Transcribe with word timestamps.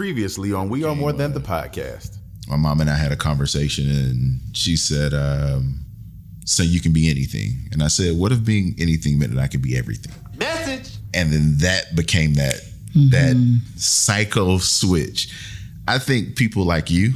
Previously 0.00 0.54
on 0.54 0.70
We 0.70 0.82
Are 0.84 0.94
More 0.94 1.12
Than 1.12 1.34
the 1.34 1.40
Podcast. 1.40 2.16
my 2.48 2.56
mom 2.56 2.80
and 2.80 2.88
I 2.88 2.96
had 2.96 3.12
a 3.12 3.16
conversation, 3.16 3.90
and 3.90 4.40
she 4.56 4.74
said, 4.74 5.12
um, 5.12 5.84
"So 6.46 6.62
you 6.62 6.80
can 6.80 6.94
be 6.94 7.10
anything." 7.10 7.68
And 7.70 7.82
I 7.82 7.88
said, 7.88 8.16
"What 8.16 8.32
if 8.32 8.42
being 8.42 8.74
anything 8.78 9.18
meant 9.18 9.34
that 9.34 9.42
I 9.42 9.46
could 9.46 9.60
be 9.60 9.76
everything?" 9.76 10.14
Message. 10.38 10.96
And 11.12 11.30
then 11.30 11.58
that 11.58 11.94
became 11.94 12.32
that 12.36 12.62
that 13.10 13.60
psycho 13.76 14.56
switch. 14.56 15.28
I 15.86 15.98
think 15.98 16.34
people 16.34 16.64
like 16.64 16.90
you 16.90 17.12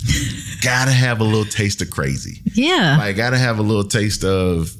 gotta 0.62 0.92
have 0.92 1.20
a 1.20 1.24
little 1.24 1.44
taste 1.44 1.82
of 1.82 1.90
crazy. 1.90 2.40
Yeah. 2.54 2.96
Like, 2.96 3.16
gotta 3.16 3.36
have 3.36 3.58
a 3.58 3.62
little 3.62 3.84
taste 3.84 4.24
of 4.24 4.74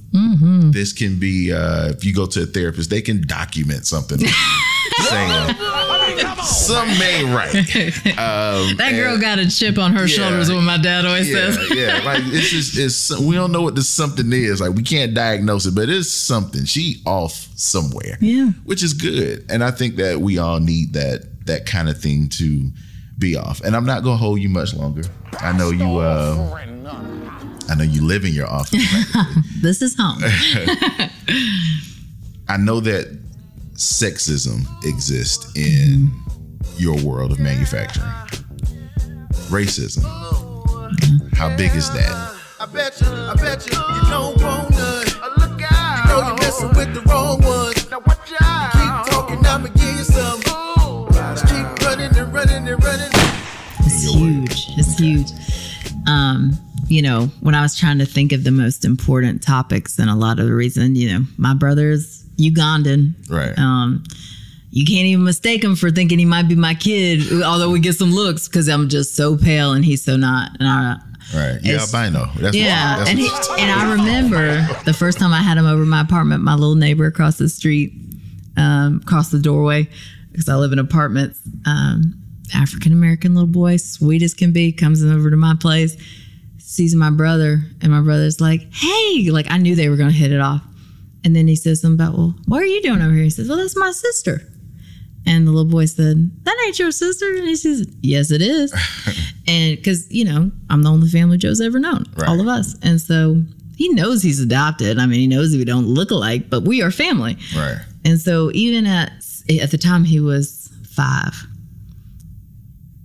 this. 0.73 0.95
Can 0.95 1.19
be 1.19 1.53
uh, 1.53 1.91
if 1.91 2.03
you 2.03 2.15
go 2.15 2.25
to 2.25 2.45
a 2.45 2.47
therapist, 2.47 2.89
they 2.89 3.03
can 3.03 3.27
document 3.27 3.87
something 3.87 4.19
saying 5.11 5.57
something 6.45 7.01
ain't 7.03 7.35
right. 7.35 7.55
Um, 8.19 8.77
that 8.77 8.93
girl 8.95 9.13
and- 9.15 9.21
got 9.21 9.39
a 9.39 9.49
chip 9.51 9.79
on 9.79 9.93
her 9.95 10.07
Yeah. 10.07 10.17
shoulders, 10.17 10.51
what 10.53 10.63
my 10.63 10.79
dad 10.79 11.05
always 11.07 11.29
yeah, 11.29 11.53
says. 11.53 11.71
yeah. 11.75 12.01
Like 12.05 12.23
it's 12.27 12.51
just 12.51 12.79
it's 12.79 13.19
we 13.21 13.35
don't 13.35 13.53
know 13.53 13.63
what 13.63 13.75
this 13.75 13.89
something 13.89 14.33
is. 14.33 14.61
Like 14.61 14.75
we 14.75 14.83
can't 14.83 15.15
diagnose 15.15 15.67
it, 15.67 15.75
but 15.75 15.89
it's 15.89 16.11
something. 16.11 16.65
She 16.65 17.03
off 17.07 17.49
somewhere. 17.57 18.17
Yeah. 18.21 18.51
Which 18.65 18.83
is 18.83 18.93
good. 18.95 19.45
And 19.51 19.63
I 19.65 19.71
think 19.71 19.97
that 19.97 20.21
we 20.21 20.39
all 20.39 20.61
need 20.61 20.93
that 20.95 21.47
that 21.47 21.67
kind 21.67 21.89
of 21.89 21.99
thing 22.01 22.29
to 22.31 22.71
be 23.19 23.37
off. 23.37 23.61
And 23.63 23.75
I'm 23.77 23.87
not 23.87 24.03
gonna 24.03 24.17
hold 24.17 24.41
you 24.41 24.49
much 24.49 24.75
longer. 24.75 25.03
I 25.41 25.53
know 25.53 25.71
you 25.71 25.99
uh 25.99 26.59
I 27.69 27.75
know 27.75 27.85
you 27.85 28.05
live 28.07 28.25
in 28.25 28.33
your 28.33 28.49
office. 28.49 28.85
This 29.63 29.83
is 29.83 29.97
home. 29.99 30.19
I 32.49 32.57
know 32.57 32.79
that 32.81 33.19
sexism 33.77 34.67
exists 34.85 35.55
in 35.57 36.11
your 36.77 36.97
world 37.05 37.33
of 37.33 37.39
manufacturing. 37.39 38.11
Racism. 39.49 40.03
How 41.35 41.55
big 41.57 41.75
is 41.75 41.91
that? 41.91 42.35
I 42.59 42.67
bet 42.67 43.01
you, 43.01 43.07
I 43.07 43.35
bet 43.35 43.67
you, 43.67 43.77
you 43.77 44.11
don't 44.11 44.43
want 44.43 44.71
none. 44.71 45.07
Look 45.39 45.63
out. 45.71 46.05
You 46.05 46.11
know 46.11 46.27
you're 46.27 46.37
messing 46.39 46.69
with 46.71 46.95
the 46.95 47.03
wrong 47.03 47.43
ones. 47.43 47.91
Now 47.91 48.01
watch 48.07 48.33
out. 48.41 48.73
Keep 48.73 49.13
talking, 49.13 49.47
I'ma 49.47 49.69
give 49.69 49.97
you 49.97 50.05
some. 50.05 50.41
Just 51.13 51.47
keep 51.47 51.87
running 51.87 52.17
and 52.17 52.33
running 52.33 52.69
and 52.69 52.83
running. 52.83 53.11
It's 53.81 54.05
huge. 54.05 54.79
It's 54.79 54.99
huge. 54.99 55.31
Um, 56.07 56.53
you 56.89 57.03
know, 57.03 57.27
when 57.41 57.55
I 57.55 57.61
was 57.63 57.77
trying 57.77 57.99
to 57.99 58.07
think 58.07 58.33
of 58.33 58.45
the 58.45 58.51
most 58.51 58.85
important 58.85 59.43
topics, 59.43 59.99
and 59.99 60.09
a 60.09 60.15
lot 60.15 60.39
of 60.39 60.47
the 60.47 60.55
reason, 60.55 60.97
you 60.97 61.13
know, 61.13 61.27
my 61.37 61.53
brother's 61.53 62.26
Ugandan. 62.39 63.15
Right. 63.31 63.57
Um, 63.59 64.05
you 64.71 64.85
can't 64.85 65.07
even 65.07 65.25
mistake 65.25 65.65
him 65.65 65.75
for 65.75 65.91
thinking 65.91 66.19
he 66.19 66.27
might 66.27 66.49
be 66.49 66.55
my 66.55 66.75
kid, 66.75 67.43
although 67.43 67.71
we 67.71 67.81
get 67.81 67.95
some 67.95 68.13
looks 68.13 68.47
because 68.47 68.69
I'm 68.69 68.89
just 68.89 69.15
so 69.15 69.37
pale 69.37 69.73
and 69.73 69.85
he's 69.85 70.03
so 70.03 70.17
not. 70.17 70.51
And 70.61 70.69
I, 70.69 70.97
Right. 71.35 71.59
Yeah, 71.63 71.81
albino. 71.81 72.31
That's 72.37 72.57
yeah, 72.57 72.99
what, 72.99 72.99
that's 72.99 73.11
and 73.11 73.19
he, 73.19 73.29
and 73.59 73.71
I 73.71 73.91
remember 73.93 74.63
the 74.85 74.93
first 74.93 75.19
time 75.19 75.33
I 75.33 75.43
had 75.43 75.59
him 75.59 75.67
over 75.67 75.85
my 75.85 76.01
apartment. 76.01 76.43
My 76.43 76.55
little 76.55 76.77
neighbor 76.77 77.07
across 77.07 77.37
the 77.37 77.49
street, 77.49 77.93
um, 78.57 79.01
across 79.03 79.31
the 79.31 79.41
doorway, 79.41 79.89
because 80.31 80.49
I 80.49 80.55
live 80.55 80.73
in 80.73 80.79
apartments. 80.79 81.41
Um, 81.67 82.15
African 82.55 82.93
American 82.93 83.35
little 83.35 83.49
boy, 83.49 83.77
sweet 83.79 84.23
as 84.23 84.35
can 84.35 84.53
be, 84.53 84.73
comes 84.73 85.05
over 85.05 85.31
to 85.31 85.37
my 85.37 85.55
place, 85.59 85.97
sees 86.59 86.95
my 86.95 87.11
brother, 87.11 87.61
and 87.83 87.91
my 87.91 88.01
brother's 88.01 88.41
like, 88.41 88.73
"Hey!" 88.73 89.31
Like 89.31 89.51
I 89.51 89.59
knew 89.59 89.75
they 89.75 89.89
were 89.89 89.97
going 89.97 90.11
to 90.11 90.17
hit 90.17 90.31
it 90.31 90.41
off. 90.41 90.63
And 91.27 91.35
then 91.35 91.49
he 91.49 91.57
says 91.57 91.81
something 91.81 91.99
about, 92.07 92.17
"Well, 92.17 92.37
what 92.47 92.63
are 92.63 92.67
you 92.67 92.81
doing 92.83 93.03
over 93.03 93.13
here?" 93.13 93.25
He 93.25 93.31
says, 93.31 93.49
"Well, 93.49 93.59
that's 93.59 93.75
my 93.77 93.91
sister." 93.91 94.43
And 95.27 95.45
the 95.45 95.51
little 95.51 95.69
boy 95.69 95.87
said, 95.87 96.31
"That 96.45 96.57
ain't 96.67 96.79
your 96.79 96.93
sister." 96.93 97.27
And 97.35 97.49
he 97.49 97.57
says, 97.57 97.85
"Yes, 98.01 98.31
it 98.31 98.41
is." 98.41 98.73
and 99.49 99.75
because 99.77 100.09
you 100.09 100.25
know 100.25 100.53
I'm 100.71 100.83
the 100.85 100.91
only 100.91 101.09
family 101.09 101.37
Joe's 101.37 101.61
ever 101.61 101.81
known, 101.81 102.05
Right. 102.15 102.29
all 102.29 102.41
of 102.41 102.47
us, 102.47 102.77
and 102.81 103.01
so 103.01 103.43
he 103.77 103.89
knows 103.89 104.23
he's 104.23 104.39
adopted. 104.41 105.01
I 105.01 105.07
mean, 105.07 105.19
he 105.19 105.27
knows 105.27 105.51
we 105.57 105.65
don't 105.65 105.87
look 105.89 106.13
alike, 106.13 106.49
but 106.49 106.63
we 106.63 106.81
are 106.81 106.93
family. 106.93 107.37
right. 107.57 107.81
And 108.05 108.21
so 108.21 108.53
even 108.55 108.87
at 108.87 109.11
at 109.61 109.73
the 109.73 109.79
time 109.79 110.05
he 110.05 110.21
was 110.21 110.71
five, 110.89 111.35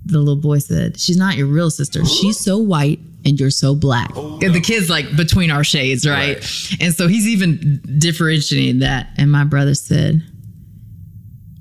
the 0.05 0.19
little 0.19 0.35
boy 0.35 0.59
said, 0.59 0.99
"She's 0.99 1.17
not 1.17 1.37
your 1.37 1.47
real 1.47 1.71
sister. 1.71 2.05
She's 2.05 2.39
so 2.39 2.59
white." 2.59 2.99
And 3.23 3.39
you're 3.39 3.51
so 3.51 3.75
black. 3.75 4.11
Oh, 4.15 4.39
and 4.41 4.53
the 4.53 4.59
kid's 4.61 4.89
like 4.89 5.15
between 5.15 5.51
our 5.51 5.63
shades, 5.63 6.07
right? 6.07 6.37
And 6.79 6.93
so 6.93 7.07
he's 7.07 7.27
even 7.27 7.81
differentiating 7.99 8.79
that. 8.79 9.09
And 9.17 9.31
my 9.31 9.43
brother 9.43 9.75
said, 9.75 10.23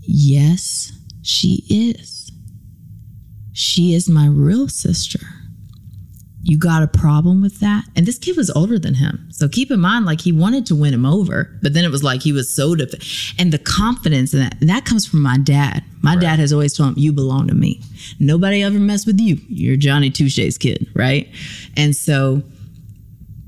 Yes, 0.01 0.93
she 1.23 1.65
is. 1.69 2.33
She 3.53 3.95
is 3.95 4.09
my 4.09 4.27
real 4.27 4.69
sister. 4.69 5.21
You 6.43 6.59
got 6.59 6.83
a 6.83 6.87
problem 6.87 7.43
with 7.43 7.61
that? 7.61 7.85
And 7.95 8.07
this 8.07 8.19
kid 8.19 8.37
was 8.37 8.51
older 8.51 8.79
than 8.79 8.95
him. 8.95 9.29
So 9.31 9.49
keep 9.49 9.71
in 9.71 9.81
mind, 9.81 10.07
like 10.07 10.23
he 10.23 10.33
wanted 10.33 10.67
to 10.67 10.75
win 10.75 10.95
him 10.95 11.05
over, 11.05 11.57
but 11.63 11.75
then 11.75 11.85
it 11.85 11.91
was 11.91 12.03
like 12.03 12.23
he 12.23 12.33
was 12.33 12.49
so 12.49 12.75
def- 12.75 13.35
and 13.39 13.53
the 13.53 13.59
confidence 13.59 14.33
in 14.33 14.41
that, 14.41 14.59
and 14.61 14.71
that 14.71 14.85
comes 14.85 15.07
from 15.07 15.21
my 15.21 15.39
dad. 15.39 15.85
My 16.03 16.17
dad 16.17 16.39
has 16.39 16.53
always 16.53 16.73
told 16.73 16.91
him, 16.91 16.99
You 16.99 17.13
belong 17.13 17.49
to 17.49 17.55
me. 17.55 17.83
Nobody 18.19 18.63
ever 18.63 18.79
mess 18.79 19.05
with 19.05 19.21
you. 19.21 19.39
You're 19.49 19.77
Johnny 19.77 20.11
Touche's 20.11 20.57
kid, 20.57 20.89
right? 20.95 21.29
And 21.77 21.95
so 21.95 22.43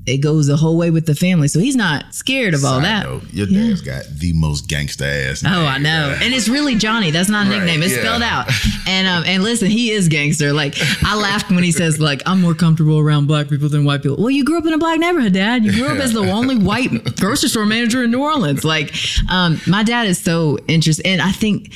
it 0.05 0.17
goes 0.17 0.47
the 0.47 0.57
whole 0.57 0.75
way 0.77 0.91
with 0.91 1.05
the 1.05 1.15
family. 1.15 1.47
So 1.47 1.59
he's 1.59 1.75
not 1.77 2.13
scared 2.13 2.53
of 2.53 2.65
all 2.65 2.81
that. 2.81 3.05
note, 3.05 3.23
your 3.31 3.47
Yeah. 3.47 3.67
dad's 3.69 3.81
got 3.81 4.03
the 4.17 4.33
most 4.33 4.67
gangsta 4.67 5.29
ass. 5.31 5.43
Oh. 5.47 5.65
I 5.65 5.77
know, 5.77 6.15
and 6.21 6.33
it's 6.33 6.49
really 6.49 6.75
Johnny. 6.75 7.09
That's 7.11 7.29
not 7.29 7.47
a 7.47 7.49
Right, 7.49 7.57
nickname. 7.59 7.83
It's 7.83 7.93
yeah. 7.93 7.99
spelled 7.99 8.21
out. 8.21 8.49
And 8.85 9.07
um, 9.07 9.23
and 9.25 9.43
listen, 9.43 9.69
he 9.69 9.91
is 9.91 10.09
gangster. 10.09 10.51
Like 10.51 10.75
I 11.03 11.15
laughed 11.15 11.49
when 11.49 11.63
he 11.63 11.71
says 11.71 11.99
like 12.01 12.21
I'm 12.25 12.41
more 12.41 12.53
comfortable 12.53 12.99
around 12.99 13.27
black 13.27 13.47
people 13.47 13.69
than 13.69 13.85
white 13.85 14.01
people. 14.03 14.17
Well, 14.17 14.29
you 14.29 14.43
grew 14.43 14.57
up 14.57 14.65
in 14.65 14.73
a 14.73 14.77
black 14.77 14.99
neighborhood, 14.99 15.31
Dad. 15.33 15.63
You 15.63 15.71
grew 15.71 15.87
up 15.87 15.99
as 15.99 16.11
the 16.11 16.19
only 16.31 16.57
white 16.57 16.91
grocery 17.17 17.47
store 17.49 17.65
manager 17.65 18.03
in 18.03 18.11
New 18.11 18.21
Orleans. 18.21 18.65
Like, 18.65 18.93
um, 19.29 19.61
my 19.67 19.83
dad 19.83 20.05
is 20.07 20.19
so 20.19 20.59
interested, 20.67 21.05
and 21.07 21.21
I 21.21 21.31
think 21.31 21.73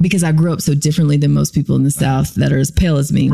because 0.00 0.24
I 0.24 0.32
grew 0.32 0.52
up 0.52 0.60
so 0.60 0.74
differently 0.74 1.16
than 1.16 1.32
most 1.32 1.54
people 1.54 1.76
in 1.76 1.84
the 1.84 1.90
South 1.90 2.34
that 2.36 2.52
are 2.52 2.58
as 2.58 2.70
pale 2.70 2.96
as 2.96 3.12
me. 3.12 3.30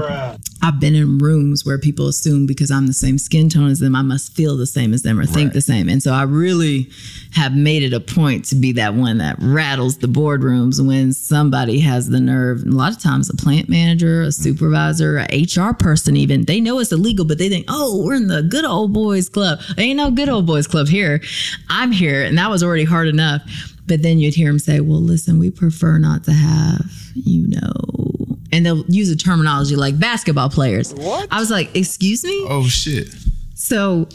I've 0.63 0.81
been 0.81 0.97
in 0.97 1.19
rooms 1.19 1.65
where 1.65 1.79
people 1.79 2.09
assume 2.09 2.47
because 2.47 2.73
I'm 2.73 2.89
the 2.89 2.93
same 2.93 3.19
skin 3.19 3.49
tone 3.49 3.71
as 3.71 3.79
them, 3.79 3.95
I 3.95 4.03
must 4.03 4.33
feel 4.33 4.57
the 4.57 4.67
same 4.67 4.93
as 4.93 5.03
them 5.03 5.21
or 5.21 5.25
think 5.25 5.49
Right. 5.49 5.53
the 5.53 5.61
same. 5.61 5.89
And 5.89 6.03
so 6.03 6.13
I 6.13 6.23
really 6.23 6.91
have 7.33 7.55
made 7.55 7.85
it 7.85 7.93
a 7.93 8.01
point 8.01 8.47
to 8.47 8.57
be 8.57 8.73
that 8.73 8.95
one 8.95 9.19
that 9.19 9.37
rattles 9.39 9.99
the 9.99 10.09
boardrooms 10.09 10.85
when 10.85 11.13
somebody 11.13 11.79
has 11.81 12.09
the 12.09 12.19
nerve. 12.19 12.63
And 12.63 12.73
a 12.73 12.77
lot 12.77 12.91
of 12.91 12.99
times, 12.99 13.31
a 13.31 13.37
plant 13.37 13.69
manager, 13.69 14.23
a 14.23 14.27
mm-hmm. 14.27 14.43
supervisor, 14.43 15.25
a 15.31 15.43
HR 15.43 15.73
person, 15.73 16.17
even 16.17 16.47
they 16.47 16.61
know 16.61 16.81
it's 16.81 16.91
illegal, 16.91 17.25
but 17.25 17.39
they 17.39 17.49
think, 17.49 17.67
oh, 17.69 18.03
we're 18.05 18.15
in 18.15 18.27
the 18.27 18.43
good 18.43 18.65
old 18.65 18.93
boys 18.93 19.29
club. 19.29 19.61
Ain't 19.79 19.99
no 19.99 20.11
good 20.11 20.29
old 20.29 20.47
boys 20.47 20.67
club 20.67 20.89
here. 20.89 21.21
I'm 21.69 21.93
here, 21.93 22.25
and 22.25 22.37
that 22.39 22.51
was 22.51 22.65
already 22.65 22.85
hard 22.85 23.07
enough. 23.07 23.43
But 23.87 24.03
then 24.03 24.19
you'd 24.19 24.35
hear 24.35 24.51
him 24.51 24.59
say, 24.59 24.81
well, 24.81 25.01
listen, 25.01 25.39
we 25.39 25.51
prefer 25.51 25.99
not 25.99 26.25
to 26.25 26.33
have, 26.33 26.91
you 27.15 27.49
know, 27.49 28.39
and 28.53 28.65
they'll 28.65 28.85
use 28.87 29.11
a 29.11 29.17
terminology 29.17 29.77
like 29.77 29.99
basketball 29.99 30.51
players. 30.51 30.95
What? 30.95 31.29
I 31.31 31.39
was 31.39 31.51
like, 31.51 31.75
excuse 31.77 32.25
me? 32.25 32.47
Oh 32.49 32.67
shit. 32.67 33.09
So 33.55 34.09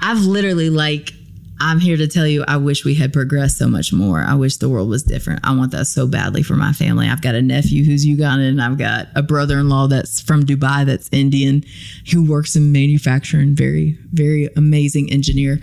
I've 0.00 0.20
literally 0.20 0.70
like 0.70 1.12
I'm 1.60 1.80
here 1.80 1.96
to 1.96 2.06
tell 2.06 2.26
you 2.26 2.44
I 2.46 2.56
wish 2.56 2.84
we 2.84 2.94
had 2.94 3.12
progressed 3.12 3.58
so 3.58 3.66
much 3.66 3.92
more. 3.92 4.20
I 4.20 4.34
wish 4.34 4.58
the 4.58 4.68
world 4.68 4.88
was 4.88 5.02
different. 5.02 5.40
I 5.42 5.56
want 5.56 5.72
that 5.72 5.86
so 5.86 6.06
badly 6.06 6.42
for 6.42 6.54
my 6.54 6.72
family. 6.72 7.08
I've 7.08 7.22
got 7.22 7.34
a 7.34 7.42
nephew 7.42 7.84
who's 7.84 8.06
Ugandan 8.06 8.48
and 8.48 8.62
I've 8.62 8.78
got 8.78 9.08
a 9.16 9.22
brother-in-law 9.22 9.88
that's 9.88 10.20
from 10.20 10.44
Dubai 10.44 10.86
that's 10.86 11.08
Indian 11.10 11.64
who 12.12 12.28
works 12.28 12.54
in 12.54 12.70
manufacturing, 12.70 13.54
very 13.54 13.98
very 14.12 14.48
amazing 14.56 15.10
engineer. 15.12 15.60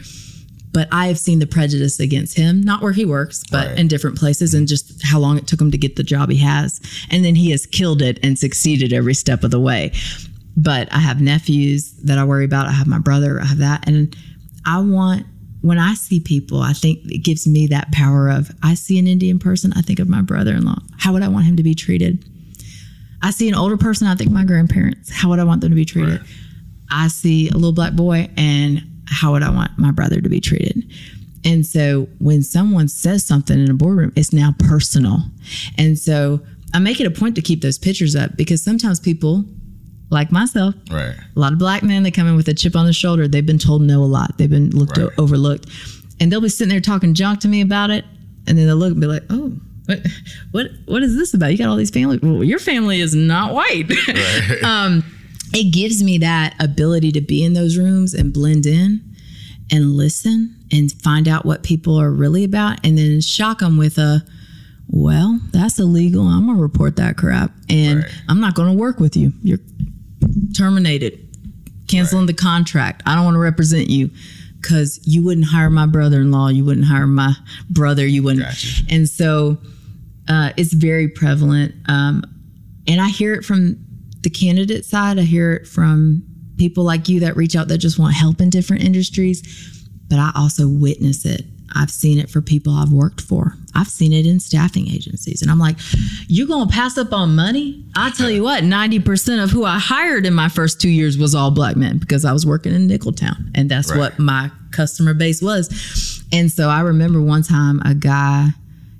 But 0.75 0.89
I 0.91 1.07
have 1.07 1.17
seen 1.17 1.39
the 1.39 1.47
prejudice 1.47 1.99
against 1.99 2.35
him, 2.37 2.61
not 2.61 2.83
where 2.83 2.91
he 2.91 3.05
works, 3.05 3.43
but 3.49 3.67
Right. 3.69 3.79
in 3.79 3.87
different 3.87 4.17
places, 4.17 4.53
and 4.53 4.67
just 4.67 5.01
how 5.03 5.19
long 5.19 5.37
it 5.37 5.47
took 5.47 5.59
him 5.61 5.71
to 5.71 5.77
get 5.77 5.95
the 5.95 6.03
job 6.03 6.29
he 6.29 6.37
has. 6.37 6.79
And 7.09 7.23
then 7.25 7.33
he 7.35 7.49
has 7.51 7.65
killed 7.65 8.01
it 8.01 8.19
and 8.21 8.37
succeeded 8.37 8.91
every 8.93 9.13
step 9.13 9.43
of 9.43 9.51
the 9.51 9.59
way 9.59 9.93
but 10.57 10.87
I 10.93 10.99
have 10.99 11.19
nephews 11.21 11.91
that 12.03 12.17
I 12.17 12.23
worry 12.23 12.45
about. 12.45 12.67
I 12.67 12.71
have 12.71 12.87
my 12.87 12.99
brother, 12.99 13.41
I 13.41 13.45
have 13.45 13.57
that. 13.57 13.87
And 13.87 14.15
I 14.65 14.79
want, 14.79 15.25
when 15.61 15.77
I 15.77 15.95
see 15.95 16.19
people, 16.19 16.61
I 16.61 16.73
think 16.73 16.99
it 17.11 17.19
gives 17.23 17.47
me 17.47 17.67
that 17.67 17.91
power 17.91 18.29
of 18.29 18.51
I 18.63 18.75
see 18.75 18.97
an 18.97 19.07
Indian 19.07 19.39
person, 19.39 19.73
I 19.75 19.81
think 19.81 19.99
of 19.99 20.07
my 20.07 20.21
brother 20.21 20.53
in 20.53 20.63
law. 20.63 20.79
How 20.97 21.13
would 21.13 21.23
I 21.23 21.27
want 21.27 21.45
him 21.45 21.57
to 21.57 21.63
be 21.63 21.75
treated? 21.75 22.23
I 23.21 23.31
see 23.31 23.49
an 23.49 23.55
older 23.55 23.77
person, 23.77 24.07
I 24.07 24.15
think 24.15 24.31
my 24.31 24.45
grandparents. 24.45 25.11
How 25.11 25.29
would 25.29 25.39
I 25.39 25.43
want 25.43 25.61
them 25.61 25.71
to 25.71 25.75
be 25.75 25.85
treated? 25.85 26.21
I 26.89 27.07
see 27.07 27.49
a 27.49 27.53
little 27.53 27.73
black 27.73 27.93
boy, 27.93 28.29
and 28.37 28.94
how 29.07 29.31
would 29.33 29.43
I 29.43 29.49
want 29.49 29.71
my 29.77 29.91
brother 29.91 30.21
to 30.21 30.29
be 30.29 30.39
treated? 30.41 30.83
And 31.43 31.65
so 31.65 32.07
when 32.19 32.41
someone 32.41 32.87
says 32.87 33.23
something 33.25 33.59
in 33.59 33.69
a 33.69 33.73
boardroom, 33.73 34.11
it's 34.15 34.33
now 34.33 34.53
personal. 34.59 35.19
And 35.77 35.97
so 35.97 36.41
I 36.73 36.79
make 36.79 36.99
it 36.99 37.05
a 37.05 37.11
point 37.11 37.35
to 37.35 37.41
keep 37.41 37.61
those 37.61 37.77
pictures 37.77 38.15
up 38.15 38.35
because 38.35 38.63
sometimes 38.63 38.99
people, 38.99 39.45
like 40.09 40.31
myself, 40.31 40.73
Right. 40.89 41.15
a 41.35 41.39
lot 41.39 41.53
of 41.53 41.59
black 41.59 41.83
men 41.83 42.03
they 42.03 42.11
come 42.11 42.27
in 42.27 42.35
with 42.35 42.47
a 42.47 42.53
chip 42.53 42.75
on 42.75 42.85
the 42.85 42.93
shoulder 42.93 43.27
they've 43.27 43.45
been 43.45 43.57
told 43.59 43.81
no 43.81 44.03
a 44.03 44.05
lot 44.05 44.37
they've 44.37 44.49
been 44.49 44.69
looked 44.71 44.97
Right. 44.97 45.09
overlooked 45.17 45.67
and 46.19 46.31
they'll 46.31 46.41
be 46.41 46.49
sitting 46.49 46.69
there 46.69 46.79
talking 46.79 47.13
junk 47.15 47.39
to 47.41 47.47
me 47.47 47.61
about 47.61 47.89
it 47.89 48.05
and 48.47 48.57
then 48.57 48.67
they'll 48.67 48.75
look 48.75 48.91
and 48.91 49.01
be 49.01 49.07
like 49.07 49.23
oh 49.31 49.51
what 49.87 49.99
what 50.51 50.67
what 50.85 51.03
is 51.03 51.15
this 51.15 51.33
about? 51.35 51.51
You 51.51 51.57
got 51.59 51.67
all 51.69 51.75
these 51.75 51.91
family. 51.91 52.17
Well, 52.21 52.43
your 52.43 52.57
family 52.59 53.01
is 53.01 53.13
not 53.13 53.53
white. 53.53 53.85
um, 54.63 55.03
it 55.55 55.71
gives 55.71 56.03
me 56.03 56.17
that 56.19 56.53
ability 56.59 57.11
to 57.13 57.21
be 57.21 57.43
in 57.43 57.53
those 57.53 57.77
rooms 57.77 58.13
and 58.13 58.33
blend 58.33 58.65
in 58.65 59.01
and 59.71 59.93
listen 59.93 60.55
and 60.71 60.91
find 61.01 61.27
out 61.27 61.45
what 61.45 61.63
people 61.63 61.99
are 61.99 62.11
really 62.11 62.43
about, 62.43 62.85
and 62.85 62.97
then 62.97 63.21
shock 63.21 63.59
them 63.59 63.77
with 63.77 63.97
a. 63.97 64.23
Well, 64.87 65.39
that's 65.51 65.79
illegal. 65.79 66.27
I'm 66.27 66.45
gonna 66.45 66.59
report 66.59 66.97
that 66.97 67.17
crap, 67.17 67.51
and 67.69 68.03
Right. 68.03 68.11
I'm 68.27 68.39
not 68.39 68.53
gonna 68.53 68.73
work 68.73 68.99
with 68.99 69.17
you. 69.17 69.33
You're 69.41 69.59
terminated. 70.55 71.19
Canceling 71.87 72.25
the 72.25 72.33
contract. 72.33 73.03
I 73.05 73.15
don't 73.15 73.25
want 73.25 73.35
to 73.35 73.39
represent 73.39 73.89
you 73.89 74.09
because 74.59 74.99
you 75.03 75.23
wouldn't 75.23 75.45
hire 75.47 75.69
my 75.69 75.85
brother-in-law. 75.85 76.49
You 76.49 76.65
wouldn't 76.65 76.87
hire 76.87 77.05
my 77.07 77.35
brother. 77.69 78.05
You 78.05 78.23
wouldn't. 78.23 78.45
Gotcha. 78.45 78.83
And 78.89 79.07
so 79.07 79.57
uh, 80.27 80.51
it's 80.57 80.73
very 80.73 81.07
prevalent. 81.07 81.75
Um, 81.87 82.23
and 82.87 82.99
I 82.99 83.09
hear 83.09 83.33
it 83.35 83.45
from 83.45 83.84
the 84.25 84.29
candidate 84.29 84.83
side. 84.83 85.17
I 85.17 85.21
hear 85.21 85.53
it 85.53 85.65
from 85.67 86.23
people 86.57 86.83
like 86.83 87.07
you 87.07 87.21
that 87.21 87.37
reach 87.37 87.55
out 87.55 87.69
that 87.69 87.77
just 87.77 87.97
want 87.97 88.13
help 88.15 88.41
in 88.41 88.49
different 88.49 88.83
industries. 88.83 89.41
But 90.09 90.19
I 90.19 90.31
also 90.35 90.67
witness 90.67 91.25
it. 91.25 91.45
I've 91.77 91.91
seen 91.91 92.19
it 92.19 92.29
for 92.29 92.41
people 92.41 92.73
I've 92.73 92.91
worked 92.91 93.19
for. 93.21 93.53
I've 93.73 93.87
seen 93.89 94.13
it 94.13 94.25
in 94.25 94.39
staffing 94.39 94.87
agencies. 94.87 95.41
And 95.41 95.51
I'm 95.51 95.59
like, 95.59 95.75
you're 96.27 96.47
going 96.47 96.67
to 96.69 96.73
pass 96.73 96.97
up 96.97 97.11
on 97.11 97.35
money? 97.35 97.83
I 97.97 98.11
tell 98.11 98.29
you 98.29 98.43
what, 98.43 98.63
90% 98.63 99.43
of 99.43 99.51
who 99.51 99.65
I 99.65 99.77
hired 99.77 100.25
in 100.25 100.33
my 100.33 100.47
first 100.47 100.79
two 100.79 100.89
years 100.89 101.17
was 101.17 101.35
all 101.35 101.51
black 101.51 101.75
men 101.75 101.97
because 101.97 102.23
I 102.23 102.31
was 102.33 102.45
working 102.45 102.73
in 102.73 102.87
Nickeltown. 102.87 103.51
And 103.55 103.69
that's 103.69 103.89
Right. 103.91 103.99
what 103.99 104.19
my 104.19 104.51
customer 104.71 105.13
base 105.13 105.41
was. 105.41 106.23
And 106.31 106.51
so 106.51 106.69
I 106.69 106.79
remember 106.81 107.21
one 107.21 107.43
time 107.43 107.81
a 107.83 107.93
guy, 107.93 108.49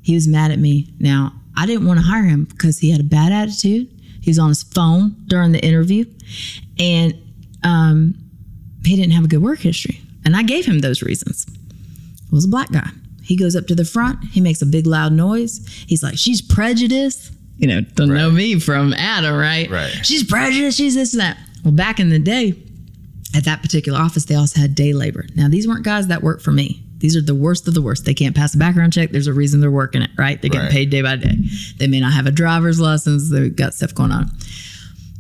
he 0.02 0.14
was 0.16 0.28
mad 0.28 0.52
at 0.52 0.60
me. 0.60 0.94
Now, 1.00 1.34
I 1.56 1.66
didn't 1.66 1.86
want 1.88 2.00
to 2.00 2.06
hire 2.06 2.24
him 2.26 2.44
because 2.46 2.80
he 2.80 2.92
had 2.92 3.00
a 3.00 3.04
bad 3.06 3.32
attitude. 3.32 3.88
He 4.26 4.32
was 4.32 4.40
on 4.40 4.50
his 4.50 4.64
phone 4.64 5.16
during 5.28 5.52
the 5.52 5.64
interview 5.64 6.04
and 6.80 7.14
um, 7.64 8.16
he 8.84 8.96
didn't 8.96 9.12
have 9.12 9.24
a 9.24 9.28
good 9.28 9.44
work 9.44 9.60
history. 9.60 10.02
And 10.26 10.36
I 10.36 10.42
gave 10.42 10.66
him 10.66 10.80
those 10.80 11.04
reasons. 11.04 11.46
It 11.48 12.32
was 12.32 12.46
a 12.46 12.48
black 12.48 12.72
guy. 12.72 12.90
He 13.22 13.36
goes 13.38 13.56
up 13.56 13.68
to 13.68 13.76
the 13.76 13.86
front, 13.86 14.24
he 14.24 14.42
makes 14.42 14.64
a 14.64 14.66
big 14.66 14.88
loud 14.88 15.14
noise. 15.14 15.64
He's 15.88 16.02
like, 16.02 16.18
She's 16.18 16.42
prejudiced. 16.42 17.34
You 17.58 17.68
know, 17.68 17.82
don't 17.82 18.12
know 18.12 18.32
me 18.32 18.60
from 18.60 18.94
Adam, 18.94 19.36
right? 19.36 19.70
Right. 19.70 19.92
She's 20.04 20.24
prejudiced, 20.24 20.76
she's 20.76 20.96
this 20.96 21.14
and 21.14 21.22
that. 21.22 21.38
Well, 21.64 21.72
back 21.76 22.00
in 22.00 22.10
the 22.10 22.18
day, 22.18 22.56
at 23.36 23.46
that 23.46 23.62
particular 23.62 24.00
office, 24.00 24.26
they 24.26 24.34
also 24.34 24.60
had 24.60 24.74
day 24.74 24.92
labor. 24.94 25.28
Now, 25.36 25.50
these 25.50 25.68
weren't 25.68 25.86
guys 25.86 26.08
that 26.08 26.24
worked 26.24 26.42
for 26.42 26.52
me. 26.52 26.82
These 27.00 27.16
are 27.16 27.22
the 27.22 27.36
worst 27.36 27.68
of 27.68 27.74
the 27.74 27.82
worst. 27.82 28.06
They 28.06 28.14
can't 28.14 28.36
pass 28.36 28.56
a 28.56 28.58
background 28.58 28.94
check. 28.94 29.12
There's 29.12 29.28
a 29.28 29.34
reason 29.34 29.60
they're 29.60 29.70
working 29.70 30.02
it, 30.02 30.12
right? 30.18 30.42
They're 30.42 30.50
getting 30.50 30.66
Right. 30.68 30.72
paid 30.72 30.90
day 30.90 31.02
by 31.02 31.18
day. 31.18 31.38
They 31.78 31.88
may 31.88 32.00
not 32.00 32.14
have 32.14 32.26
a 32.26 32.32
driver's 32.32 32.80
license. 32.80 33.30
They've 33.30 33.56
got 33.56 33.74
stuff 33.74 33.94
going 33.94 34.12
on. 34.12 34.32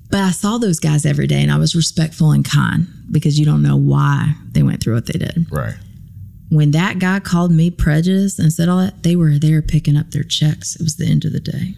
But 0.10 0.22
I 0.22 0.32
saw 0.32 0.58
those 0.58 0.80
guys 0.80 1.06
every 1.06 1.28
day 1.28 1.42
and 1.42 1.52
I 1.52 1.58
was 1.58 1.76
respectful 1.76 2.32
and 2.32 2.46
kind 2.46 2.88
because 3.12 3.38
you 3.38 3.46
don't 3.46 3.62
know 3.62 3.76
why 3.76 4.36
they 4.52 4.64
went 4.64 4.82
through 4.82 4.94
what 4.96 5.08
they 5.08 5.20
did. 5.20 5.48
Right. 5.52 5.76
When 6.50 6.72
that 6.72 7.00
guy 7.00 7.20
called 7.20 7.52
me 7.52 7.70
prejudiced 7.72 8.40
and 8.40 8.54
said 8.54 8.70
all 8.70 8.80
that, 8.80 9.04
they 9.04 9.16
were 9.16 9.38
there 9.38 9.62
picking 9.62 9.98
up 9.98 10.12
their 10.12 10.24
checks. 10.24 10.76
It 10.76 10.84
was 10.84 10.96
the 10.96 11.08
end 11.08 11.26
of 11.26 11.34
the 11.34 11.40
day. 11.40 11.76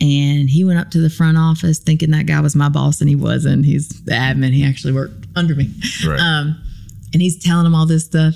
And 0.00 0.48
he 0.48 0.64
went 0.64 0.78
up 0.78 0.90
to 0.92 1.00
the 1.00 1.10
front 1.10 1.36
office 1.36 1.78
thinking 1.78 2.10
that 2.12 2.26
guy 2.26 2.40
was 2.40 2.56
my 2.56 2.68
boss, 2.70 3.00
and 3.00 3.08
he 3.10 3.16
wasn't. 3.16 3.66
He's 3.66 3.88
the 4.04 4.12
admin. 4.12 4.52
He 4.52 4.64
actually 4.64 4.94
worked 4.94 5.26
under 5.36 5.54
me. 5.54 5.70
Right. 6.06 6.18
Um, 6.18 6.58
and 7.12 7.20
he's 7.22 7.42
telling 7.42 7.66
him 7.66 7.74
all 7.74 7.86
this 7.86 8.04
stuff. 8.04 8.34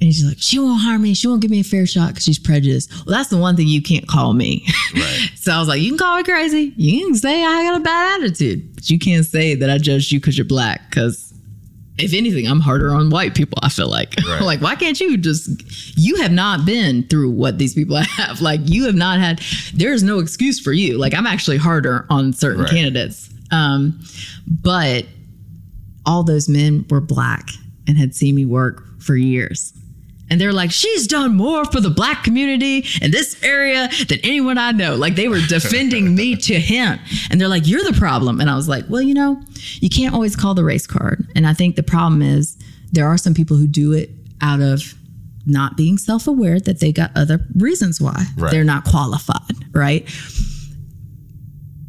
And 0.00 0.02
he's 0.12 0.24
like, 0.24 0.38
she 0.40 0.58
won't 0.58 0.82
hire 0.82 0.98
me. 0.98 1.14
She 1.14 1.28
won't 1.28 1.40
give 1.40 1.50
me 1.50 1.60
a 1.60 1.64
fair 1.64 1.86
shot 1.86 2.08
because 2.08 2.24
she's 2.24 2.38
prejudiced. 2.38 2.90
Well, 3.06 3.16
that's 3.16 3.30
the 3.30 3.36
one 3.38 3.56
thing 3.56 3.68
you 3.68 3.80
can't 3.80 4.06
call 4.08 4.34
me. 4.34 4.66
Right. 4.94 5.30
so 5.36 5.50
I 5.52 5.58
was 5.58 5.66
like, 5.68 5.80
you 5.80 5.88
can 5.90 5.98
call 5.98 6.16
me 6.18 6.22
crazy. 6.24 6.72
You 6.76 7.06
can 7.06 7.14
say 7.16 7.44
I 7.44 7.64
got 7.64 7.80
a 7.80 7.82
bad 7.82 8.20
attitude, 8.22 8.74
but 8.74 8.88
you 8.90 8.98
can't 8.98 9.24
say 9.26 9.54
that 9.56 9.68
I 9.70 9.78
judged 9.78 10.12
you 10.12 10.20
because 10.20 10.36
you're 10.38 10.44
black. 10.44 10.88
Because 10.88 11.32
if 11.98 12.12
anything, 12.14 12.46
I'm 12.46 12.60
harder 12.60 12.92
on 12.92 13.10
white 13.10 13.34
people. 13.34 13.58
I 13.62 13.68
feel 13.70 13.88
like, 13.88 14.14
Right. 14.28 14.40
like, 14.42 14.60
why 14.60 14.74
can't 14.76 15.00
you 15.00 15.16
just? 15.16 15.48
You 15.98 16.16
have 16.22 16.30
not 16.32 16.64
been 16.66 17.04
through 17.08 17.30
what 17.30 17.58
these 17.58 17.74
people 17.74 17.96
have. 18.00 18.40
Like, 18.40 18.60
you 18.64 18.84
have 18.86 18.94
not 18.96 19.18
had. 19.20 19.40
There 19.74 19.92
is 19.92 20.02
no 20.02 20.18
excuse 20.20 20.60
for 20.60 20.72
you. 20.72 20.98
Like, 20.98 21.14
I'm 21.14 21.26
actually 21.26 21.56
harder 21.56 22.06
on 22.10 22.32
certain 22.32 22.62
Right. 22.62 22.70
candidates. 22.70 23.30
Um, 23.50 24.00
but 24.46 25.06
all 26.06 26.22
those 26.24 26.48
men 26.48 26.84
were 26.90 27.00
black 27.00 27.48
and 27.86 27.98
had 27.98 28.14
seen 28.14 28.34
me 28.34 28.44
work 28.46 28.82
for 29.00 29.16
years. 29.16 29.72
And 30.30 30.40
they're 30.40 30.54
like, 30.54 30.70
she's 30.70 31.06
done 31.06 31.36
more 31.36 31.66
for 31.66 31.80
the 31.82 31.90
black 31.90 32.24
community 32.24 32.86
in 33.02 33.10
this 33.10 33.40
area 33.44 33.90
than 34.08 34.18
anyone 34.24 34.56
I 34.56 34.72
know. 34.72 34.94
Like 34.96 35.16
they 35.16 35.28
were 35.28 35.40
defending 35.48 36.14
me 36.14 36.34
to 36.36 36.58
him. 36.58 36.98
And 37.30 37.38
they're 37.40 37.48
like, 37.48 37.66
you're 37.68 37.84
the 37.84 37.92
problem. 37.98 38.40
And 38.40 38.48
I 38.48 38.56
was 38.56 38.66
like, 38.66 38.84
well, 38.88 39.02
you 39.02 39.12
know, 39.12 39.40
you 39.80 39.90
can't 39.90 40.14
always 40.14 40.34
call 40.34 40.54
the 40.54 40.64
race 40.64 40.86
card. 40.86 41.28
And 41.36 41.46
I 41.46 41.52
think 41.52 41.76
the 41.76 41.82
problem 41.82 42.22
is 42.22 42.56
there 42.90 43.06
are 43.06 43.18
some 43.18 43.34
people 43.34 43.58
who 43.58 43.66
do 43.66 43.92
it 43.92 44.10
out 44.40 44.60
of 44.60 44.94
not 45.46 45.76
being 45.76 45.98
self 45.98 46.26
aware 46.26 46.58
that 46.58 46.80
they 46.80 46.90
got 46.90 47.10
other 47.14 47.46
reasons 47.54 48.00
why 48.00 48.24
Right. 48.38 48.50
they're 48.50 48.64
not 48.64 48.84
qualified, 48.84 49.74
right? 49.74 50.08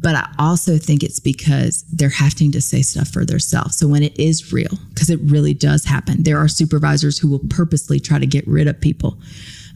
But 0.06 0.14
I 0.14 0.32
also 0.38 0.78
think 0.78 1.02
it's 1.02 1.18
because 1.18 1.82
they're 1.90 2.08
having 2.08 2.52
to 2.52 2.60
say 2.60 2.82
stuff 2.82 3.08
for 3.08 3.24
themselves. 3.24 3.76
So 3.76 3.88
when 3.88 4.04
it 4.04 4.16
is 4.20 4.52
real, 4.52 4.70
because 4.90 5.10
it 5.10 5.18
really 5.20 5.52
does 5.52 5.84
happen, 5.84 6.22
there 6.22 6.38
are 6.38 6.46
supervisors 6.46 7.18
who 7.18 7.28
will 7.28 7.40
purposely 7.50 7.98
try 7.98 8.20
to 8.20 8.26
get 8.26 8.46
rid 8.46 8.68
of 8.68 8.80
people. 8.80 9.18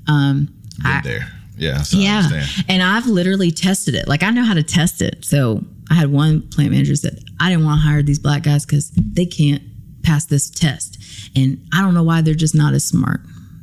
Um, 0.07 0.55
Been 0.85 1.01
there. 1.03 1.33
Yeah. 1.57 1.83
So 1.83 1.99
yeah, 1.99 2.47
and 2.69 2.81
I've 2.81 3.07
literally 3.07 3.51
tested 3.51 3.97
it. 3.97 4.07
Like 4.07 4.23
I 4.23 4.31
know 4.31 4.45
how 4.45 4.55
to 4.55 4.63
test 4.63 5.03
it. 5.03 5.25
So 5.25 5.65
I 5.91 5.95
had 5.95 6.13
one 6.13 6.49
plant 6.51 6.71
manager 6.71 6.95
said 6.95 7.19
I 7.41 7.51
didn't 7.51 7.65
want 7.65 7.81
to 7.81 7.89
hire 7.89 8.05
these 8.05 8.21
black 8.21 8.45
guys 8.45 8.65
because 8.65 8.93
they 8.93 9.27
can't 9.27 9.65
pass 10.05 10.27
this 10.27 10.49
test, 10.49 10.97
and 11.35 11.61
I 11.75 11.83
don't 11.83 11.93
know 11.93 12.05
why 12.05 12.23
they're 12.23 12.35
just 12.35 12.55
not 12.55 12.73
as 12.73 12.85
smart. 12.85 13.21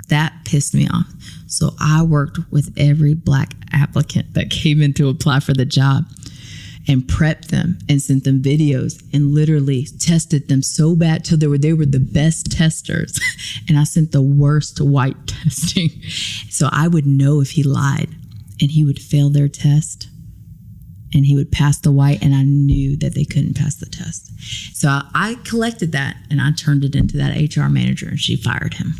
That 0.09 0.33
pissed 0.43 0.75
me 0.75 0.89
off. 0.89 1.07
So 1.47 1.69
I 1.79 2.03
worked 2.03 2.39
with 2.51 2.73
every 2.75 3.13
black 3.13 3.53
applicant 3.71 4.33
that 4.33 4.49
came 4.49 4.81
in 4.81 4.93
to 4.95 5.07
apply 5.07 5.39
for 5.39 5.53
the 5.53 5.63
job 5.63 6.03
and 6.87 7.03
prepped 7.03 7.47
them 7.47 7.77
and 7.89 8.01
sent 8.01 8.23
them 8.23 8.41
videos 8.41 9.03
and 9.13 9.33
literally 9.33 9.85
tested 9.99 10.47
them 10.47 10.61
so 10.61 10.95
bad 10.95 11.25
till 11.25 11.37
they 11.37 11.47
were 11.47 11.57
they 11.57 11.73
were 11.73 11.85
the 11.85 11.99
best 11.99 12.51
testers. 12.51 13.19
And 13.69 13.77
I 13.77 13.83
sent 13.83 14.13
the 14.13 14.21
worst 14.21 14.79
white 14.79 15.27
testing. 15.27 15.89
So 16.49 16.69
I 16.71 16.87
would 16.87 17.05
know 17.05 17.41
if 17.41 17.51
he 17.51 17.63
lied 17.63 18.09
and 18.61 18.71
he 18.71 18.85
would 18.85 18.99
fail 18.99 19.29
their 19.29 19.49
test 19.49 20.07
and 21.13 21.25
he 21.25 21.35
would 21.35 21.51
pass 21.51 21.77
the 21.79 21.91
white 21.91 22.23
and 22.23 22.33
I 22.33 22.43
knew 22.43 22.95
that 22.97 23.13
they 23.13 23.25
couldn't 23.25 23.57
pass 23.57 23.75
the 23.75 23.87
test. 23.87 24.31
So 24.73 25.01
I 25.13 25.35
collected 25.43 25.91
that 25.91 26.15
and 26.29 26.41
I 26.41 26.51
turned 26.51 26.85
it 26.85 26.95
into 26.95 27.17
that 27.17 27.35
HR 27.35 27.67
manager 27.69 28.07
and 28.07 28.19
she 28.19 28.37
fired 28.37 28.75
him 28.75 28.93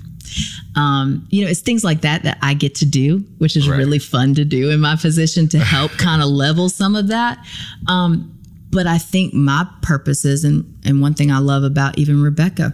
um, 0.76 1.26
you 1.30 1.44
know, 1.44 1.50
it's 1.50 1.62
things 1.62 1.84
like 1.84 2.02
that 2.02 2.24
that 2.24 2.38
I 2.42 2.54
get 2.54 2.76
to 2.76 2.86
do, 2.86 3.20
which 3.40 3.56
is 3.56 3.68
Right. 3.68 3.78
really 3.78 4.00
fun 4.00 4.34
to 4.36 4.46
do 4.46 4.70
in 4.70 4.80
my 4.80 4.96
position 4.96 5.48
to 5.50 5.60
help 5.60 5.92
kind 5.98 6.22
of 6.22 6.30
level 6.30 6.70
some 6.70 6.96
of 6.96 7.08
that. 7.08 7.44
Um, 7.88 8.34
but 8.70 8.86
I 8.88 8.98
think 8.98 9.34
my 9.34 9.66
purposes, 9.82 10.44
and 10.44 10.66
and 10.86 11.02
one 11.02 11.14
thing 11.14 11.32
I 11.32 11.40
love 11.40 11.64
about 11.64 11.98
even 11.98 12.22
Rebecca 12.22 12.74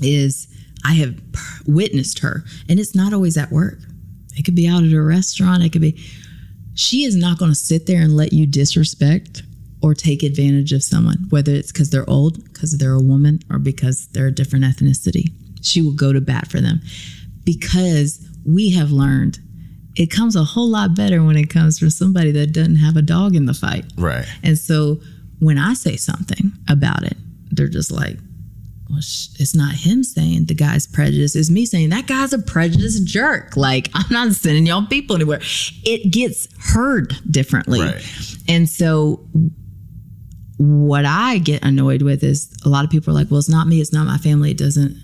is 0.00 0.48
I 0.84 0.94
have 0.94 1.14
witnessed 1.66 2.18
her, 2.20 2.44
and 2.68 2.80
it's 2.80 2.94
not 2.94 3.12
always 3.12 3.36
at 3.36 3.50
work. 3.52 3.78
It 4.36 4.44
could 4.44 4.54
be 4.56 4.66
out 4.66 4.82
at 4.82 4.92
a 4.92 5.00
restaurant. 5.02 5.62
It 5.62 5.70
could 5.70 5.82
be. 5.82 6.02
She 6.74 7.04
is 7.04 7.14
not 7.16 7.38
going 7.38 7.50
to 7.50 7.54
sit 7.54 7.86
there 7.86 8.00
and 8.00 8.16
let 8.16 8.32
you 8.32 8.46
disrespect 8.46 9.42
or 9.82 9.94
take 9.94 10.22
advantage 10.22 10.72
of 10.72 10.82
someone, 10.82 11.26
whether 11.28 11.52
it's 11.52 11.70
because 11.70 11.90
they're 11.90 12.08
old, 12.08 12.42
because 12.44 12.78
they're 12.78 12.94
a 12.94 13.00
woman, 13.02 13.40
or 13.50 13.58
because 13.58 14.06
they're 14.08 14.28
a 14.28 14.32
different 14.34 14.64
ethnicity. 14.64 15.32
She 15.62 15.80
will 15.82 15.94
go 15.94 16.12
to 16.12 16.20
bat 16.20 16.50
for 16.50 16.60
them 16.60 16.80
because 17.44 18.26
we 18.44 18.70
have 18.70 18.90
learned 18.90 19.38
it 19.94 20.10
comes 20.10 20.36
a 20.36 20.44
whole 20.44 20.68
lot 20.68 20.94
better 20.94 21.22
when 21.22 21.36
it 21.36 21.50
comes 21.50 21.78
from 21.78 21.90
somebody 21.90 22.30
that 22.32 22.52
doesn't 22.52 22.76
have 22.76 22.96
a 22.96 23.02
dog 23.02 23.36
in 23.36 23.46
the 23.46 23.54
fight. 23.54 23.84
Right. 23.96 24.24
And 24.42 24.58
so 24.58 25.00
when 25.38 25.58
I 25.58 25.74
say 25.74 25.96
something 25.96 26.52
about 26.68 27.02
it, 27.02 27.16
they're 27.50 27.68
just 27.68 27.90
like, 27.90 28.16
well, 28.88 28.98
it's 28.98 29.54
not 29.54 29.74
him 29.74 30.02
saying 30.02 30.46
the 30.46 30.54
guy's 30.54 30.86
prejudiced. 30.86 31.36
It's 31.36 31.50
me 31.50 31.66
saying 31.66 31.90
that 31.90 32.06
guy's 32.06 32.32
a 32.32 32.38
prejudiced 32.38 33.06
jerk. 33.06 33.56
Like, 33.56 33.90
I'm 33.94 34.10
not 34.10 34.32
sending 34.32 34.66
y'all 34.66 34.86
people 34.86 35.16
anywhere. 35.16 35.40
It 35.84 36.10
gets 36.10 36.48
heard 36.72 37.14
differently. 37.30 37.80
Right. 37.80 38.36
And 38.48 38.68
so 38.68 39.26
what 40.58 41.04
I 41.04 41.38
get 41.38 41.64
annoyed 41.64 42.02
with 42.02 42.22
is 42.22 42.54
a 42.64 42.68
lot 42.68 42.84
of 42.84 42.90
people 42.90 43.12
are 43.12 43.14
like, 43.14 43.30
well, 43.30 43.38
it's 43.38 43.48
not 43.48 43.66
me. 43.66 43.80
It's 43.80 43.92
not 43.92 44.06
my 44.06 44.18
family. 44.18 44.52
It 44.52 44.58
doesn't. 44.58 44.96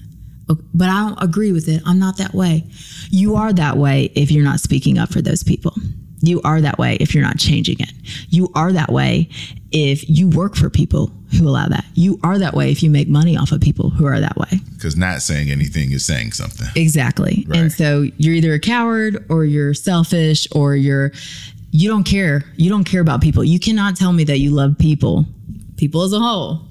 But 0.48 0.88
I 0.88 1.00
don't 1.00 1.22
agree 1.22 1.52
with 1.52 1.68
it. 1.68 1.82
I'm 1.84 1.98
not 1.98 2.16
that 2.18 2.34
way. 2.34 2.64
You 3.10 3.36
are 3.36 3.52
that 3.52 3.76
way 3.76 4.10
if 4.14 4.30
you're 4.30 4.44
not 4.44 4.60
speaking 4.60 4.98
up 4.98 5.12
for 5.12 5.20
those 5.20 5.42
people. 5.42 5.74
You 6.20 6.40
are 6.42 6.60
that 6.60 6.78
way 6.78 6.96
if 7.00 7.14
you're 7.14 7.22
not 7.22 7.38
changing 7.38 7.76
it. 7.80 7.92
You 8.28 8.50
are 8.54 8.72
that 8.72 8.90
way 8.90 9.28
if 9.70 10.08
you 10.08 10.28
work 10.28 10.56
for 10.56 10.68
people 10.70 11.12
who 11.36 11.48
allow 11.48 11.68
that. 11.68 11.84
You 11.94 12.18
are 12.22 12.38
that 12.38 12.54
way 12.54 12.72
if 12.72 12.82
you 12.82 12.90
make 12.90 13.08
money 13.08 13.36
off 13.36 13.52
of 13.52 13.60
people 13.60 13.90
who 13.90 14.06
are 14.06 14.18
that 14.18 14.36
way. 14.36 14.60
Because 14.74 14.96
not 14.96 15.22
saying 15.22 15.50
anything 15.50 15.92
is 15.92 16.04
saying 16.04 16.32
something. 16.32 16.68
Exactly. 16.74 17.44
Right. 17.48 17.58
And 17.58 17.72
so 17.72 18.06
you're 18.16 18.34
either 18.34 18.54
a 18.54 18.58
coward 18.58 19.24
or 19.28 19.44
you're 19.44 19.74
selfish 19.74 20.48
or 20.52 20.74
you're 20.74 21.12
you 21.70 21.88
don't 21.90 22.04
care. 22.04 22.44
You 22.56 22.70
don't 22.70 22.84
care 22.84 23.02
about 23.02 23.20
people. 23.20 23.44
You 23.44 23.60
cannot 23.60 23.94
tell 23.94 24.12
me 24.12 24.24
that 24.24 24.38
you 24.38 24.50
love 24.50 24.76
people, 24.78 25.26
people 25.76 26.02
as 26.02 26.14
a 26.14 26.18
whole, 26.18 26.62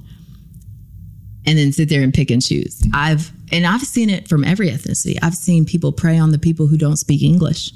and 1.45 1.57
then 1.57 1.71
sit 1.71 1.87
there 1.87 2.01
and 2.01 2.13
pick 2.13 2.31
and 2.31 2.43
choose. 2.43 2.81
I've 2.93 3.31
and 3.51 3.65
I've 3.65 3.81
seen 3.81 4.09
it 4.09 4.27
from 4.27 4.43
every 4.43 4.69
ethnicity. 4.69 5.17
I've 5.21 5.35
seen 5.35 5.65
people 5.65 5.91
prey 5.91 6.17
on 6.17 6.31
the 6.31 6.39
people 6.39 6.67
who 6.67 6.77
don't 6.77 6.97
speak 6.97 7.21
English 7.21 7.71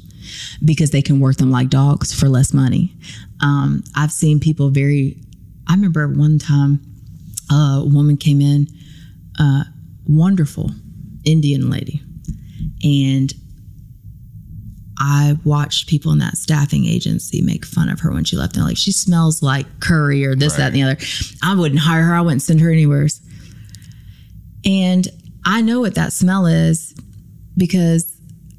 because 0.64 0.92
they 0.92 1.02
can 1.02 1.20
work 1.20 1.38
them 1.38 1.52
like 1.52 1.70
dogs 1.70 2.14
for 2.14 2.30
less 2.30 2.54
money. 2.54 2.94
Um, 3.40 3.84
I've 3.96 4.12
seen 4.12 4.40
people 4.40 4.70
very. 4.70 5.18
I 5.68 5.74
remember 5.74 6.08
one 6.08 6.40
time 6.40 6.82
a 7.50 7.84
woman 7.86 8.18
came 8.18 8.42
in, 8.42 8.68
uh, 9.40 9.64
wonderful 10.06 10.72
Indian 11.24 11.70
lady, 11.70 12.02
and 12.84 13.34
I 15.00 15.38
watched 15.44 15.88
people 15.88 16.12
in 16.12 16.20
that 16.20 16.38
staffing 16.38 16.86
agency 16.86 17.42
make 17.42 17.66
fun 17.66 17.90
of 17.90 18.00
her 18.02 18.12
when 18.12 18.24
she 18.24 18.38
left. 18.38 18.56
And 18.56 18.66
like, 18.66 18.78
she 18.78 18.92
smells 18.92 19.42
like 19.42 19.80
curry 19.80 20.24
or 20.26 20.36
this, 20.36 20.58
that, 20.58 20.68
and 20.68 20.76
the 20.76 20.84
other. 20.84 20.98
I 21.42 21.56
wouldn't 21.56 21.82
hire 21.82 22.04
her. 22.04 22.14
I 22.14 22.22
wouldn't 22.22 22.44
send 22.44 22.60
her 22.62 22.70
anywhere. 22.70 23.08
And 24.64 25.08
I 25.46 25.62
know 25.62 25.80
what 25.80 25.96
that 25.96 26.14
smell 26.14 26.46
is 26.46 26.94
because 27.58 28.12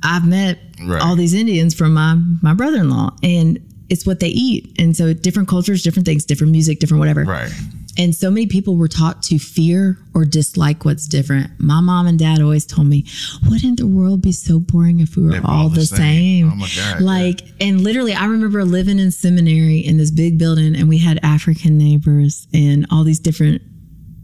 I've 0.03 0.27
met 0.27 0.59
Right. 0.85 1.01
all 1.01 1.15
these 1.15 1.33
Indians 1.35 1.75
from 1.75 1.95
my 1.95 2.19
my 2.43 2.55
brother 2.55 2.79
in 2.79 2.91
law, 2.91 3.17
and 3.23 3.59
it's 3.89 4.05
what 4.05 4.19
they 4.21 4.29
eat. 4.29 4.75
And 4.81 4.97
so 4.97 5.13
different 5.13 5.49
cultures, 5.49 5.83
different 5.83 6.07
things, 6.07 6.25
different 6.25 6.51
music, 6.51 6.81
different 6.81 6.99
whatever. 6.99 7.25
Right. 7.25 7.53
And 7.99 8.15
so 8.15 8.31
many 8.31 8.47
people 8.47 8.77
were 8.77 8.89
taught 8.89 9.23
to 9.25 9.39
fear 9.39 9.99
or 10.15 10.25
dislike 10.25 10.85
what's 10.87 11.07
different. 11.07 11.51
My 11.59 11.81
mom 11.81 12.07
and 12.07 12.19
dad 12.19 12.41
always 12.41 12.65
told 12.65 12.87
me, 12.87 13.05
wouldn't 13.51 13.79
the 13.81 13.87
world 13.87 14.23
be 14.23 14.33
so 14.33 14.59
boring 14.59 15.01
if 15.01 15.15
we 15.15 15.23
were 15.25 15.41
were 15.41 15.41
all 15.45 15.69
the 15.69 15.85
same? 15.85 16.51
Oh 16.51 16.57
my 16.57 16.69
God, 16.75 17.03
Like, 17.03 17.43
and 17.61 17.83
literally, 17.83 18.15
I 18.15 18.25
remember 18.25 18.65
living 18.65 18.99
in 18.99 19.11
seminary 19.11 19.81
in 19.81 19.99
this 19.99 20.11
big 20.11 20.39
building, 20.39 20.75
and 20.75 20.89
we 20.89 20.99
had 20.99 21.21
African 21.23 21.77
neighbors 21.77 22.49
and 22.55 22.87
all 22.91 23.05
these 23.05 23.21
different, 23.21 23.61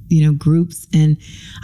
you 0.08 0.26
know, 0.26 0.32
groups. 0.32 0.86
And 0.92 1.16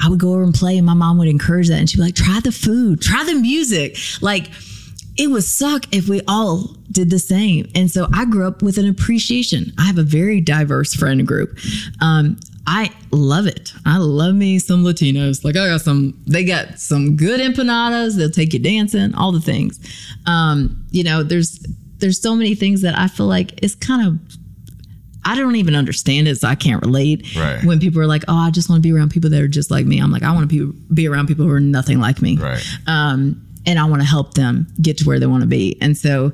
I 0.03 0.09
would 0.09 0.21
go 0.21 0.33
over 0.33 0.43
and 0.43 0.55
play, 0.55 0.77
and 0.77 0.87
my 0.87 0.95
mom 0.95 1.19
would 1.19 1.29
encourage 1.29 1.69
that. 1.69 1.79
And 1.79 1.89
she'd 1.89 1.99
be 1.99 2.03
like, 2.03 2.15
try 2.15 2.41
the 2.41 2.53
food, 2.53 3.01
try 3.01 3.25
the 3.25 3.35
music. 3.35 3.97
Like, 4.21 4.51
it 5.17 5.29
would 5.29 5.45
suck 5.45 5.87
if 5.95 6.09
we 6.09 6.21
all 6.27 6.77
did 6.91 7.11
the 7.11 7.19
same. 7.19 7.71
And 7.75 7.91
so 7.91 8.09
I 8.13 8.25
grew 8.25 8.47
up 8.47 8.63
with 8.63 8.79
an 8.79 8.89
appreciation. 8.89 9.73
I 9.79 9.85
have 9.85 9.99
a 9.99 10.03
very 10.03 10.41
diverse 10.41 10.95
friend 10.95 11.27
group. 11.27 11.57
Um, 12.01 12.39
I 12.67 12.91
love 13.11 13.47
it. 13.47 13.73
I 13.85 13.99
love 13.99 14.35
me 14.35 14.59
some 14.59 14.85
Latinos. 14.85 15.45
Like 15.45 15.57
I 15.57 15.69
got 15.69 15.83
some, 15.83 16.21
they 16.27 16.45
got 16.45 16.81
some 16.81 17.17
good 17.17 17.41
empanadas. 17.41 18.17
They'll 18.17 18.31
take 18.31 18.55
you 18.55 18.59
dancing, 18.59 19.15
all 19.15 19.33
the 19.33 19.41
things. 19.41 19.79
Um, 20.27 20.85
you 20.91 21.05
know, 21.05 21.23
there's 21.23 21.65
there's 21.99 22.21
so 22.21 22.35
many 22.35 22.55
things 22.55 22.83
that 22.83 22.99
I 22.99 23.09
feel 23.09 23.27
like 23.27 23.63
it's 23.63 23.75
kind 23.75 24.07
of 24.07 24.37
I 25.25 25.37
don't 25.37 25.57
even 25.57 25.75
understand 25.75 26.29
it, 26.29 26.37
so 26.37 26.49
I 26.49 26.55
can't 26.55 26.83
relate. 26.83 27.35
Right. 27.37 27.65
When 27.65 27.81
people 27.81 28.01
are 28.01 28.07
like, 28.07 28.25
"Oh, 28.29 28.37
I 28.37 28.51
just 28.51 28.69
want 28.69 28.83
to 28.83 28.87
be 28.89 28.93
around 28.93 29.11
people 29.11 29.31
that 29.31 29.41
are 29.41 29.49
just 29.49 29.71
like 29.71 29.87
me," 29.87 29.99
I'm 29.99 30.11
like, 30.11 30.23
"I 30.23 30.33
want 30.33 30.49
to 30.49 30.71
be 30.71 30.79
be 30.93 31.09
around 31.09 31.27
people 31.27 31.45
who 31.45 31.53
are 31.53 31.61
nothing 31.61 32.01
like 32.01 32.21
me." 32.21 32.37
Right. 32.37 32.65
um, 32.87 33.41
and 33.67 33.79
I 33.79 33.85
want 33.85 34.03
to 34.03 34.09
help 34.09 34.35
them 34.35 34.67
get 34.81 34.99
to 34.99 35.05
where 35.05 35.19
they 35.19 35.27
want 35.27 35.43
to 35.43 35.47
be. 35.47 35.79
And 35.81 35.97
so 35.97 36.33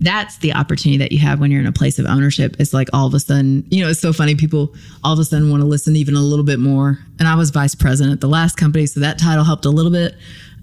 that's 0.00 0.38
the 0.38 0.54
opportunity 0.54 0.98
that 0.98 1.10
you 1.12 1.18
have 1.18 1.40
when 1.40 1.50
you're 1.50 1.60
in 1.60 1.66
a 1.66 1.72
place 1.72 1.98
of 1.98 2.06
ownership. 2.06 2.54
It's 2.58 2.72
like 2.72 2.88
all 2.92 3.06
of 3.06 3.14
a 3.14 3.20
sudden, 3.20 3.66
you 3.68 3.82
know, 3.82 3.90
it's 3.90 4.00
so 4.00 4.12
funny. 4.12 4.36
People 4.36 4.74
all 5.02 5.12
of 5.12 5.18
a 5.18 5.24
sudden 5.24 5.50
want 5.50 5.60
to 5.60 5.66
listen 5.66 5.96
even 5.96 6.14
a 6.14 6.20
little 6.20 6.44
bit 6.44 6.60
more. 6.60 6.98
And 7.18 7.26
I 7.26 7.34
was 7.34 7.50
vice 7.50 7.74
president 7.74 8.12
at 8.12 8.20
the 8.20 8.28
last 8.28 8.56
company, 8.56 8.86
so 8.86 9.00
that 9.00 9.18
title 9.18 9.44
helped 9.44 9.64
a 9.64 9.70
little 9.70 9.90
bit. 9.90 10.14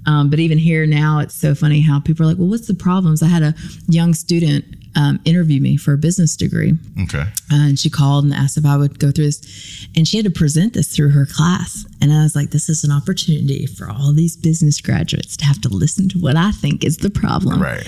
Um, 0.05 0.29
but 0.29 0.39
even 0.39 0.57
here 0.57 0.85
now, 0.85 1.19
it's 1.19 1.33
so 1.33 1.55
funny 1.55 1.81
how 1.81 1.99
people 1.99 2.25
are 2.25 2.29
like, 2.29 2.37
well, 2.37 2.47
what's 2.47 2.67
the 2.67 2.73
problems? 2.75 3.23
I 3.23 3.27
had 3.27 3.43
a 3.43 3.55
young 3.87 4.13
student 4.13 4.65
um, 4.95 5.19
interview 5.25 5.61
me 5.61 5.77
for 5.77 5.93
a 5.93 5.97
business 5.97 6.37
degree. 6.37 6.73
Okay. 7.01 7.19
Uh, 7.21 7.25
and 7.51 7.79
she 7.79 7.89
called 7.89 8.23
and 8.23 8.33
asked 8.33 8.57
if 8.57 8.65
I 8.65 8.77
would 8.77 8.99
go 8.99 9.11
through 9.11 9.25
this. 9.25 9.87
And 9.95 10.07
she 10.07 10.17
had 10.17 10.25
to 10.25 10.31
present 10.31 10.73
this 10.73 10.95
through 10.95 11.09
her 11.09 11.25
class. 11.25 11.85
And 12.01 12.13
I 12.13 12.23
was 12.23 12.35
like, 12.35 12.51
this 12.51 12.69
is 12.69 12.83
an 12.83 12.91
opportunity 12.91 13.65
for 13.65 13.89
all 13.89 14.13
these 14.13 14.37
business 14.37 14.79
graduates 14.79 15.35
to 15.37 15.45
have 15.45 15.59
to 15.61 15.69
listen 15.69 16.07
to 16.09 16.19
what 16.19 16.37
I 16.37 16.51
think 16.51 16.83
is 16.83 16.97
the 16.97 17.09
problem. 17.09 17.61
Right. 17.61 17.87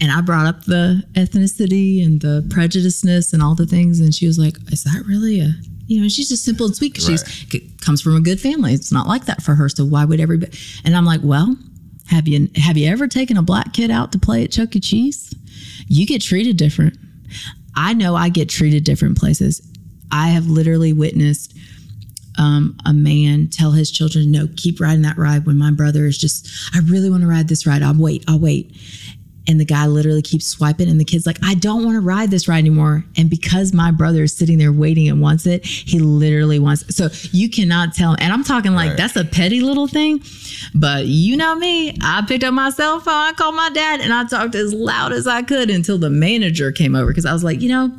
And 0.00 0.12
I 0.12 0.20
brought 0.20 0.46
up 0.46 0.64
the 0.64 1.02
ethnicity 1.14 2.04
and 2.04 2.20
the 2.20 2.44
prejudiceness 2.48 3.32
and 3.32 3.42
all 3.42 3.54
the 3.54 3.66
things. 3.66 4.00
And 4.00 4.14
she 4.14 4.26
was 4.26 4.38
like, 4.38 4.56
is 4.70 4.84
that 4.84 5.04
really 5.06 5.40
a, 5.40 5.54
you 5.86 6.00
know, 6.00 6.08
she's 6.08 6.28
just 6.28 6.44
simple 6.44 6.66
and 6.66 6.74
sweet 6.76 6.94
'cause 6.94 7.04
she's 7.06 7.22
comes 7.80 8.00
from 8.00 8.16
a 8.16 8.20
good 8.20 8.40
family. 8.40 8.74
It's 8.74 8.90
not 8.92 9.06
like 9.06 9.26
that 9.26 9.42
for 9.42 9.54
her. 9.54 9.68
So 9.68 9.84
why 9.84 10.04
would 10.04 10.20
everybody? 10.20 10.56
And 10.84 10.96
I'm 10.96 11.04
like, 11.04 11.20
well, 11.22 11.56
have 12.06 12.26
you 12.28 12.48
have 12.56 12.76
you 12.76 12.88
ever 12.88 13.06
taken 13.08 13.36
a 13.36 13.42
black 13.42 13.72
kid 13.72 13.90
out 13.90 14.12
to 14.12 14.18
play 14.18 14.44
at 14.44 14.50
Chuck 14.50 14.74
E. 14.76 14.80
Cheese? 14.80 15.32
You 15.88 16.06
get 16.06 16.22
treated 16.22 16.56
different. 16.56 16.96
I 17.74 17.92
know 17.94 18.16
I 18.16 18.28
get 18.30 18.48
treated 18.48 18.84
different 18.84 19.18
places. 19.18 19.60
I 20.10 20.28
have 20.28 20.46
literally 20.46 20.92
witnessed 20.92 21.52
um, 22.38 22.76
a 22.84 22.92
man 22.92 23.48
tell 23.48 23.72
his 23.72 23.90
children, 23.90 24.30
"No, 24.30 24.48
keep 24.56 24.78
riding 24.80 25.02
that 25.02 25.16
ride." 25.18 25.46
When 25.46 25.56
my 25.56 25.70
brother 25.70 26.06
is 26.06 26.18
just, 26.18 26.48
I 26.74 26.80
really 26.80 27.10
want 27.10 27.22
to 27.22 27.26
ride 27.28 27.48
this 27.48 27.66
ride. 27.66 27.82
I'll 27.82 27.94
wait. 27.94 28.24
I'll 28.28 28.38
wait. 28.38 28.72
And 29.48 29.60
the 29.60 29.64
guy 29.64 29.86
literally 29.86 30.22
keeps 30.22 30.46
swiping, 30.46 30.88
and 30.88 30.98
the 31.00 31.04
kid's 31.04 31.26
like, 31.26 31.38
"I 31.44 31.54
don't 31.54 31.84
want 31.84 31.94
to 31.96 32.00
ride 32.00 32.30
this 32.30 32.48
ride 32.48 32.58
anymore." 32.58 33.04
And 33.16 33.30
because 33.30 33.72
my 33.72 33.90
brother 33.90 34.24
is 34.24 34.34
sitting 34.34 34.58
there 34.58 34.72
waiting 34.72 35.08
and 35.08 35.20
wants 35.20 35.46
it, 35.46 35.64
he 35.64 35.98
literally 35.98 36.58
wants. 36.58 36.82
It. 36.82 36.92
So 36.94 37.08
you 37.32 37.48
cannot 37.48 37.94
tell. 37.94 38.16
And 38.18 38.32
I'm 38.32 38.42
talking 38.44 38.74
like 38.74 38.88
Right. 38.90 38.96
that's 38.96 39.16
a 39.16 39.24
petty 39.24 39.60
little 39.60 39.86
thing, 39.86 40.22
but 40.74 41.06
you 41.06 41.36
know 41.36 41.54
me. 41.54 41.96
I 42.02 42.22
picked 42.26 42.44
up 42.44 42.54
my 42.54 42.70
cell 42.70 43.00
phone, 43.00 43.14
I 43.14 43.32
called 43.36 43.54
my 43.54 43.70
dad, 43.70 44.00
and 44.00 44.12
I 44.12 44.24
talked 44.24 44.54
as 44.54 44.72
loud 44.72 45.12
as 45.12 45.26
I 45.26 45.42
could 45.42 45.70
until 45.70 45.98
the 45.98 46.10
manager 46.10 46.72
came 46.72 46.94
over 46.96 47.06
because 47.08 47.26
I 47.26 47.32
was 47.32 47.44
like, 47.44 47.60
you 47.60 47.68
know 47.68 47.92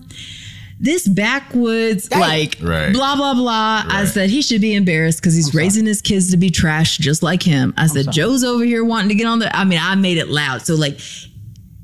this 0.79 1.07
backwoods 1.07 2.11
like 2.11 2.57
Right. 2.61 2.93
blah 2.93 3.15
blah 3.15 3.33
blah. 3.33 3.83
I 3.87 4.05
said 4.05 4.29
he 4.29 4.43
should 4.43 4.61
be 4.61 4.75
embarrassed 4.75 5.19
because 5.19 5.33
he's 5.35 5.55
raising 5.55 5.87
his 5.87 6.03
kids 6.03 6.29
to 6.31 6.37
be 6.37 6.51
trash 6.51 6.97
just 6.99 7.23
like 7.23 7.41
him. 7.41 7.73
I 7.77 7.87
said 7.87 8.11
Joe's 8.11 8.43
over 8.43 8.63
here 8.63 8.83
wanting 8.83 9.09
to 9.09 9.15
get 9.15 9.25
on 9.25 9.39
the. 9.39 9.55
I 9.55 9.63
mean, 9.63 9.79
I 9.81 9.95
made 9.95 10.17
it 10.19 10.27
loud. 10.29 10.65
So 10.67 10.75
like, 10.75 10.99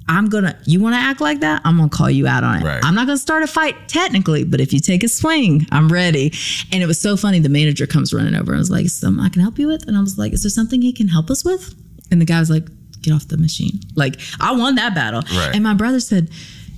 I'm 0.07 0.29
gonna. 0.29 0.57
You 0.65 0.81
want 0.81 0.95
to 0.95 0.99
act 0.99 1.21
like 1.21 1.39
that? 1.39 1.61
I'm 1.63 1.77
gonna 1.77 1.89
call 1.89 2.09
you 2.09 2.27
out 2.27 2.43
on 2.43 2.61
it. 2.61 2.65
Right. 2.65 2.83
I'm 2.83 2.93
not 2.95 3.07
gonna 3.07 3.17
start 3.17 3.43
a 3.43 3.47
fight 3.47 3.87
technically, 3.87 4.43
but 4.43 4.59
if 4.59 4.73
you 4.73 4.79
take 4.79 5.03
a 5.03 5.07
swing, 5.07 5.65
I'm 5.71 5.89
ready. 5.89 6.33
And 6.71 6.83
it 6.83 6.87
was 6.87 6.99
so 6.99 7.15
funny. 7.15 7.39
The 7.39 7.49
manager 7.49 7.87
comes 7.87 8.13
running 8.13 8.35
over 8.35 8.51
and 8.51 8.59
was 8.59 8.69
like, 8.69 8.89
"Something 8.89 9.23
I 9.23 9.29
can 9.29 9.41
help 9.41 9.57
you 9.57 9.67
with?" 9.67 9.87
And 9.87 9.97
I 9.97 10.01
was 10.01 10.17
like, 10.17 10.33
"Is 10.33 10.43
there 10.43 10.49
something 10.49 10.81
he 10.81 10.91
can 10.93 11.07
help 11.07 11.29
us 11.29 11.45
with?" 11.45 11.73
And 12.11 12.19
the 12.19 12.25
guy 12.25 12.39
was 12.39 12.49
like, 12.49 12.67
"Get 13.01 13.13
off 13.13 13.27
the 13.27 13.37
machine." 13.37 13.79
Like 13.95 14.19
I 14.39 14.53
won 14.53 14.75
that 14.75 14.93
battle. 14.93 15.21
Right. 15.35 15.55
And 15.55 15.63
my 15.63 15.73
brother 15.73 15.99
said, 15.99 16.29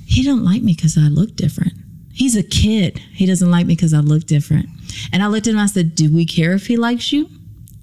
"He 0.06 0.24
don't 0.24 0.44
like 0.44 0.62
me 0.62 0.74
because 0.74 0.98
I 0.98 1.08
look 1.08 1.36
different." 1.36 1.74
He's 2.16 2.38
a 2.38 2.44
kid. 2.44 3.00
He 3.14 3.26
doesn't 3.26 3.52
like 3.52 3.66
me 3.66 3.76
because 3.76 3.94
I 3.94 4.00
look 4.00 4.26
different. 4.26 4.70
And 5.12 5.22
I 5.22 5.28
looked 5.28 5.48
at 5.48 5.52
him 5.52 5.58
and 5.58 5.64
I 5.64 5.68
said, 5.68 5.96
Do 5.96 6.14
we 6.14 6.26
care 6.26 6.54
if 6.54 6.68
he 6.68 6.78
likes 6.78 7.12
you? 7.12 7.30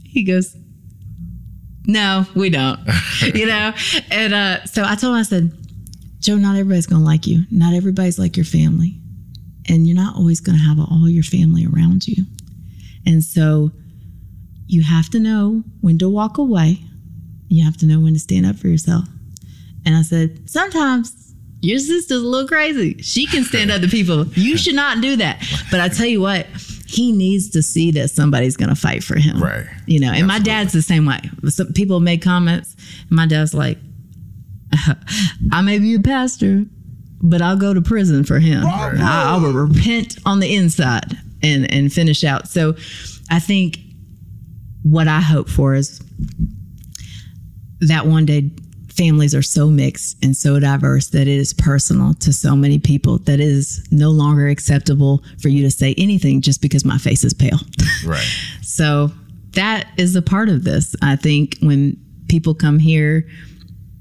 He 0.05 0.23
goes, 0.23 0.57
No, 1.87 2.27
we 2.35 2.51
don't. 2.51 2.81
you 3.35 3.47
know? 3.47 3.73
And 4.11 4.35
uh, 4.35 4.65
so 4.67 4.85
I 4.85 4.95
told 4.95 5.15
him, 5.15 5.21
I 5.21 5.23
said, 5.23 5.53
Joe, 6.21 6.37
not 6.37 6.57
everybody's 6.57 6.87
going 6.87 7.03
to 7.03 7.07
like 7.07 7.27
you. 7.27 7.43
Not 7.51 7.75
everybody's 7.75 8.19
like 8.19 8.37
your 8.37 8.47
family. 8.47 8.99
And 9.69 9.87
you're 9.87 9.97
not 9.97 10.17
always 10.17 10.41
going 10.41 10.57
to 10.57 10.65
have 10.65 10.79
all 10.79 11.09
your 11.09 11.25
family 11.25 11.67
around 11.67 12.07
you. 12.07 12.25
And 13.07 13.25
so 13.25 13.73
you 14.67 14.83
have 14.83 15.11
to 15.11 15.19
know 15.19 15.65
when 15.81 15.99
to 15.99 16.09
walk 16.09 16.39
away. 16.39 16.79
You 17.49 17.65
have 17.65 17.77
to 17.79 17.87
know 17.87 18.01
when 18.01 18.15
to 18.15 18.21
stand 18.21 18.47
up 18.47 18.57
for 18.57 18.69
yourself. 18.69 19.05
And 19.85 19.97
I 19.97 20.03
said, 20.03 20.49
sometimes 20.49 21.35
your 21.61 21.79
sister's 21.79 22.23
a 22.23 22.27
little 22.27 22.49
crazy. 22.49 23.01
She 23.03 23.27
can 23.27 23.45
stand 23.45 23.71
up 23.71 23.81
to 23.83 23.89
people. 23.89 24.27
You 24.29 24.57
should 24.57 24.75
not 24.75 25.01
do 25.01 25.17
that. 25.17 25.45
But 25.71 25.81
I 25.81 25.89
tell 25.89 26.07
you 26.07 26.21
what, 26.21 26.47
he 26.93 27.11
needs 27.11 27.49
to 27.51 27.63
see 27.63 27.91
that 27.93 28.11
somebody's 28.11 28.57
going 28.57 28.69
to 28.69 28.75
fight 28.75 29.03
for 29.03 29.17
him. 29.17 29.43
Right. 29.43 29.65
You 29.87 29.99
know, 29.99 30.13
and 30.13 30.27
my 30.27 30.39
dad's 30.39 30.73
the 30.73 30.83
same 30.83 31.07
way. 31.07 31.21
Some 31.49 31.73
people 31.73 32.01
make 32.01 32.23
comments, 32.23 32.77
and 33.09 33.13
my 33.13 33.27
dad's 33.27 33.55
like, 33.55 33.79
I 35.53 35.63
may 35.63 35.79
be 35.79 35.95
a 35.95 36.01
pastor, 36.01 36.67
but 37.23 37.41
I'll 37.41 37.57
go 37.57 37.73
to 37.73 37.81
prison 37.81 38.25
for 38.25 38.39
him. 38.39 38.67
I, 38.67 39.35
I 39.35 39.37
will 39.39 39.53
repent 39.53 40.19
on 40.27 40.41
the 40.41 40.55
inside 40.55 41.17
and 41.43 41.73
and 41.73 41.91
finish 41.91 42.25
out. 42.25 42.49
So 42.49 42.75
I 43.31 43.39
think 43.39 43.79
what 44.83 45.09
I 45.09 45.21
hope 45.21 45.49
for 45.49 45.75
is 45.75 46.01
that 47.81 48.07
one 48.07 48.27
day 48.27 48.51
families 48.97 49.35
are 49.35 49.43
so 49.43 49.69
mixed 49.69 50.23
and 50.23 50.37
so 50.37 50.61
diverse 50.61 51.09
that 51.09 51.23
it 51.23 51.29
is 51.29 51.53
personal 51.53 52.15
to 52.15 52.33
so 52.33 52.55
many 52.55 52.79
people 52.79 53.19
that 53.19 53.35
it 53.35 53.41
is 53.41 53.87
no 53.91 54.11
longer 54.11 54.49
acceptable 54.49 55.23
for 55.41 55.49
you 55.49 55.63
to 55.63 55.71
say 55.71 55.95
anything 55.97 56.41
just 56.41 56.61
because 56.61 56.85
my 56.85 56.99
face 56.99 57.25
is 57.25 57.35
pale. 57.35 57.59
Right. 58.05 58.27
So 58.63 59.13
that 59.53 59.87
is 59.97 60.17
a 60.17 60.23
part 60.23 60.49
of 60.49 60.65
this. 60.65 60.97
I 61.03 61.15
think 61.15 61.57
when 61.61 61.97
people 62.29 62.53
come 62.53 62.81
here, 62.81 63.29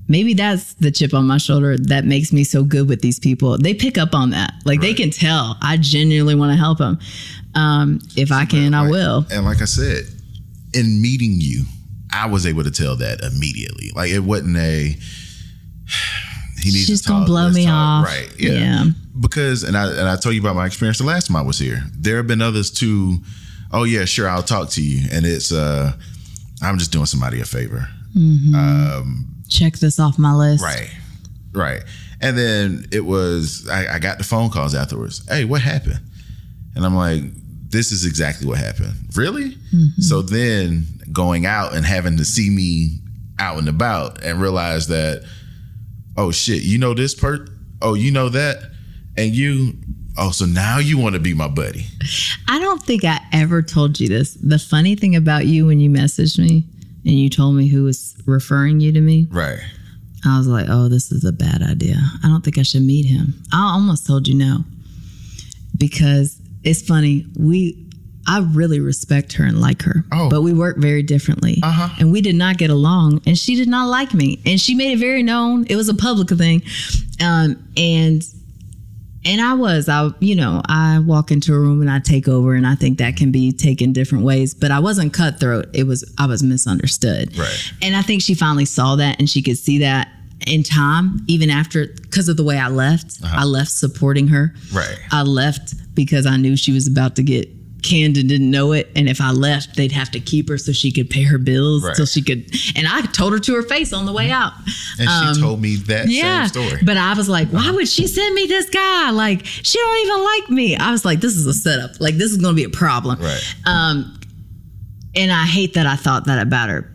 maybe 0.08 0.34
that's 0.34 0.74
the 0.76 0.90
chip 0.90 1.14
on 1.14 1.28
my 1.28 1.38
shoulder 1.38 1.78
that 1.78 2.06
makes 2.06 2.34
me 2.34 2.44
so 2.44 2.64
good 2.64 2.90
with 2.90 3.02
these 3.02 3.20
people. 3.20 3.58
They 3.58 3.76
pick 3.76 3.98
up 3.98 4.16
on 4.16 4.32
that. 4.32 4.54
Like 4.66 4.82
they 4.82 4.96
can 4.96 5.12
tell 5.12 5.58
I 5.62 5.78
genuinely 5.78 6.34
want 6.34 6.52
to 6.52 6.58
help 6.58 6.80
them. 6.80 7.00
Um, 7.54 8.00
if 8.16 8.32
I 8.32 8.46
can, 8.46 8.74
I 8.74 8.90
will. 8.90 9.26
And 9.32 9.46
like 9.46 9.62
I 9.62 9.66
said, 9.66 10.06
in 10.74 11.02
meeting 11.02 11.36
you, 11.38 11.64
I 12.14 12.28
was 12.28 12.46
able 12.46 12.64
to 12.64 12.72
tell 12.72 12.96
that 12.98 13.22
immediately. 13.22 13.92
Like 13.96 14.12
it 14.12 14.20
wasn't 14.20 14.58
a 14.58 14.88
he 16.60 16.72
needs 16.72 16.86
She's 16.86 17.02
to 17.04 17.10
gonna 17.10 17.26
blow 17.26 17.50
me 17.50 17.68
off. 17.68 18.06
Right. 18.06 18.30
Yeah. 18.38 18.52
Yeah. 18.52 18.86
Because 19.20 19.64
and 19.64 19.78
I 19.78 19.90
and 19.90 20.08
I 20.08 20.16
told 20.16 20.36
you 20.36 20.42
about 20.42 20.56
my 20.56 20.66
experience 20.66 20.98
the 20.98 21.06
last 21.06 21.28
time 21.28 21.36
I 21.36 21.42
was 21.42 21.60
here. 21.60 21.84
There 21.94 22.18
have 22.18 22.28
been 22.28 22.42
others 22.42 22.72
too. 22.72 23.18
Oh 23.72 23.84
yeah, 23.84 24.06
sure, 24.06 24.28
I'll 24.28 24.44
talk 24.44 24.70
to 24.72 24.82
you. 24.82 25.08
And 25.12 25.26
it's 25.26 25.52
uh 25.52 25.94
I'm 26.62 26.78
just 26.78 26.92
doing 26.92 27.06
somebody 27.06 27.42
a 27.42 27.46
favor. 27.46 27.88
Mm-hmm. 28.16 28.56
Um, 28.56 29.28
Check 29.50 29.78
this 29.78 30.00
off 30.00 30.20
my 30.20 30.34
list. 30.34 30.64
Right. 30.64 30.90
Right. 31.54 31.84
And 32.22 32.38
then 32.38 32.86
it 32.92 33.06
was 33.06 33.68
I, 33.70 33.96
I 33.96 34.00
got 34.00 34.18
the 34.18 34.24
phone 34.24 34.50
calls 34.50 34.76
afterwards. 34.76 35.28
Hey, 35.28 35.46
what 35.46 35.62
happened? 35.62 36.00
And 36.76 36.86
I'm 36.86 36.96
like, 36.96 37.24
this 37.70 37.92
is 37.92 38.06
exactly 38.06 38.48
what 38.48 38.58
happened. 38.60 38.94
Really? 39.16 39.52
Mm-hmm. 39.52 40.02
So 40.02 40.22
then 40.22 40.86
going 41.12 41.46
out 41.46 41.76
and 41.76 41.86
having 41.86 42.18
to 42.18 42.26
see 42.26 42.50
me 42.50 43.00
out 43.40 43.58
and 43.58 43.68
about 43.68 44.24
and 44.24 44.42
realize 44.42 44.88
that, 44.88 45.26
oh 46.18 46.32
shit, 46.32 46.64
you 46.64 46.78
know 46.78 46.94
this 46.94 47.16
part? 47.16 47.50
Oh, 47.82 47.94
you 47.94 48.12
know 48.12 48.30
that? 48.30 48.58
And 49.18 49.36
you 49.36 49.74
oh, 50.18 50.32
so 50.32 50.46
now 50.46 50.78
you 50.78 50.98
want 50.98 51.14
to 51.14 51.20
be 51.20 51.34
my 51.34 51.48
buddy. 51.48 51.86
I 52.48 52.60
don't 52.60 52.84
think 52.84 53.04
I 53.04 53.20
ever 53.32 53.62
told 53.62 54.00
you 54.00 54.08
this. 54.08 54.34
The 54.36 54.60
funny 54.60 54.96
thing 54.96 55.16
about 55.16 55.46
you 55.46 55.66
when 55.66 55.80
you 55.80 55.90
messaged 55.90 56.38
me 56.38 56.66
and 57.06 57.14
you 57.14 57.30
told 57.30 57.56
me 57.56 57.68
who 57.68 57.84
was 57.84 58.16
referring 58.26 58.80
you 58.80 58.92
to 58.92 59.02
me, 59.02 59.28
Right. 59.32 59.60
I 60.24 60.38
was 60.38 60.48
like, 60.48 60.68
oh, 60.70 60.88
this 60.88 61.12
is 61.12 61.26
a 61.26 61.32
bad 61.32 61.64
idea. 61.64 61.96
I 62.24 62.28
don't 62.28 62.44
think 62.44 62.60
I 62.60 62.62
should 62.62 62.84
meet 62.84 63.06
him. 63.08 63.34
I 63.52 63.74
almost 63.74 64.06
told 64.06 64.28
you 64.28 64.36
no. 64.36 64.60
Because 65.78 66.40
it's 66.64 66.84
funny, 66.84 67.26
we 67.36 67.90
I 68.28 68.40
really 68.40 68.80
respect 68.80 69.34
her 69.34 69.46
and 69.46 69.60
like 69.60 69.82
her. 69.82 70.06
Oh. 70.12 70.30
But 70.30 70.42
we 70.42 70.54
work 70.54 70.78
very 70.78 71.04
differently. 71.04 71.60
Uh-huh. 71.64 71.90
And 72.00 72.12
we 72.12 72.22
did 72.22 72.36
not 72.36 72.58
get 72.58 72.70
along. 72.70 73.22
And 73.26 73.38
she 73.38 73.56
did 73.56 73.68
not 73.68 73.88
like 73.88 74.14
me. 74.14 74.40
And 74.46 74.60
she 74.60 74.76
made 74.76 74.94
it 74.94 75.00
very 75.00 75.24
known. 75.24 75.66
It 75.68 75.76
was 75.76 75.90
a 75.90 75.96
public 75.96 76.30
thing. 76.30 76.62
Um, 77.24 77.68
and 77.76 78.24
and 79.24 79.40
I 79.40 79.54
was, 79.54 79.88
I, 79.88 80.10
you 80.20 80.36
know, 80.36 80.64
I 80.66 81.00
walk 81.00 81.32
into 81.32 81.54
a 81.54 81.60
room 81.60 81.82
and 81.82 81.92
I 81.92 82.00
take 82.00 82.28
over, 82.28 82.56
and 82.56 82.66
I 82.66 82.74
think 82.74 82.98
that 82.98 83.18
can 83.18 83.32
be 83.32 83.52
taken 83.52 83.94
different 83.94 84.24
ways. 84.24 84.56
But 84.56 84.72
I 84.72 84.80
wasn't 84.80 85.14
cutthroat. 85.14 85.68
It 85.74 85.84
was, 85.84 86.12
I 86.18 86.26
was 86.26 86.42
misunderstood. 86.42 87.38
Right. 87.38 87.74
And 87.84 87.96
I 87.96 88.02
think 88.02 88.24
she 88.24 88.34
finally 88.34 88.66
saw 88.66 88.96
that, 88.96 89.20
and 89.20 89.30
she 89.30 89.44
could 89.44 89.60
see 89.60 89.78
that 89.80 90.08
in 90.48 90.64
time, 90.64 91.20
even 91.28 91.52
after, 91.52 91.86
because 92.02 92.30
of 92.30 92.38
the 92.38 92.44
way 92.44 92.58
I 92.58 92.70
left. 92.70 93.20
I 93.24 93.44
left 93.44 93.70
supporting 93.70 94.28
her. 94.30 94.56
Right. 94.74 94.98
I 95.12 95.22
left 95.22 95.76
because 95.94 96.26
I 96.26 96.38
knew 96.38 96.58
she 96.58 96.72
was 96.72 96.88
about 96.88 97.16
to 97.18 97.24
get 97.24 97.48
canned 97.84 98.18
and 98.18 98.30
didn't 98.30 98.52
know 98.52 98.72
it. 98.74 98.90
And 98.96 99.10
if 99.10 99.20
I 99.22 99.32
left, 99.32 99.76
they'd 99.76 99.92
have 99.92 100.12
to 100.12 100.20
keep 100.20 100.50
her 100.50 100.58
so 100.58 100.72
she 100.72 100.92
could 100.92 101.10
pay 101.10 101.24
her 101.24 101.38
bills, 101.38 101.84
Right. 101.84 101.96
so 101.96 102.06
she 102.06 102.22
could. 102.22 102.50
And 102.76 102.88
I 102.88 103.02
told 103.02 103.34
her 103.34 103.40
to 103.40 103.56
her 103.56 103.64
face 103.64 103.92
on 103.94 104.06
the 104.06 104.14
way 104.14 104.30
out. 104.32 104.54
And 105.00 105.36
she 105.36 105.42
told 105.42 105.62
me 105.62 105.76
that 105.88 106.08
Yeah, 106.10 106.46
same 106.48 106.64
story. 106.68 106.82
but 106.84 106.98
I 106.98 107.14
was 107.14 107.28
like, 107.28 107.50
why 107.50 107.72
would 107.72 107.88
she 107.88 108.08
send 108.08 108.36
me 108.36 108.46
this 108.46 108.70
guy? 108.70 109.10
Like, 109.12 109.46
she 109.46 109.78
don't 109.80 110.06
even 110.06 110.24
like 110.24 110.50
me. 110.50 110.76
I 110.78 110.92
was 110.92 111.04
like, 111.06 111.20
this 111.22 111.36
is 111.36 111.46
a 111.48 111.54
setup. 111.54 112.00
Like, 112.00 112.16
this 112.16 112.32
is 112.32 112.38
going 112.38 112.56
to 112.56 112.60
be 112.60 112.64
a 112.66 112.70
problem. 112.70 113.20
right. 113.20 113.56
Um, 113.66 114.20
and 115.16 115.32
I 115.32 115.46
hate 115.46 115.74
that 115.74 115.86
I 115.88 115.96
thought 115.96 116.26
that 116.28 116.42
about 116.42 116.70
her. 116.70 116.90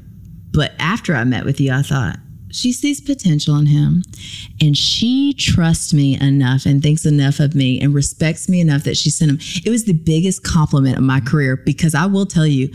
But 0.53 0.73
after 0.79 1.15
I 1.15 1.25
met 1.25 1.45
with 1.45 1.61
you, 1.61 1.73
I 1.73 1.83
thought 1.83 2.19
she 2.57 2.73
sees 2.73 3.01
potential 3.01 3.57
in 3.57 3.67
him, 3.67 4.03
and 4.61 4.77
she 4.77 5.35
trusts 5.35 5.93
me 5.93 6.19
enough 6.21 6.67
and 6.67 6.83
thinks 6.83 7.05
enough 7.05 7.39
of 7.41 7.55
me 7.55 7.81
and 7.81 7.95
respects 7.95 8.49
me 8.49 8.61
enough 8.61 8.85
that 8.85 8.97
she 8.97 9.11
sent 9.11 9.31
him. 9.31 9.39
It 9.65 9.71
was 9.71 9.85
the 9.85 9.93
biggest 9.93 10.43
compliment 10.43 10.97
of 10.97 11.03
my 11.03 11.21
career 11.21 11.57
because 11.57 11.95
I 11.95 12.07
will 12.07 12.27
tell 12.27 12.47
you, 12.47 12.71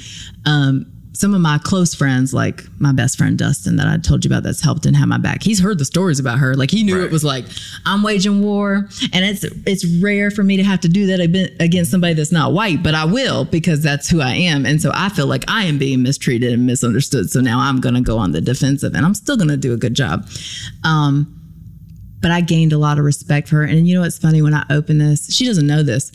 um, 0.45 0.85
some 1.21 1.33
of 1.35 1.39
my 1.41 1.59
close 1.59 1.93
friends, 1.95 2.33
like 2.33 2.63
my 2.79 2.91
best 2.91 3.17
friend 3.17 3.37
Dustin, 3.37 3.75
that 3.77 3.87
I 3.87 3.97
told 3.97 4.25
you 4.25 4.29
about, 4.29 4.41
that's 4.43 4.61
helped 4.61 4.85
and 4.87 4.95
had 4.95 5.05
my 5.07 5.19
back. 5.19 5.43
He's 5.43 5.59
heard 5.61 5.77
the 5.77 5.85
stories 5.85 6.19
about 6.19 6.39
her. 6.39 6.55
Like 6.55 6.71
he 6.71 6.83
knew 6.83 6.97
Right. 6.97 7.05
it 7.05 7.11
was 7.11 7.23
like 7.23 7.45
I'm 7.85 8.01
waging 8.03 8.41
war, 8.41 8.89
and 9.13 9.23
it's 9.23 9.43
it's 9.65 9.85
rare 10.01 10.31
for 10.31 10.43
me 10.43 10.57
to 10.57 10.63
have 10.63 10.81
to 10.81 10.89
do 10.89 11.05
that 11.05 11.19
against 11.59 11.91
somebody 11.91 12.15
that's 12.15 12.31
not 12.31 12.53
white, 12.53 12.81
but 12.83 12.95
I 12.95 13.05
will 13.05 13.45
because 13.45 13.81
that's 13.81 14.09
who 14.09 14.19
I 14.19 14.33
am, 14.33 14.65
and 14.65 14.81
so 14.81 14.91
I 14.93 15.09
feel 15.09 15.27
like 15.27 15.45
I 15.47 15.63
am 15.65 15.77
being 15.77 16.01
mistreated 16.03 16.51
and 16.51 16.65
misunderstood. 16.65 17.29
So 17.29 17.39
now 17.39 17.59
I'm 17.59 17.79
going 17.79 17.95
to 17.95 18.01
go 18.01 18.17
on 18.17 18.31
the 18.31 18.41
defensive, 18.41 18.95
and 18.95 19.05
I'm 19.05 19.13
still 19.13 19.37
going 19.37 19.49
to 19.49 19.57
do 19.57 19.73
a 19.73 19.77
good 19.77 19.93
job. 19.93 20.27
Um, 20.83 21.37
but 22.21 22.31
I 22.31 22.41
gained 22.41 22.73
a 22.73 22.77
lot 22.77 22.97
of 22.99 23.05
respect 23.05 23.47
for 23.47 23.57
her, 23.57 23.63
and 23.63 23.87
you 23.87 23.95
know 23.95 24.01
what's 24.01 24.17
funny? 24.17 24.41
When 24.41 24.53
I 24.53 24.65
open 24.69 24.97
this, 24.97 25.33
she 25.33 25.45
doesn't 25.45 25.67
know 25.67 25.83
this. 25.83 26.11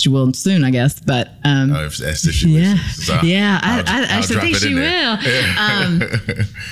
She 0.00 0.08
will 0.08 0.32
soon, 0.32 0.64
I 0.64 0.70
guess. 0.70 0.98
But 1.00 1.28
um, 1.44 1.72
Oh, 1.72 1.84
if 1.86 2.00
if 2.00 2.18
she 2.18 2.48
yeah, 2.48 2.72
listens. 2.72 3.06
So 3.06 3.20
yeah. 3.22 3.60
I, 3.62 3.78
I'll- 3.78 3.84
I 3.86 3.98
I'll 3.98 4.04
actually 4.18 4.40
think 4.40 4.56
she 4.56 4.74
will. 4.74 4.80
there. 4.80 5.54
Um, 5.58 6.02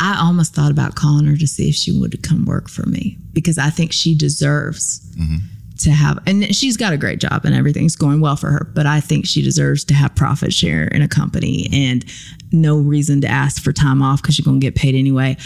I 0.01 0.19
almost 0.21 0.55
thought 0.55 0.71
about 0.71 0.95
calling 0.95 1.27
her 1.27 1.37
to 1.37 1.47
see 1.47 1.69
if 1.69 1.75
she 1.75 1.93
would 1.93 2.23
come 2.23 2.45
work 2.47 2.69
for 2.69 2.87
me 2.87 3.19
because 3.33 3.59
I 3.59 3.71
think 3.71 3.93
she 3.93 4.15
deserves 4.15 5.01
Mm-hmm. 5.19 5.37
to 5.79 5.91
have. 5.91 6.19
And 6.27 6.55
she's 6.55 6.77
got 6.77 6.93
a 6.93 6.97
great 6.97 7.19
job 7.21 7.45
and 7.45 7.55
everything's 7.55 7.97
going 7.97 8.21
well 8.21 8.37
for 8.37 8.51
her. 8.51 8.71
But 8.75 8.87
I 8.87 9.01
think 9.01 9.27
she 9.27 9.43
deserves 9.43 9.83
to 9.87 9.95
have 9.95 10.15
profit 10.15 10.53
share 10.53 10.85
in 10.85 11.03
a 11.03 11.09
company 11.09 11.69
and 11.73 12.05
no 12.53 12.77
reason 12.79 13.21
to 13.23 13.29
ask 13.29 13.61
for 13.63 13.73
time 13.73 14.01
off 14.03 14.23
because 14.23 14.39
you're 14.39 14.45
going 14.45 14.61
to 14.61 14.65
get 14.67 14.75
paid 14.77 14.95
anyway. 14.95 15.37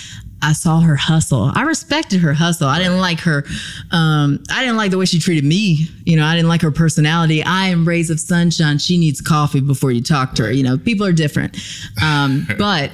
I 0.42 0.52
saw 0.52 0.80
her 0.80 0.96
hustle. 0.96 1.52
I 1.54 1.62
respected 1.62 2.20
her 2.20 2.34
hustle. 2.34 2.68
I 2.68 2.78
didn't 2.78 2.98
like 2.98 3.20
her. 3.20 3.44
Um, 3.92 4.42
I 4.50 4.60
didn't 4.60 4.76
like 4.76 4.90
the 4.90 4.98
way 4.98 5.04
she 5.04 5.20
treated 5.20 5.44
me. 5.44 5.86
You 6.04 6.16
know, 6.16 6.24
I 6.24 6.34
didn't 6.34 6.48
like 6.48 6.62
her 6.62 6.72
personality. 6.72 7.44
I 7.44 7.68
am 7.68 7.86
rays 7.86 8.10
of 8.10 8.18
sunshine. 8.18 8.78
She 8.78 8.98
needs 8.98 9.20
coffee 9.20 9.60
before 9.60 9.92
you 9.92 10.02
talk 10.02 10.34
to 10.34 10.44
her. 10.44 10.52
You 10.52 10.64
know, 10.64 10.78
people 10.78 11.06
are 11.06 11.12
different. 11.12 11.56
Um, 12.02 12.46
but 12.58 12.90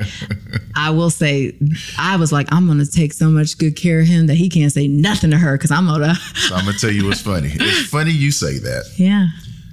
I 0.76 0.90
will 0.90 1.10
say, 1.10 1.56
I 1.98 2.16
was 2.16 2.32
like, 2.32 2.46
I'm 2.52 2.66
going 2.66 2.78
to 2.80 2.90
take 2.90 3.14
so 3.14 3.30
much 3.30 3.56
good 3.56 3.76
care 3.76 4.00
of 4.00 4.06
him 4.06 4.26
that 4.26 4.34
he 4.34 4.50
can't 4.50 4.70
say 4.72 4.86
nothing 4.86 5.30
to 5.30 5.38
her 5.38 5.56
because 5.56 5.70
I'm 5.70 5.86
going 5.86 6.02
to. 6.02 6.14
So 6.14 6.54
I'm 6.54 6.64
gonna 6.64 6.78
tell 6.78 6.90
you 6.90 7.06
what's 7.06 7.20
funny. 7.22 7.50
It's 7.52 7.88
funny 7.90 8.10
you 8.10 8.30
say 8.30 8.58
that. 8.58 8.92
Yeah. 8.96 9.28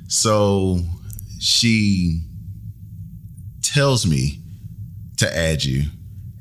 So 0.07 0.79
she 1.39 2.21
tells 3.61 4.05
me 4.05 4.39
to 5.17 5.37
add 5.37 5.63
you 5.63 5.83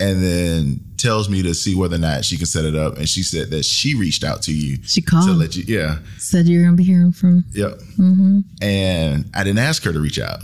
and 0.08 0.22
then 0.22 0.80
tells 0.96 1.28
me 1.28 1.42
to 1.42 1.54
see 1.54 1.74
whether 1.74 1.96
or 1.96 1.98
not 1.98 2.24
she 2.24 2.36
can 2.36 2.46
set 2.46 2.64
it 2.64 2.74
up. 2.74 2.96
And 2.98 3.08
she 3.08 3.22
said 3.22 3.50
that 3.50 3.64
she 3.64 3.94
reached 3.94 4.24
out 4.24 4.42
to 4.42 4.52
you 4.52 4.78
She 4.84 5.00
to 5.00 5.06
called. 5.10 5.36
let 5.38 5.54
you, 5.56 5.64
yeah, 5.66 5.98
Said 6.18 6.46
you're 6.46 6.62
going 6.62 6.76
to 6.76 6.82
be 6.82 6.84
hearing 6.84 7.12
from. 7.12 7.44
yep. 7.52 7.72
Mm-hmm. 7.98 8.40
And 8.62 9.30
I 9.34 9.44
didn't 9.44 9.58
ask 9.60 9.82
her 9.84 9.92
to 9.92 10.00
reach 10.00 10.18
out. 10.18 10.40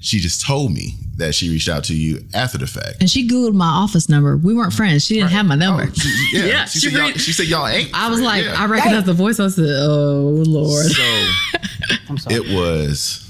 She 0.00 0.18
just 0.20 0.40
told 0.46 0.72
me 0.72 0.94
that 1.16 1.34
she 1.34 1.50
reached 1.50 1.68
out 1.68 1.82
to 1.84 1.94
you 1.94 2.20
after 2.32 2.56
the 2.58 2.68
fact. 2.68 2.98
And 3.00 3.10
she 3.10 3.26
Googled 3.28 3.54
my 3.54 3.66
office 3.66 4.08
number. 4.08 4.36
We 4.36 4.54
weren't 4.54 4.72
friends. 4.72 5.04
She 5.04 5.14
didn't 5.14 5.30
have 5.30 5.44
my 5.46 5.56
number. 5.56 5.86
Oh, 5.88 5.92
she- 5.92 6.38
yeah, 6.38 6.44
Yeah, 6.46 6.64
she, 6.66 6.78
she 6.78 6.90
said 6.90 6.98
y'all, 6.98 7.12
she 7.12 7.32
said 7.32 7.46
y'all 7.46 7.66
ain't. 7.66 7.90
I 7.92 8.08
was 8.08 8.20
like, 8.20 8.44
Yeah. 8.44 8.54
I 8.56 8.66
recognized 8.66 9.06
the 9.06 9.14
voice. 9.14 9.40
I 9.40 9.48
said, 9.48 9.64
oh, 9.68 10.42
Lord. 10.46 10.86
So 10.86 11.02
it 12.30 12.48
was 12.54 13.24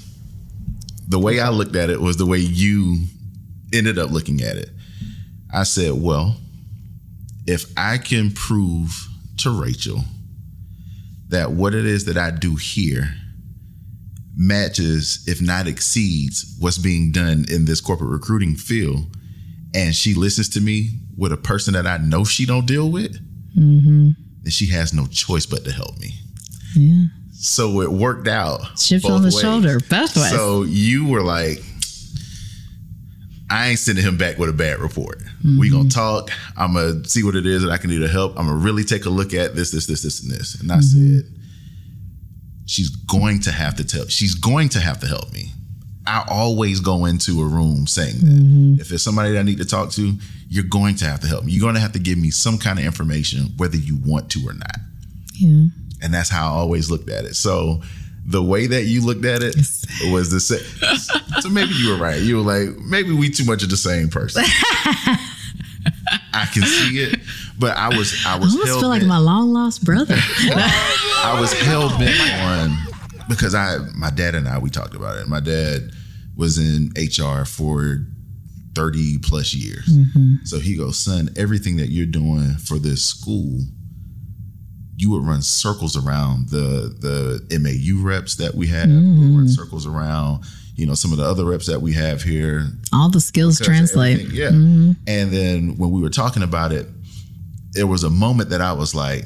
the 1.07 1.17
way 1.19 1.39
I 1.39 1.49
looked 1.49 1.75
at 1.75 1.89
it 1.89 1.99
was 1.99 2.17
the 2.17 2.25
way 2.27 2.37
you 2.37 3.05
ended 3.73 3.97
up 3.97 4.11
looking 4.11 4.41
at 4.43 4.55
it. 4.57 4.69
I 5.51 5.63
said, 5.63 5.93
well, 5.93 6.37
if 7.47 7.65
I 7.75 7.97
can 7.97 8.31
prove 8.31 9.07
to 9.37 9.49
Rachel 9.49 10.03
that 11.29 11.51
what 11.51 11.73
it 11.73 11.85
is 11.85 12.05
that 12.05 12.17
I 12.17 12.31
do 12.31 12.55
here 12.55 13.15
matches, 14.35 15.23
if 15.27 15.41
not 15.41 15.67
exceeds, 15.67 16.55
what's 16.59 16.77
being 16.77 17.11
done 17.11 17.45
in 17.49 17.65
this 17.65 17.81
corporate 17.81 18.11
recruiting 18.11 18.55
field, 18.55 19.15
and 19.73 19.93
she 19.95 20.13
listens 20.13 20.49
to 20.49 20.61
me 20.61 20.91
with 21.17 21.31
a 21.31 21.37
person 21.37 21.73
that 21.73 21.85
I 21.85 21.97
know 21.97 22.23
she 22.23 22.45
don't 22.45 22.65
deal 22.65 22.89
with, 22.89 23.13
mm-hmm. 23.55 24.09
then 24.41 24.51
she 24.51 24.69
has 24.71 24.93
no 24.93 25.05
choice 25.07 25.45
but 25.45 25.65
to 25.65 25.71
help 25.71 25.97
me. 25.99 26.13
Yeah. 26.75 27.05
So 27.33 27.81
it 27.81 27.91
worked 27.91 28.27
out. 28.27 28.79
Shift 28.79 29.05
on 29.05 29.21
the 29.21 29.27
ways. 29.27 29.41
shoulder, 29.41 29.79
both 29.79 30.15
ways. 30.15 30.31
So 30.31 30.63
you 30.63 31.07
were 31.07 31.21
like, 31.21 31.63
I 33.51 33.69
ain't 33.69 33.79
sending 33.79 34.03
him 34.03 34.15
back 34.17 34.37
with 34.37 34.49
a 34.49 34.53
bad 34.53 34.79
report. 34.79 35.21
We 35.43 35.49
Mm-hmm. 35.69 35.77
gonna 35.77 35.89
talk. 35.89 36.29
I'm 36.57 36.73
gonna 36.75 37.03
see 37.05 37.23
what 37.23 37.35
it 37.35 37.45
is 37.45 37.63
that 37.63 37.71
I 37.71 37.77
can 37.77 37.89
do 37.89 37.99
to 37.99 38.07
help. 38.07 38.37
I'm 38.37 38.45
gonna 38.47 38.57
really 38.57 38.83
take 38.83 39.05
a 39.05 39.09
look 39.09 39.33
at 39.33 39.55
this, 39.55 39.71
this, 39.71 39.87
this, 39.87 40.03
this, 40.03 40.21
and 40.21 40.31
this. 40.31 40.59
And 40.61 40.71
I 40.71 40.75
Mm-hmm. 40.77 41.17
said, 41.19 41.25
she's 42.65 42.89
going 42.89 43.39
to 43.41 43.51
have 43.51 43.75
to 43.77 43.83
tell. 43.85 44.05
She's 44.07 44.35
going 44.35 44.69
to 44.69 44.79
have 44.79 44.99
to 44.99 45.07
help 45.07 45.31
me. 45.33 45.51
I 46.05 46.23
always 46.29 46.79
go 46.79 47.05
into 47.05 47.41
a 47.41 47.45
room 47.45 47.87
saying 47.87 48.19
that 48.19 48.25
Mm-hmm. 48.25 48.81
if 48.81 48.91
it's 48.91 49.03
somebody 49.03 49.31
that 49.33 49.39
I 49.39 49.43
need 49.43 49.57
to 49.59 49.65
talk 49.65 49.91
to, 49.91 50.13
you're 50.49 50.63
going 50.63 50.95
to 50.95 51.05
have 51.05 51.19
to 51.21 51.27
help 51.27 51.43
me. 51.45 51.51
You're 51.51 51.61
going 51.61 51.75
to 51.75 51.81
have 51.81 51.91
to 51.93 51.99
give 51.99 52.17
me 52.17 52.31
some 52.31 52.57
kind 52.57 52.79
of 52.79 52.85
information, 52.85 53.49
whether 53.57 53.77
you 53.77 53.97
want 54.05 54.29
to 54.31 54.39
or 54.47 54.53
not. 54.53 54.75
yeah. 55.35 55.65
And 56.01 56.13
that's 56.13 56.29
how 56.29 56.47
I 56.47 56.57
always 56.57 56.89
looked 56.89 57.09
at 57.09 57.25
it. 57.25 57.35
So 57.35 57.81
the 58.29 58.43
way 58.43 58.67
that 58.67 58.83
you 58.83 59.01
looked 59.01 59.25
at 59.25 59.41
it 59.41 59.55
was 60.11 60.29
the 60.29 60.39
same. 60.39 60.59
so 61.41 61.49
maybe 61.49 61.73
you 61.73 61.89
were 61.89 61.97
right. 61.97 62.21
You 62.21 62.37
were 62.37 62.43
like, 62.43 62.77
maybe 62.77 63.11
we 63.11 63.29
too 63.29 63.43
much 63.43 63.63
of 63.63 63.69
the 63.69 63.77
same 63.77 64.09
person. 64.09 64.43
I 64.45 65.25
I 66.33 66.45
can 66.45 66.63
see 66.63 66.99
it, 66.99 67.19
but 67.57 67.75
I 67.75 67.89
was 67.89 68.23
I 68.25 68.35
I 68.35 68.39
was 68.39 68.53
almost 68.53 68.67
hell 68.67 68.79
feel 68.81 68.89
like 68.89 69.03
my 69.03 69.17
long 69.17 69.51
lost 69.51 69.83
brother. 69.83 70.15
I 70.17 71.37
was 71.39 71.53
hell 71.53 71.89
bent 71.97 72.19
on 72.43 72.77
because 73.27 73.55
I 73.55 73.77
my 73.95 74.11
dad 74.11 74.35
and 74.35 74.47
I 74.47 74.59
we 74.59 74.69
talked 74.69 74.93
about 74.93 75.17
it. 75.17 75.27
My 75.27 75.39
dad 75.39 75.91
was 76.37 76.59
in 76.59 76.91
HR 76.95 77.45
for 77.45 78.05
30 78.75 79.17
plus 79.19 79.53
years. 79.55 79.87
Mm-hmm. 79.87 80.35
So 80.45 80.59
he 80.59 80.77
goes, 80.77 80.97
son, 80.97 81.29
everything 81.35 81.77
that 81.77 81.89
you're 81.89 82.05
doing 82.05 82.55
for 82.55 82.77
this 82.77 83.03
school, 83.03 83.59
you 84.99 85.09
would 85.11 85.25
run 85.25 85.41
circles 85.41 85.95
around 85.95 86.49
the 86.49 86.93
the 86.99 87.59
MAU 87.59 88.05
reps 88.05 88.35
that 88.35 88.53
we 88.53 88.67
have, 88.67 88.89
you 88.89 88.95
would 88.95 89.37
run 89.37 89.45
mm-hmm. 89.45 89.47
circles 89.47 89.87
around, 89.87 90.43
you 90.75 90.85
know, 90.85 90.93
some 90.93 91.13
of 91.13 91.17
the 91.17 91.23
other 91.23 91.45
reps 91.45 91.67
that 91.67 91.81
we 91.81 91.93
have 91.93 92.21
here, 92.21 92.65
All 92.91 93.09
the 93.09 93.21
skills 93.21 93.59
translate. 93.61 94.27
Yeah. 94.27 94.49
Mm-hmm. 94.49 94.91
And 95.07 95.31
then 95.31 95.77
when 95.77 95.91
we 95.91 96.01
were 96.01 96.09
talking 96.09 96.43
about 96.43 96.73
it, 96.73 96.85
there 97.71 97.87
was 97.87 98.03
a 98.03 98.09
moment 98.09 98.49
that 98.49 98.59
I 98.59 98.73
was 98.73 98.93
like, 98.93 99.23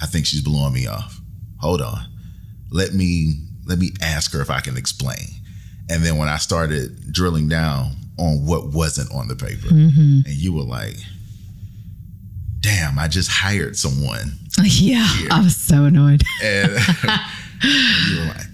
I 0.00 0.06
think 0.06 0.24
she's 0.24 0.40
blowing 0.40 0.72
me 0.72 0.86
off. 0.86 1.20
Hold 1.60 1.82
on. 1.82 2.00
Let 2.70 2.94
me 2.94 3.34
let 3.66 3.78
me 3.78 3.90
ask 4.00 4.32
her 4.32 4.40
if 4.40 4.48
I 4.48 4.60
can 4.60 4.78
explain. 4.78 5.26
And 5.90 6.02
then 6.02 6.16
when 6.16 6.30
I 6.30 6.38
started 6.38 7.12
drilling 7.12 7.46
down 7.46 7.92
on 8.18 8.46
what 8.46 8.72
wasn't 8.72 9.12
on 9.12 9.28
the 9.28 9.36
paper, 9.36 9.68
mm-hmm. 9.68 10.20
and 10.24 10.34
you 10.34 10.54
were 10.54 10.62
like, 10.62 10.96
damn, 12.62 12.98
I 12.98 13.08
just 13.08 13.30
hired 13.30 13.76
someone. 13.76 14.32
Yeah, 14.64 15.06
I 15.30 15.40
was 15.42 15.56
so 15.56 15.84
annoyed. 15.84 16.22
And 16.42 16.70
you 17.62 18.18
were 18.18 18.26
like, 18.26 18.46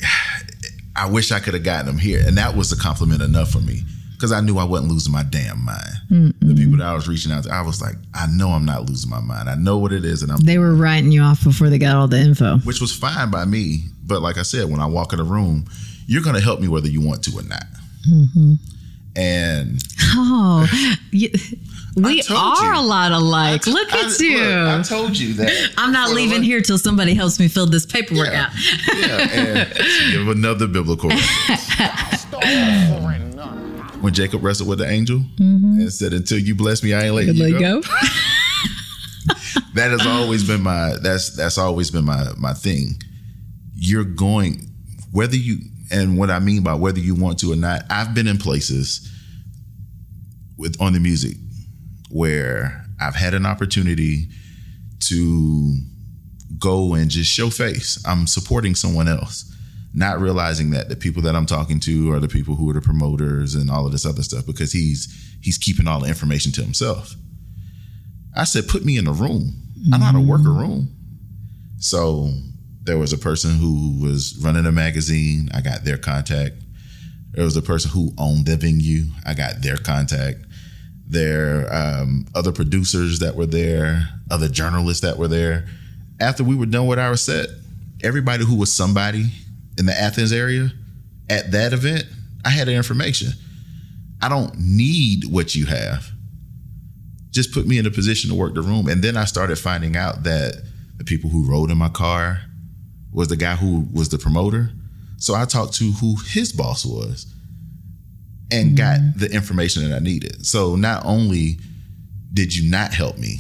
I 0.97 1.09
wish 1.11 1.33
I 1.33 1.41
could 1.41 1.55
have 1.55 1.63
gotten 1.63 1.87
them 1.87 1.99
here. 1.99 2.23
And 2.27 2.37
that 2.39 2.55
was 2.57 2.73
a 2.73 2.77
compliment 2.77 3.23
enough 3.23 3.51
for 3.51 3.61
me 3.61 3.83
because 4.13 4.33
I 4.33 4.41
knew 4.41 4.59
I 4.59 4.65
wasn't 4.65 4.91
losing 4.93 5.13
my 5.13 5.23
damn 5.23 5.65
mind. 5.65 6.35
The 6.41 6.55
people 6.55 6.77
that 6.79 6.87
I 6.87 6.93
was 6.95 7.09
reaching 7.09 7.33
out 7.33 7.45
to, 7.45 7.51
I 7.53 7.63
was 7.63 7.81
like, 7.81 7.95
I 8.15 8.27
know 8.27 8.51
I'm 8.51 8.65
not 8.65 8.89
losing 8.89 9.09
my 9.11 9.21
mind. 9.21 9.49
I 9.49 9.55
know 9.55 9.79
what 9.79 9.93
it 9.93 10.05
is. 10.05 10.23
And 10.23 10.31
I'm, 10.33 10.39
They 10.39 10.59
were 10.59 10.75
writing 10.75 11.11
you 11.13 11.23
off 11.23 11.43
before 11.43 11.69
they 11.71 11.79
got 11.79 11.97
all 11.97 12.07
the 12.09 12.19
info. 12.19 12.59
which 12.59 12.81
was 12.81 12.95
fine 12.95 13.31
by 13.31 13.45
me. 13.45 13.85
But 14.05 14.21
like 14.23 14.37
I 14.39 14.43
said, 14.43 14.71
when 14.71 14.81
I 14.81 14.87
walk 14.87 15.13
in 15.13 15.21
a 15.21 15.25
room, 15.25 15.65
you're 16.07 16.23
going 16.23 16.37
to 16.37 16.43
help 16.43 16.61
me 16.61 16.69
whether 16.69 16.89
you 16.89 17.01
want 17.01 17.23
to 17.25 17.39
or 17.39 17.43
not. 17.43 17.65
Mm-hmm. 18.09 18.53
And 19.17 19.83
Oh, 20.15 20.67
we 21.97 22.23
are 22.31 22.75
you. 22.75 22.81
a 22.81 22.83
lot 22.83 23.13
alike. 23.13 23.67
Look 23.67 23.93
I- 23.93 24.07
at 24.07 24.19
you. 24.21 24.39
look, 24.39 24.81
I 24.81 24.83
told 24.83 25.17
you 25.19 25.35
that. 25.35 25.73
I'm 25.79 25.93
not 25.93 26.11
leaving 26.11 26.43
here 26.43 26.61
till 26.61 26.79
somebody 26.79 27.15
helps 27.15 27.41
me 27.41 27.49
fill 27.49 27.67
this 27.67 27.87
paperwork 27.87 28.29
Yeah. 28.29 28.47
out. 28.47 28.53
Yeah, 28.99 29.29
and 29.33 30.13
give 30.13 30.29
another 30.29 30.67
biblical 30.67 31.11
reference. 31.11 32.25
when 34.01 34.15
Jacob 34.15 34.45
wrestled 34.45 34.69
with 34.69 34.79
the 34.79 34.89
angel 34.89 35.19
mm-hmm. 35.19 35.81
and 35.81 35.93
said, 35.93 36.13
"Until 36.13 36.39
you 36.39 36.55
bless 36.55 36.83
me, 36.83 36.95
I 36.95 37.05
ain't 37.05 37.15
letting 37.15 37.37
Let 37.37 37.51
you 37.51 37.59
go. 37.59 37.81
go." 37.81 37.89
That 39.75 39.91
has 39.91 40.07
always 40.07 40.47
been 40.47 40.63
my 40.63 40.95
that's 41.03 41.37
that's 41.37 41.59
always 41.59 41.91
been 41.91 42.05
my 42.05 42.29
my 42.37 42.53
thing. 42.53 43.01
You're 43.75 44.05
going 44.05 44.69
whether 45.13 45.37
you 45.37 45.59
and 45.91 46.19
what 46.19 46.31
I 46.31 46.39
mean 46.39 46.63
by 46.63 46.75
whether 46.75 46.99
you 46.99 47.15
want 47.15 47.39
to 47.41 47.53
or 47.53 47.57
not. 47.57 47.83
I've 47.91 48.15
been 48.15 48.27
in 48.27 48.39
places 48.39 49.09
with 50.57 50.81
on 50.81 50.93
the 50.93 51.01
music 51.01 51.37
where 52.11 52.85
I've 53.01 53.15
had 53.15 53.35
an 53.35 53.47
opportunity 53.47 54.29
to 55.01 55.77
go 56.59 56.95
and 56.95 57.11
just 57.11 57.31
show 57.31 57.51
face. 57.51 58.03
I'm 58.07 58.27
supporting 58.27 58.75
someone 58.75 59.09
else, 59.09 59.55
not 59.95 60.21
realizing 60.21 60.71
that 60.71 60.89
the 60.89 60.97
people 60.97 61.23
that 61.23 61.37
I'm 61.37 61.47
talking 61.47 61.81
to 61.81 62.13
are 62.13 62.21
the 62.21 62.29
people 62.29 62.55
who 62.55 62.69
are 62.71 62.75
the 62.75 62.81
promoters 62.81 63.55
and 63.55 63.71
all 63.71 63.87
of 63.87 63.93
this 63.93 64.07
other 64.07 64.23
stuff 64.23 64.47
because 64.47 64.73
he's 64.73 65.37
he's 65.41 65.59
keeping 65.59 65.87
all 65.87 66.01
the 66.01 66.09
information 66.09 66.53
to 66.53 66.63
himself. 66.63 67.15
I 68.37 68.45
said, 68.45 68.69
put 68.69 68.85
me 68.85 68.97
in 68.97 69.05
the 69.05 69.13
room. 69.13 69.55
I 69.93 69.99
know 69.99 70.05
how 70.05 70.13
to 70.13 70.21
work 70.21 70.41
a 70.45 70.51
room. 70.51 70.95
So 71.79 72.31
there 72.83 72.99
was 72.99 73.13
a 73.13 73.19
person 73.19 73.53
who 73.53 73.99
was 74.03 74.39
running 74.43 74.67
a 74.67 74.73
magazine. 74.73 75.49
I 75.55 75.61
got 75.61 75.85
their 75.85 75.99
contact. 75.99 76.55
There 77.33 77.45
was 77.45 77.57
a 77.57 77.63
person 77.63 77.91
who 77.91 78.13
owned 78.19 78.47
the 78.47 78.57
venue. 78.57 79.05
I 79.25 79.35
got 79.35 79.63
their 79.63 79.77
contact. 79.77 80.39
There 81.11 81.73
um, 81.73 82.27
other 82.35 82.53
producers 82.53 83.21
that 83.21 83.35
were 83.35 83.47
there, 83.47 84.09
other 84.31 84.49
journalists 84.49 85.03
that 85.03 85.17
were 85.17 85.29
there. 85.29 85.67
After 86.21 86.45
we 86.45 86.55
were 86.55 86.67
done 86.67 86.87
with 86.87 86.99
our 86.99 87.17
set, 87.17 87.49
everybody 88.03 88.45
who 88.45 88.57
was 88.57 88.73
somebody 88.73 89.27
in 89.79 89.87
the 89.87 89.99
Athens 89.99 90.33
area 90.33 90.71
at 91.31 91.51
that 91.53 91.73
event, 91.73 92.05
I 92.45 92.51
had 92.51 92.69
their 92.69 92.77
information. 92.77 93.33
I 94.21 94.29
don't 94.29 94.59
need 94.59 95.25
what 95.25 95.55
you 95.55 95.67
have. 95.67 96.11
Just 97.31 97.53
put 97.53 97.67
me 97.67 97.79
in 97.79 97.87
a 97.87 97.91
position 97.91 98.31
to 98.31 98.37
work 98.37 98.55
the 98.55 98.63
room. 98.63 98.89
And 98.89 99.03
then 99.03 99.17
I 99.17 99.25
started 99.25 99.59
finding 99.59 99.97
out 99.97 100.25
that 100.25 100.63
the 100.97 101.05
people 101.05 101.31
who 101.31 101.49
rode 101.49 101.71
in 101.71 101.79
my 101.79 101.89
car 101.89 102.41
was 103.13 103.29
the 103.29 103.37
guy 103.37 103.55
who 103.55 103.87
was 103.93 104.09
the 104.09 104.19
promoter. 104.19 104.71
So 105.19 105.35
I 105.35 105.45
talked 105.45 105.75
to 105.75 105.93
who 105.93 106.17
his 106.27 106.53
boss 106.53 106.85
was 106.85 107.33
and 108.51 108.77
got 108.77 108.99
mm-hmm. 108.99 109.19
the 109.19 109.33
information 109.33 109.89
that 109.89 109.95
I 109.95 109.99
needed. 109.99 110.47
So 110.47 110.77
not 110.77 111.05
only 111.05 111.59
did 112.33 112.55
you 112.57 112.71
not 112.71 112.93
help 112.93 113.19
me, 113.19 113.39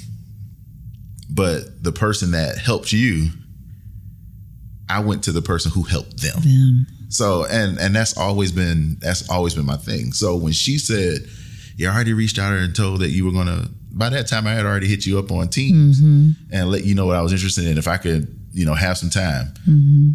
but 1.30 1.82
the 1.82 1.92
person 1.92 2.32
that 2.32 2.58
helped 2.58 2.92
you, 2.92 3.28
I 4.88 5.00
went 5.00 5.24
to 5.24 5.32
the 5.32 5.42
person 5.42 5.70
who 5.70 5.82
helped 5.82 6.20
them. 6.20 6.40
Them. 6.40 6.86
So 7.08 7.44
and 7.46 7.78
and 7.78 7.94
that's 7.94 8.16
always 8.16 8.52
been 8.52 8.96
that's 9.00 9.28
always 9.30 9.54
been 9.54 9.66
my 9.66 9.76
thing. 9.76 10.12
So 10.12 10.36
when 10.36 10.52
she 10.52 10.78
said, 10.78 11.26
"You 11.76 11.88
already 11.88 12.12
reached 12.12 12.38
out 12.38 12.52
and 12.52 12.74
told 12.74 13.00
that 13.00 13.10
you 13.10 13.24
were 13.24 13.32
gonna," 13.32 13.68
by 13.92 14.08
that 14.10 14.26
time 14.26 14.46
I 14.46 14.52
had 14.52 14.66
already 14.66 14.88
hit 14.88 15.06
you 15.06 15.18
up 15.18 15.30
on 15.30 15.48
Teams 15.48 16.00
mm-hmm. 16.00 16.30
and 16.52 16.70
let 16.70 16.84
you 16.84 16.94
know 16.94 17.06
what 17.06 17.16
I 17.16 17.22
was 17.22 17.32
interested 17.32 17.66
in. 17.66 17.78
If 17.78 17.88
I 17.88 17.96
could, 17.96 18.34
you 18.52 18.66
know, 18.66 18.74
have 18.74 18.98
some 18.98 19.10
time. 19.10 19.52
Mm-hmm. 19.66 20.10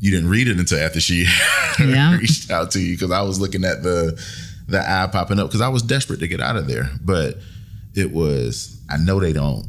You 0.00 0.10
didn't 0.10 0.30
read 0.30 0.48
it 0.48 0.58
until 0.58 0.78
after 0.78 1.00
she 1.00 1.26
Yeah. 1.78 2.16
reached 2.16 2.50
out 2.50 2.70
to 2.72 2.80
you 2.80 2.94
because 2.94 3.10
I 3.10 3.22
was 3.22 3.40
looking 3.40 3.64
at 3.64 3.82
the 3.82 4.20
the 4.68 4.80
eye 4.80 5.08
popping 5.10 5.38
up 5.38 5.48
because 5.48 5.60
I 5.60 5.68
was 5.68 5.82
desperate 5.82 6.20
to 6.20 6.28
get 6.28 6.40
out 6.40 6.56
of 6.56 6.66
there. 6.68 6.90
But 7.02 7.38
it 7.94 8.12
was 8.12 8.80
I 8.88 8.96
know 8.96 9.18
they 9.20 9.32
don't 9.32 9.66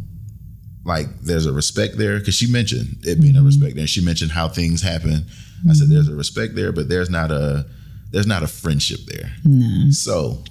like 0.85 1.07
there's 1.21 1.45
a 1.45 1.53
respect 1.53 1.97
there 1.97 2.19
because 2.19 2.35
she 2.35 2.51
mentioned 2.51 2.97
it 3.03 3.19
being 3.21 3.35
a 3.35 3.39
mm-hmm. 3.39 3.47
respect 3.47 3.75
there. 3.75 3.87
She 3.87 4.03
mentioned 4.03 4.31
how 4.31 4.49
things 4.49 4.81
happen. 4.81 5.25
I 5.69 5.73
said 5.73 5.89
there's 5.89 6.07
a 6.07 6.15
respect 6.15 6.55
there, 6.55 6.71
but 6.71 6.89
there's 6.89 7.09
not 7.09 7.31
a 7.31 7.65
there's 8.11 8.27
not 8.27 8.43
a 8.43 8.47
friendship 8.47 8.99
there. 9.07 9.31
No. 9.43 9.91
So 9.91 10.43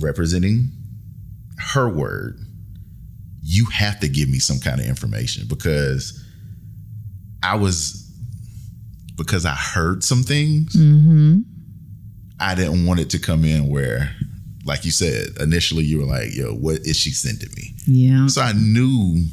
representing 0.00 0.70
her 1.58 1.88
word, 1.88 2.38
you 3.42 3.66
have 3.66 4.00
to 4.00 4.08
give 4.08 4.28
me 4.28 4.38
some 4.38 4.58
kind 4.58 4.80
of 4.80 4.86
information 4.86 5.46
because 5.48 6.22
I 7.42 7.56
was 7.56 8.05
because 9.16 9.44
I 9.46 9.54
heard 9.54 10.04
some 10.04 10.22
things. 10.22 10.74
Mm-hmm. 10.74 11.40
I 12.38 12.54
didn't 12.54 12.84
want 12.86 13.00
it 13.00 13.10
to 13.10 13.18
come 13.18 13.44
in 13.44 13.68
where, 13.68 14.14
like 14.64 14.84
you 14.84 14.90
said, 14.90 15.28
initially 15.40 15.84
you 15.84 15.98
were 15.98 16.04
like, 16.04 16.34
"Yo, 16.34 16.52
what 16.52 16.80
is 16.86 16.96
she 16.96 17.10
sending 17.10 17.48
me?" 17.56 17.74
Yeah. 17.86 18.26
So 18.26 18.42
I 18.42 18.52
knew 18.52 19.24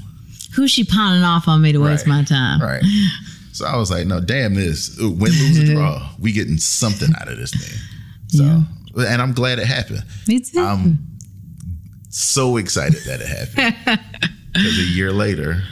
Who's 0.56 0.69
she 0.72 0.84
pawning 0.84 1.24
off 1.24 1.48
on 1.48 1.62
me 1.63 1.72
to 1.72 1.80
waste 1.80 2.06
Right. 2.06 2.17
my 2.19 2.24
time? 2.24 2.62
Right. 2.62 2.84
So 3.54 3.65
I 3.65 3.76
was 3.76 3.89
like, 3.91 4.06
no, 4.08 4.19
damn 4.19 4.54
this. 4.54 4.96
Win, 5.00 5.17
lose, 5.19 5.60
or 5.69 5.74
draw. 5.74 6.10
We 6.19 6.32
getting 6.32 6.58
something 6.58 7.10
out 7.19 7.28
of 7.28 7.38
this 7.38 7.52
thing. 7.52 7.80
So, 8.28 8.63
and 9.02 9.22
I'm 9.22 9.34
glad 9.34 9.58
it 9.60 9.65
happened. 9.65 10.04
Me 10.28 10.39
too. 10.41 10.60
I'm 10.60 11.00
so 12.10 12.58
excited 12.58 13.02
that 13.06 13.19
it 13.22 13.28
happened. 13.28 14.00
Because 14.54 14.78
a 14.78 14.84
year 14.84 15.12
later, 15.12 15.63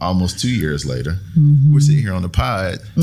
almost 0.00 0.40
two 0.40 0.50
years 0.50 0.84
later, 0.84 1.16
we're 1.70 1.80
sitting 1.80 2.02
here 2.02 2.14
on 2.14 2.22
the 2.22 2.28
pod 2.28 2.78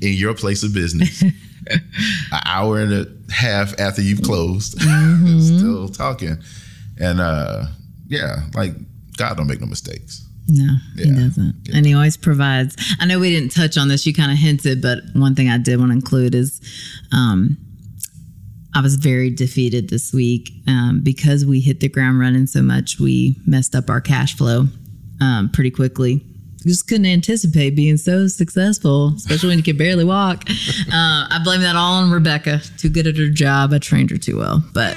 in 0.00 0.12
your 0.12 0.34
place 0.34 0.62
of 0.62 0.72
business. 0.72 1.22
An 1.68 2.40
hour 2.44 2.78
and 2.78 2.92
a 2.92 3.32
half 3.32 3.78
after 3.80 4.00
you've 4.00 4.22
closed, 4.22 4.72
still 4.80 5.88
talking. 5.88 6.38
And 7.00 7.20
uh 7.20 7.64
yeah, 8.06 8.42
like 8.54 8.72
God 9.16 9.36
don't 9.36 9.48
make 9.48 9.60
no 9.60 9.66
mistakes. 9.66 10.24
No, 10.48 10.76
he 10.96 11.10
doesn't. 11.10 11.70
And 11.74 11.84
he 11.84 11.94
always 11.94 12.16
provides. 12.16 12.76
I 13.00 13.06
know 13.06 13.18
we 13.18 13.30
didn't 13.30 13.50
touch 13.50 13.76
on 13.76 13.88
this, 13.88 14.06
you 14.06 14.14
kind 14.14 14.30
of 14.30 14.38
hinted, 14.38 14.80
but 14.80 15.00
one 15.14 15.34
thing 15.34 15.48
I 15.48 15.58
did 15.58 15.80
want 15.80 15.90
to 15.90 15.94
include 15.94 16.36
is 16.36 16.60
um, 17.12 17.56
I 18.72 18.80
was 18.80 18.94
very 18.94 19.30
defeated 19.30 19.88
this 19.88 20.12
week 20.12 20.50
um, 20.68 21.00
because 21.02 21.44
we 21.44 21.60
hit 21.60 21.80
the 21.80 21.88
ground 21.88 22.20
running 22.20 22.46
so 22.46 22.62
much, 22.62 23.00
we 23.00 23.36
messed 23.44 23.74
up 23.74 23.90
our 23.90 24.00
cash 24.00 24.36
flow 24.36 24.66
um, 25.20 25.50
pretty 25.52 25.70
quickly. 25.70 26.22
Just 26.66 26.88
couldn't 26.88 27.06
anticipate 27.06 27.76
being 27.76 27.96
so 27.96 28.26
successful, 28.26 29.14
especially 29.16 29.50
when 29.50 29.58
you 29.58 29.64
can 29.64 29.76
barely 29.76 30.04
walk. 30.04 30.44
Uh, 30.48 31.26
I 31.30 31.40
blame 31.44 31.60
that 31.60 31.76
all 31.76 31.94
on 31.94 32.10
Rebecca. 32.10 32.60
Too 32.76 32.88
good 32.88 33.06
at 33.06 33.16
her 33.16 33.28
job. 33.28 33.72
I 33.72 33.78
trained 33.78 34.10
her 34.10 34.16
too 34.16 34.38
well. 34.38 34.64
But 34.72 34.96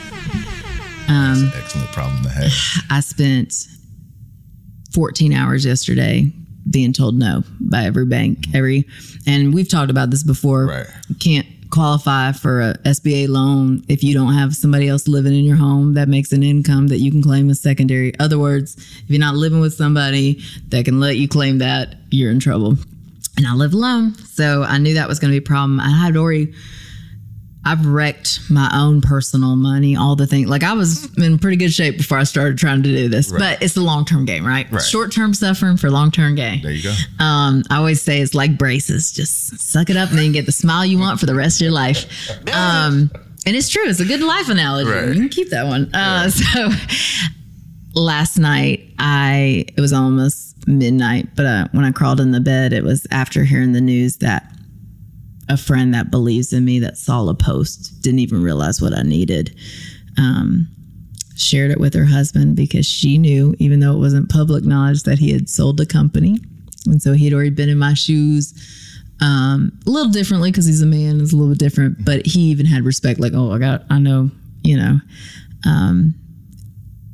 an 1.08 1.52
excellent 1.56 1.90
problem 1.92 2.24
to 2.24 2.30
have. 2.30 2.52
I 2.90 3.02
spent 3.02 3.54
14 4.94 5.32
hours 5.34 5.66
yesterday 5.66 6.32
being 6.70 6.94
told 6.94 7.16
no 7.16 7.44
by 7.60 7.84
every 7.84 8.06
bank. 8.06 8.46
Every 8.54 8.88
and 9.28 9.54
we've 9.54 9.70
talked 9.70 9.92
about 9.92 10.10
this 10.10 10.24
before. 10.24 10.66
Right. 10.66 10.88
Can't 11.20 11.46
qualify 11.72 12.32
for 12.32 12.62
a 12.62 12.74
SBA 12.80 13.28
loan 13.28 13.84
if 13.88 14.04
you 14.04 14.14
don't 14.14 14.34
have 14.34 14.56
somebody 14.56 14.88
else 14.88 15.08
living 15.08 15.34
in 15.34 15.44
your 15.44 15.56
home 15.56 15.94
that 15.94 16.08
makes 16.08 16.32
an 16.32 16.44
income 16.44 16.88
that 16.88 16.98
you 17.00 17.12
can 17.12 17.22
claim 17.22 17.50
as 17.50 17.60
secondary. 17.60 18.18
Other 18.20 18.40
words, 18.40 18.76
if 18.76 19.10
you're 19.10 19.20
not 19.20 19.36
living 19.36 19.60
with 19.60 19.74
somebody 19.74 20.42
that 20.70 20.86
can 20.86 21.00
let 21.00 21.18
you 21.18 21.28
claim 21.28 21.60
that, 21.60 21.96
you're 22.10 22.32
in 22.32 22.40
trouble. 22.40 22.76
And 23.38 23.48
I 23.48 23.54
live 23.54 23.74
alone, 23.74 24.16
so 24.16 24.64
I 24.64 24.78
knew 24.80 24.96
that 24.96 25.08
was 25.08 25.20
going 25.20 25.32
to 25.32 25.40
be 25.40 25.44
a 25.44 25.48
problem. 25.48 25.80
I 25.80 25.90
had 25.90 26.18
already 26.18 26.54
I've 27.70 27.86
wrecked 27.86 28.50
my 28.50 28.68
own 28.74 29.00
personal 29.02 29.56
money, 29.56 29.96
all 29.96 30.16
the 30.16 30.26
things. 30.26 30.50
Like 30.50 30.64
I 30.64 30.74
was 30.74 31.16
in 31.18 31.38
pretty 31.38 31.58
good 31.58 31.72
shape 31.72 31.98
before 31.98 32.18
I 32.18 32.24
started 32.24 32.58
trying 32.58 32.82
to 32.82 32.90
do 32.90 33.10
this, 33.10 33.32
but 33.32 33.62
it's 33.62 33.78
a 33.78 33.82
long 33.82 34.06
term 34.06 34.26
game, 34.26 34.44
right? 34.44 34.70
Right. 34.72 34.82
Short 34.82 35.12
term 35.12 35.36
suffering 35.36 35.78
for 35.78 35.92
long 35.92 36.10
term 36.10 36.34
gain. 36.34 36.64
There 36.64 36.72
you 36.72 36.82
go. 36.82 36.96
Um, 37.24 37.62
I 37.70 37.78
always 37.78 38.02
say 38.02 38.22
it's 38.22 38.34
like 38.34 38.58
braces. 38.58 39.12
Just 39.12 39.60
suck 39.60 39.92
it 39.92 39.98
up 39.98 40.10
and 40.10 40.18
then 40.18 40.32
get 40.32 40.48
the 40.48 40.52
smile 40.52 40.84
you 40.84 40.98
want 40.98 41.20
for 41.20 41.28
the 41.28 41.36
rest 41.36 41.58
of 41.62 41.66
your 41.66 41.72
life. 41.72 42.06
Um, 42.52 43.12
and 43.46 43.56
it's 43.56 43.70
true. 43.70 43.84
It's 43.88 44.00
a 44.00 44.06
good 44.06 44.22
life 44.22 44.50
analogy. 44.50 44.90
Right. 44.90 45.08
You 45.10 45.14
can 45.14 45.30
keep 45.30 45.50
that 45.52 45.66
one. 45.68 45.94
Uh, 45.94 46.30
So 46.40 46.70
last 47.94 48.38
night, 48.38 48.94
I 49.00 49.66
it 49.76 49.82
was 49.82 49.94
almost 49.94 50.68
midnight, 50.68 51.30
but 51.36 51.46
uh, 51.46 51.68
when 51.72 51.86
I 51.86 51.92
crawled 51.92 52.20
in 52.20 52.32
the 52.32 52.40
bed, 52.40 52.74
it 52.74 52.84
was 52.84 53.06
after 53.12 53.44
hearing 53.44 53.74
the 53.74 53.82
news 53.82 54.18
that 54.18 54.52
a 55.50 55.58
friend 55.58 55.94
that 55.94 56.12
believes 56.12 56.54
in 56.54 56.64
me 56.64 56.80
that 56.80 56.98
saw 56.98 57.28
a 57.28 57.34
post 57.34 58.02
didn't 58.02 58.20
even 58.20 58.42
realize 58.42 58.82
what 58.82 58.98
I 58.98 59.02
needed. 59.02 59.56
Um, 60.18 60.68
shared 61.36 61.72
it 61.72 61.80
with 61.80 61.94
her 61.94 62.06
husband 62.06 62.56
because 62.56 62.86
she 62.86 63.18
knew, 63.18 63.56
even 63.60 63.80
though 63.80 63.94
it 63.94 64.00
wasn't 64.00 64.30
public 64.30 64.64
knowledge, 64.64 65.04
that 65.04 65.20
he 65.20 65.32
had 65.32 65.50
sold 65.50 65.78
the 65.78 65.86
company. 65.86 66.38
And 66.86 67.02
so 67.02 67.14
he 67.14 67.26
had 67.26 67.34
already 67.34 67.50
been 67.50 67.70
in 67.70 67.78
my 67.78 67.94
shoes 67.94 68.54
um, 69.22 69.78
a 69.86 69.90
little 69.90 70.12
differently 70.12 70.52
because 70.52 70.66
he's 70.66 70.82
a 70.82 70.86
man, 70.86 71.20
it's 71.20 71.34
a 71.34 71.36
little 71.36 71.54
bit 71.54 71.60
different, 71.60 72.04
but 72.06 72.26
he 72.26 72.42
even 72.42 72.66
had 72.66 72.84
respect, 72.84 73.20
like, 73.20 73.34
oh, 73.36 73.52
I 73.52 73.58
got, 73.58 73.84
I 73.90 74.00
know, 74.00 74.32
you 74.64 74.78
know. 74.78 75.00
Um, 75.66 76.16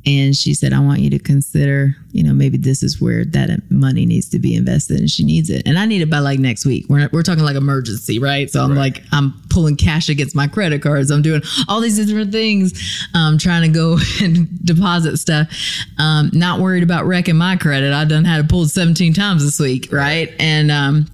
and 0.06 0.36
she 0.36 0.54
said, 0.54 0.72
I 0.72 0.78
want 0.78 1.00
you 1.00 1.10
to 1.10 1.18
consider, 1.18 1.96
you 2.12 2.22
know, 2.22 2.32
maybe 2.32 2.56
this 2.56 2.84
is 2.84 3.00
where 3.00 3.24
that 3.24 3.50
money 3.70 4.06
needs 4.06 4.28
to 4.28 4.38
be 4.38 4.54
invested 4.54 5.00
and 5.00 5.10
she 5.10 5.24
needs 5.24 5.50
it. 5.50 5.66
And 5.66 5.76
I 5.76 5.84
need 5.84 6.00
it 6.00 6.08
by 6.08 6.20
like 6.20 6.38
next 6.38 6.64
week. 6.64 6.86
We're, 6.88 7.10
we're 7.12 7.24
talking 7.24 7.42
like 7.42 7.56
emergency, 7.56 8.20
right? 8.20 8.48
So 8.48 8.62
I'm 8.62 8.76
like, 8.76 9.02
I'm 9.10 9.34
pulling 9.50 9.74
cash 9.76 10.08
against 10.08 10.36
my 10.36 10.46
credit 10.46 10.80
cards. 10.80 11.10
I'm 11.10 11.22
doing 11.22 11.42
all 11.68 11.80
these 11.80 11.96
different 11.96 12.30
things, 12.30 13.08
um, 13.14 13.36
trying 13.36 13.62
to 13.62 13.68
go 13.68 13.98
and 14.22 14.48
deposit 14.64 15.16
stuff. 15.16 15.48
Um, 15.98 16.30
not 16.32 16.60
worried 16.60 16.84
about 16.84 17.04
wrecking 17.06 17.36
my 17.36 17.56
credit. 17.56 17.92
I've 17.92 18.08
done 18.08 18.24
had 18.24 18.44
it 18.44 18.48
pulled 18.48 18.70
17 18.70 19.12
times 19.12 19.44
this 19.44 19.58
week, 19.58 19.88
right? 19.90 20.32
And 20.38 20.70
um, 20.70 21.06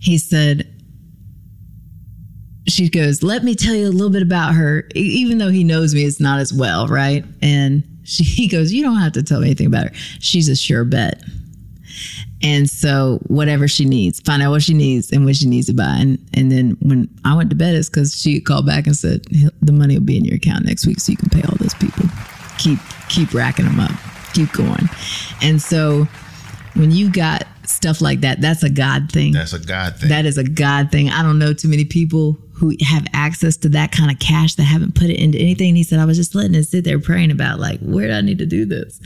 he 0.00 0.18
said, 0.18 0.75
she 2.68 2.88
goes, 2.88 3.22
Let 3.22 3.44
me 3.44 3.54
tell 3.54 3.74
you 3.74 3.88
a 3.88 3.90
little 3.90 4.10
bit 4.10 4.22
about 4.22 4.54
her, 4.54 4.88
even 4.94 5.38
though 5.38 5.50
he 5.50 5.64
knows 5.64 5.94
me, 5.94 6.04
it's 6.04 6.20
not 6.20 6.40
as 6.40 6.52
well, 6.52 6.86
right? 6.86 7.24
And 7.42 7.84
she, 8.04 8.24
he 8.24 8.48
goes, 8.48 8.72
You 8.72 8.82
don't 8.82 8.96
have 8.96 9.12
to 9.12 9.22
tell 9.22 9.40
me 9.40 9.46
anything 9.48 9.66
about 9.66 9.88
her. 9.88 9.94
She's 10.20 10.48
a 10.48 10.56
sure 10.56 10.84
bet. 10.84 11.22
And 12.42 12.68
so, 12.68 13.20
whatever 13.28 13.66
she 13.66 13.86
needs, 13.86 14.20
find 14.20 14.42
out 14.42 14.50
what 14.50 14.62
she 14.62 14.74
needs 14.74 15.10
and 15.10 15.24
what 15.24 15.36
she 15.36 15.48
needs 15.48 15.66
to 15.68 15.72
buy. 15.72 15.96
And, 15.98 16.18
and 16.34 16.52
then 16.52 16.76
when 16.82 17.08
I 17.24 17.34
went 17.34 17.48
to 17.50 17.56
bed, 17.56 17.74
it's 17.74 17.88
because 17.88 18.20
she 18.20 18.40
called 18.40 18.66
back 18.66 18.86
and 18.86 18.94
said, 18.94 19.24
The 19.62 19.72
money 19.72 19.96
will 19.96 20.04
be 20.04 20.18
in 20.18 20.24
your 20.24 20.36
account 20.36 20.66
next 20.66 20.86
week 20.86 21.00
so 21.00 21.12
you 21.12 21.16
can 21.16 21.30
pay 21.30 21.42
all 21.42 21.56
those 21.58 21.74
people. 21.74 22.04
Keep, 22.58 22.78
keep 23.08 23.32
racking 23.32 23.64
them 23.64 23.80
up, 23.80 23.92
keep 24.34 24.52
going. 24.52 24.88
And 25.40 25.62
so, 25.62 26.06
when 26.74 26.90
you 26.90 27.10
got 27.10 27.46
stuff 27.64 28.02
like 28.02 28.20
that, 28.20 28.42
that's 28.42 28.62
a 28.62 28.70
God 28.70 29.10
thing. 29.10 29.32
That's 29.32 29.54
a 29.54 29.58
God 29.58 29.96
thing. 29.96 30.10
That 30.10 30.26
is 30.26 30.36
a 30.36 30.44
God 30.44 30.92
thing. 30.92 31.08
I 31.08 31.22
don't 31.22 31.38
know 31.38 31.54
too 31.54 31.68
many 31.68 31.86
people 31.86 32.36
who 32.56 32.72
have 32.80 33.06
access 33.12 33.56
to 33.58 33.68
that 33.68 33.92
kind 33.92 34.10
of 34.10 34.18
cash 34.18 34.54
that 34.54 34.62
haven't 34.62 34.94
put 34.94 35.10
it 35.10 35.20
into 35.20 35.38
anything. 35.38 35.68
And 35.68 35.76
he 35.76 35.82
said, 35.82 35.98
I 35.98 36.06
was 36.06 36.16
just 36.16 36.34
letting 36.34 36.54
it 36.54 36.64
sit 36.64 36.84
there 36.84 36.98
praying 36.98 37.30
about 37.30 37.60
like, 37.60 37.78
where 37.80 38.06
do 38.06 38.14
I 38.14 38.22
need 38.22 38.38
to 38.38 38.46
do 38.46 38.64
this? 38.64 38.98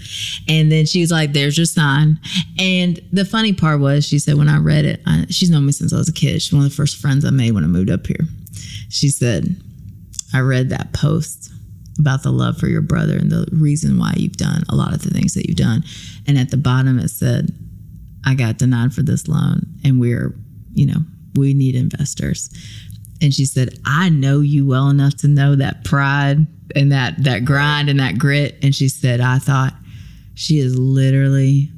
And 0.48 0.70
then 0.70 0.86
she 0.86 1.00
was 1.00 1.10
like, 1.10 1.32
there's 1.32 1.58
your 1.58 1.66
sign. 1.66 2.20
And 2.60 3.00
the 3.12 3.24
funny 3.24 3.52
part 3.52 3.80
was, 3.80 4.06
she 4.06 4.20
said, 4.20 4.36
when 4.36 4.48
I 4.48 4.58
read 4.58 4.84
it, 4.84 5.02
I, 5.04 5.26
she's 5.30 5.50
known 5.50 5.66
me 5.66 5.72
since 5.72 5.92
I 5.92 5.96
was 5.96 6.08
a 6.08 6.12
kid. 6.12 6.40
She's 6.40 6.52
one 6.52 6.64
of 6.64 6.70
the 6.70 6.76
first 6.76 6.98
friends 6.98 7.24
I 7.24 7.30
made 7.30 7.52
when 7.52 7.64
I 7.64 7.66
moved 7.66 7.90
up 7.90 8.06
here. 8.06 8.24
She 8.88 9.08
said, 9.08 9.56
I 10.32 10.40
read 10.40 10.68
that 10.68 10.92
post 10.92 11.50
about 11.98 12.22
the 12.22 12.30
love 12.30 12.56
for 12.56 12.68
your 12.68 12.82
brother 12.82 13.16
and 13.16 13.32
the 13.32 13.48
reason 13.52 13.98
why 13.98 14.14
you've 14.16 14.36
done 14.36 14.62
a 14.68 14.76
lot 14.76 14.94
of 14.94 15.02
the 15.02 15.10
things 15.10 15.34
that 15.34 15.48
you've 15.48 15.56
done. 15.56 15.82
And 16.26 16.38
at 16.38 16.50
the 16.50 16.56
bottom, 16.56 17.00
it 17.00 17.08
said, 17.08 17.50
I 18.24 18.34
got 18.34 18.58
denied 18.58 18.94
for 18.94 19.02
this 19.02 19.26
loan 19.26 19.62
and 19.84 19.98
we're, 19.98 20.34
you 20.72 20.86
know, 20.86 21.00
we 21.36 21.52
need 21.52 21.74
investors. 21.74 22.48
And 23.22 23.34
she 23.34 23.44
said, 23.44 23.78
I 23.84 24.08
know 24.08 24.40
you 24.40 24.66
well 24.66 24.88
enough 24.88 25.16
to 25.18 25.28
know 25.28 25.54
that 25.56 25.84
pride 25.84 26.46
and 26.74 26.92
that 26.92 27.22
that 27.24 27.44
grind 27.44 27.90
and 27.90 28.00
that 28.00 28.18
grit. 28.18 28.56
And 28.62 28.74
she 28.74 28.88
said, 28.88 29.20
I 29.20 29.38
thought 29.38 29.74
she 30.34 30.58
is 30.58 30.78
literally 30.78 31.70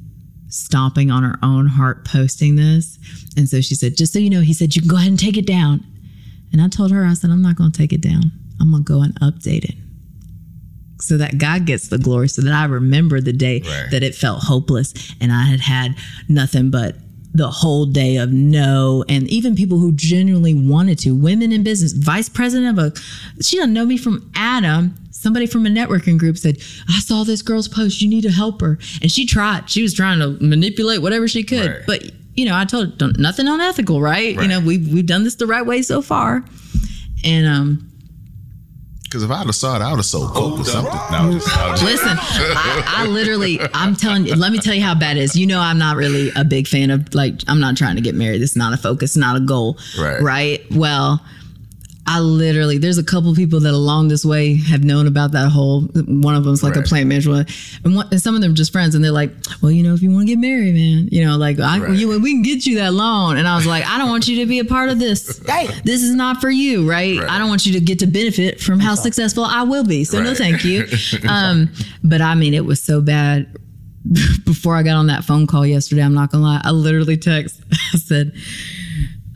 stomping 0.49 1.09
on 1.11 1.23
her 1.23 1.37
own 1.43 1.65
heart 1.67 2.05
posting 2.05 2.55
this. 2.55 2.97
And 3.35 3.49
so 3.49 3.59
she 3.59 3.75
said, 3.75 3.97
just 3.97 4.13
so 4.13 4.19
you 4.19 4.29
know, 4.29 4.41
he 4.41 4.53
said, 4.53 4.75
you 4.75 4.81
can 4.81 4.89
go 4.89 4.95
ahead 4.97 5.09
and 5.09 5.19
take 5.19 5.35
it 5.37 5.47
down. 5.47 5.83
And 6.51 6.61
I 6.61 6.67
told 6.67 6.91
her, 6.91 7.03
I 7.05 7.13
said, 7.15 7.31
I'm 7.31 7.41
not 7.41 7.55
going 7.55 7.71
to 7.71 7.77
take 7.77 7.91
it 7.91 8.01
down. 8.01 8.31
I'm 8.61 8.71
going 8.71 8.83
to 8.83 8.87
go 8.87 9.01
and 9.01 9.19
update 9.19 9.65
it 9.65 9.75
so 11.01 11.17
that 11.17 11.37
God 11.37 11.65
gets 11.65 11.89
the 11.89 11.97
glory, 11.97 12.29
so 12.29 12.41
that 12.43 12.53
I 12.53 12.65
remember 12.65 13.19
the 13.19 13.33
day 13.33 13.61
Right. 13.65 13.87
that 13.91 14.03
it 14.03 14.15
felt 14.15 14.43
hopeless 14.43 14.93
and 15.19 15.33
I 15.33 15.43
had 15.43 15.59
had 15.59 15.95
nothing 16.29 16.69
but 16.69 16.95
the 17.33 17.49
whole 17.49 17.85
day 17.85 18.17
of 18.17 18.31
no, 18.31 19.03
and 19.09 19.27
even 19.27 19.55
people 19.55 19.79
who 19.79 19.91
genuinely 19.91 20.53
wanted 20.53 20.99
to, 20.99 21.15
women 21.15 21.51
in 21.51 21.63
business, 21.63 21.91
vice 21.93 22.29
president 22.29 22.77
of 22.77 22.85
a, 22.85 22.99
she 23.41 23.57
doesn't 23.57 23.73
know 23.73 23.85
me 23.85 23.97
from 23.97 24.29
Adam. 24.35 24.95
Somebody 25.09 25.47
from 25.47 25.65
a 25.65 25.69
networking 25.69 26.19
group 26.19 26.37
said, 26.37 26.57
I 26.89 26.99
saw 26.99 27.23
this 27.23 27.41
girl's 27.41 27.67
post, 27.67 28.01
you 28.01 28.09
need 28.09 28.21
to 28.21 28.31
help 28.31 28.61
her. 28.61 28.77
And 29.01 29.11
she 29.11 29.25
tried, 29.25 29.69
she 29.69 29.81
was 29.81 29.93
trying 29.93 30.19
to 30.19 30.37
manipulate 30.43 31.01
whatever 31.01 31.27
she 31.27 31.43
could. 31.43 31.71
Right. 31.71 31.81
But, 31.87 32.11
you 32.35 32.45
know, 32.45 32.55
I 32.55 32.65
told 32.65 33.01
her, 33.01 33.11
nothing 33.17 33.47
unethical, 33.47 34.01
right? 34.01 34.35
You 34.35 34.47
know, 34.47 34.59
we've, 34.59 34.93
we've 34.93 35.05
done 35.05 35.23
this 35.23 35.35
the 35.35 35.47
right 35.47 35.65
way 35.65 35.81
so 35.81 36.01
far. 36.01 36.43
And, 37.23 37.47
um, 37.47 37.92
Because 39.13 39.23
if 39.25 39.29
I'd 39.29 39.45
have 39.45 39.53
saw 39.53 39.75
it, 39.75 39.81
I 39.83 39.91
would 39.91 39.97
have 39.97 40.05
sold 40.07 40.31
coke 40.33 40.59
or 40.59 40.63
something. 40.65 40.91
No, 41.11 41.33
just, 41.33 41.55
I'm 41.55 41.77
just- 41.77 41.83
Listen, 41.83 42.17
I, 42.19 42.83
I 42.87 43.05
literally, 43.05 43.59
I'm 43.71 43.95
telling 43.95 44.25
you, 44.25 44.33
let 44.35 44.51
me 44.51 44.57
tell 44.57 44.73
you 44.73 44.81
how 44.81 44.95
bad 44.95 45.17
it 45.17 45.21
is. 45.21 45.35
You 45.35 45.45
know, 45.45 45.59
I'm 45.59 45.77
not 45.77 45.97
really 45.97 46.31
a 46.35 46.43
big 46.43 46.67
fan 46.67 46.89
of, 46.89 47.13
like, 47.13 47.35
I'm 47.47 47.59
not 47.59 47.77
trying 47.77 47.95
to 47.95 48.01
get 48.01 48.15
married. 48.15 48.41
It's 48.41 48.55
not 48.55 48.73
a 48.73 48.77
focus, 48.77 49.15
not 49.15 49.35
a 49.37 49.39
goal. 49.39 49.77
Right. 49.99 50.19
Right. 50.19 50.65
Well, 50.71 51.23
I 52.05 52.19
literally, 52.19 52.77
there's 52.77 52.97
a 52.97 53.03
couple 53.03 53.33
people 53.33 53.61
that 53.61 53.73
along 53.73 54.09
this 54.09 54.25
way 54.25 54.55
have 54.57 54.83
known 54.83 55.07
about 55.07 55.31
that 55.31 55.49
whole, 55.49 55.83
one 56.05 56.35
of 56.35 56.43
them's 56.43 56.61
like 56.61 56.75
a 56.75 56.81
plant 56.81 57.07
manager. 57.07 57.45
And, 57.85 57.95
one, 57.95 58.07
and 58.11 58.21
some 58.21 58.35
of 58.35 58.41
them 58.41 58.55
just 58.55 58.73
friends. 58.73 58.93
And 58.93 59.01
they're 59.03 59.11
like, 59.13 59.31
well, 59.61 59.71
you 59.71 59.83
know, 59.83 59.93
if 59.93 60.01
you 60.01 60.11
want 60.11 60.27
to 60.27 60.33
get 60.35 60.39
married, 60.39 60.73
man, 60.73 61.07
you 61.13 61.23
know, 61.25 61.37
like, 61.37 61.59
I, 61.59 61.79
Right. 61.79 61.97
you, 61.97 62.19
we 62.19 62.33
can 62.33 62.41
get 62.41 62.65
you 62.65 62.75
that 62.79 62.93
loan. 62.93 63.37
And 63.37 63.47
I 63.47 63.55
was 63.55 63.65
like, 63.65 63.85
I 63.87 63.97
don't 63.97 64.09
want 64.09 64.27
you 64.27 64.37
to 64.41 64.45
be 64.45 64.59
a 64.59 64.65
part 64.65 64.89
of 64.89 64.99
this. 64.99 65.39
This 65.85 66.03
is 66.03 66.13
not 66.13 66.41
for 66.41 66.49
you, 66.49 66.89
right? 66.89 67.19
Right. 67.19 67.29
I 67.29 67.37
don't 67.37 67.47
want 67.47 67.65
you 67.65 67.71
to 67.73 67.79
get 67.79 67.99
to 67.99 68.07
benefit 68.07 68.59
from 68.59 68.81
how 68.81 68.95
successful 68.95 69.45
I 69.45 69.63
will 69.63 69.85
be. 69.85 70.03
So 70.03 70.21
no, 70.21 70.33
thank 70.35 70.65
you. 70.65 70.85
Um, 71.27 71.71
but 72.03 72.21
I 72.21 72.35
mean, 72.35 72.53
it 72.53 72.65
was 72.65 72.81
so 72.83 72.99
bad. 73.01 73.47
Before 74.45 74.75
I 74.75 74.83
got 74.83 74.97
on 74.97 75.07
that 75.07 75.23
phone 75.23 75.47
call 75.47 75.65
yesterday, 75.65 76.01
I'm 76.03 76.13
not 76.13 76.31
gonna 76.31 76.43
lie, 76.43 76.61
I 76.63 76.71
literally 76.71 77.15
text. 77.15 77.61
I 77.93 77.97
said, 77.97 78.33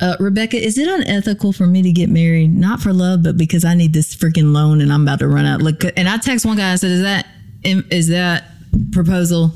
uh, 0.02 0.16
"Rebecca, 0.20 0.58
is 0.58 0.78
it 0.78 0.88
unethical 0.88 1.54
for 1.54 1.68
me 1.68 1.82
to 1.82 1.92
get 1.92 2.10
married? 2.10 2.54
Not 2.54 2.82
for 2.82 2.94
love, 2.94 3.24
but 3.24 3.38
because 3.38 3.66
I 3.66 3.74
need 3.74 3.94
this 3.94 4.16
freaking 4.16 4.54
loan 4.54 4.82
and 4.82 4.92
I'm 4.92 5.04
about 5.04 5.20
to 5.20 5.28
run 5.28 5.46
out." 5.46 5.62
Look, 5.62 5.84
and 5.96 6.08
I 6.08 6.18
text 6.18 6.46
one 6.46 6.58
guy. 6.58 6.74
I 6.74 6.76
said, 6.76 6.92
"Is 6.92 7.02
that 7.02 7.28
is 7.64 8.08
that 8.10 8.46
proposal 8.92 9.52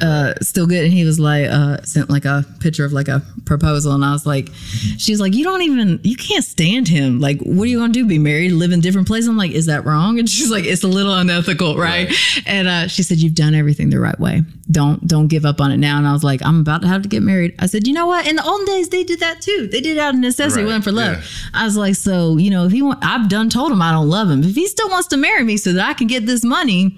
uh, 0.00 0.34
still 0.40 0.66
good?" 0.66 0.84
And 0.84 0.92
he 0.92 1.04
was 1.04 1.18
like, 1.20 1.46
uh, 1.48 1.82
sent 1.82 2.10
like 2.10 2.24
a 2.24 2.44
picture 2.60 2.84
of 2.84 2.92
like 2.92 3.08
a 3.08 3.22
proposal, 3.44 3.92
and 3.92 4.04
I 4.04 4.12
was 4.12 4.26
like, 4.26 4.50
"She 4.98 5.12
was 5.12 5.20
like, 5.20 5.34
you 5.34 5.44
don't 5.44 5.62
even 5.62 6.00
you 6.02 6.16
can't 6.16 6.44
stand 6.44 6.88
him. 6.88 7.20
Like, 7.20 7.40
what 7.40 7.64
are 7.64 7.66
you 7.66 7.78
gonna 7.78 7.92
do? 7.92 8.06
Be 8.06 8.18
married, 8.18 8.52
live 8.52 8.72
in 8.72 8.80
different 8.80 9.06
places?" 9.06 9.28
I'm 9.28 9.36
like, 9.36 9.52
"Is 9.52 9.66
that 9.66 9.84
wrong?" 9.84 10.18
And 10.18 10.28
she's 10.28 10.50
like, 10.50 10.64
"It's 10.64 10.82
a 10.82 10.88
little 10.88 11.14
unethical, 11.14 11.76
right?" 11.76 12.12
And 12.46 12.68
uh, 12.68 12.88
she 12.88 13.02
said, 13.02 13.18
"You've 13.18 13.34
done 13.34 13.54
everything 13.54 13.90
the 13.90 14.00
right 14.00 14.18
way. 14.18 14.42
Don't 14.70 15.06
don't 15.06 15.28
give 15.28 15.44
up 15.44 15.60
on 15.60 15.70
it 15.70 15.76
now." 15.78 15.98
And 15.98 16.06
I 16.06 16.12
was 16.12 16.24
like, 16.24 16.44
"I'm 16.44 16.60
about 16.60 16.82
to 16.82 16.88
have 16.88 17.02
to 17.02 17.08
get 17.08 17.22
married." 17.22 17.54
I 17.58 17.66
said, 17.66 17.86
"You 17.86 17.92
know 17.94 18.06
what? 18.06 18.26
In 18.26 18.36
the 18.36 18.44
olden 18.44 18.66
days, 18.66 18.88
they 18.88 19.04
did 19.04 19.20
that 19.20 19.40
too. 19.42 19.68
They 19.70 19.80
did 19.80 19.96
it 19.96 20.00
out 20.00 20.14
of 20.14 20.20
necessity, 20.20 20.62
Right, 20.62 20.66
wasn't 20.66 20.84
for 20.84 20.92
love." 20.92 21.18
yeah. 21.18 21.22
I 21.52 21.64
was 21.64 21.76
like, 21.76 21.94
"So 21.94 22.36
you 22.36 22.50
know, 22.50 22.64
if 22.66 22.72
he 22.72 22.82
want, 22.82 22.98
I've 23.04 23.28
done 23.28 23.48
told 23.50 23.70
him 23.72 23.80
I 23.82 23.92
don't 23.92 24.08
love 24.08 24.28
him. 24.30 24.42
If 24.42 24.54
he 24.54 24.66
still 24.66 24.88
wants 24.88 25.08
to 25.08 25.16
marry 25.16 25.44
me 25.44 25.56
so 25.56 25.72
that 25.72 25.86
I 25.88 25.94
can 25.94 26.06
get 26.06 26.26
this 26.26 26.44
money." 26.44 26.96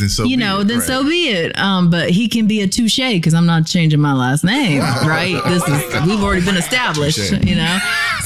Then 0.00 0.08
so 0.08 0.24
you 0.24 0.36
be 0.36 0.42
know, 0.42 0.60
it, 0.60 0.64
then 0.68 0.78
right. 0.78 0.86
so 0.86 1.04
be 1.04 1.28
it. 1.28 1.56
Um, 1.58 1.88
but 1.90 2.10
he 2.10 2.28
can 2.28 2.46
be 2.48 2.60
a 2.62 2.66
Touche 2.66 2.96
because 2.98 3.34
I'm 3.34 3.46
not 3.46 3.66
changing 3.66 4.00
my 4.00 4.12
last 4.14 4.42
name, 4.42 4.80
right? 5.06 5.40
This 5.46 5.62
is 5.68 6.02
we've 6.06 6.22
already 6.22 6.44
been 6.44 6.56
established, 6.56 7.30
you 7.44 7.54
know. 7.54 7.78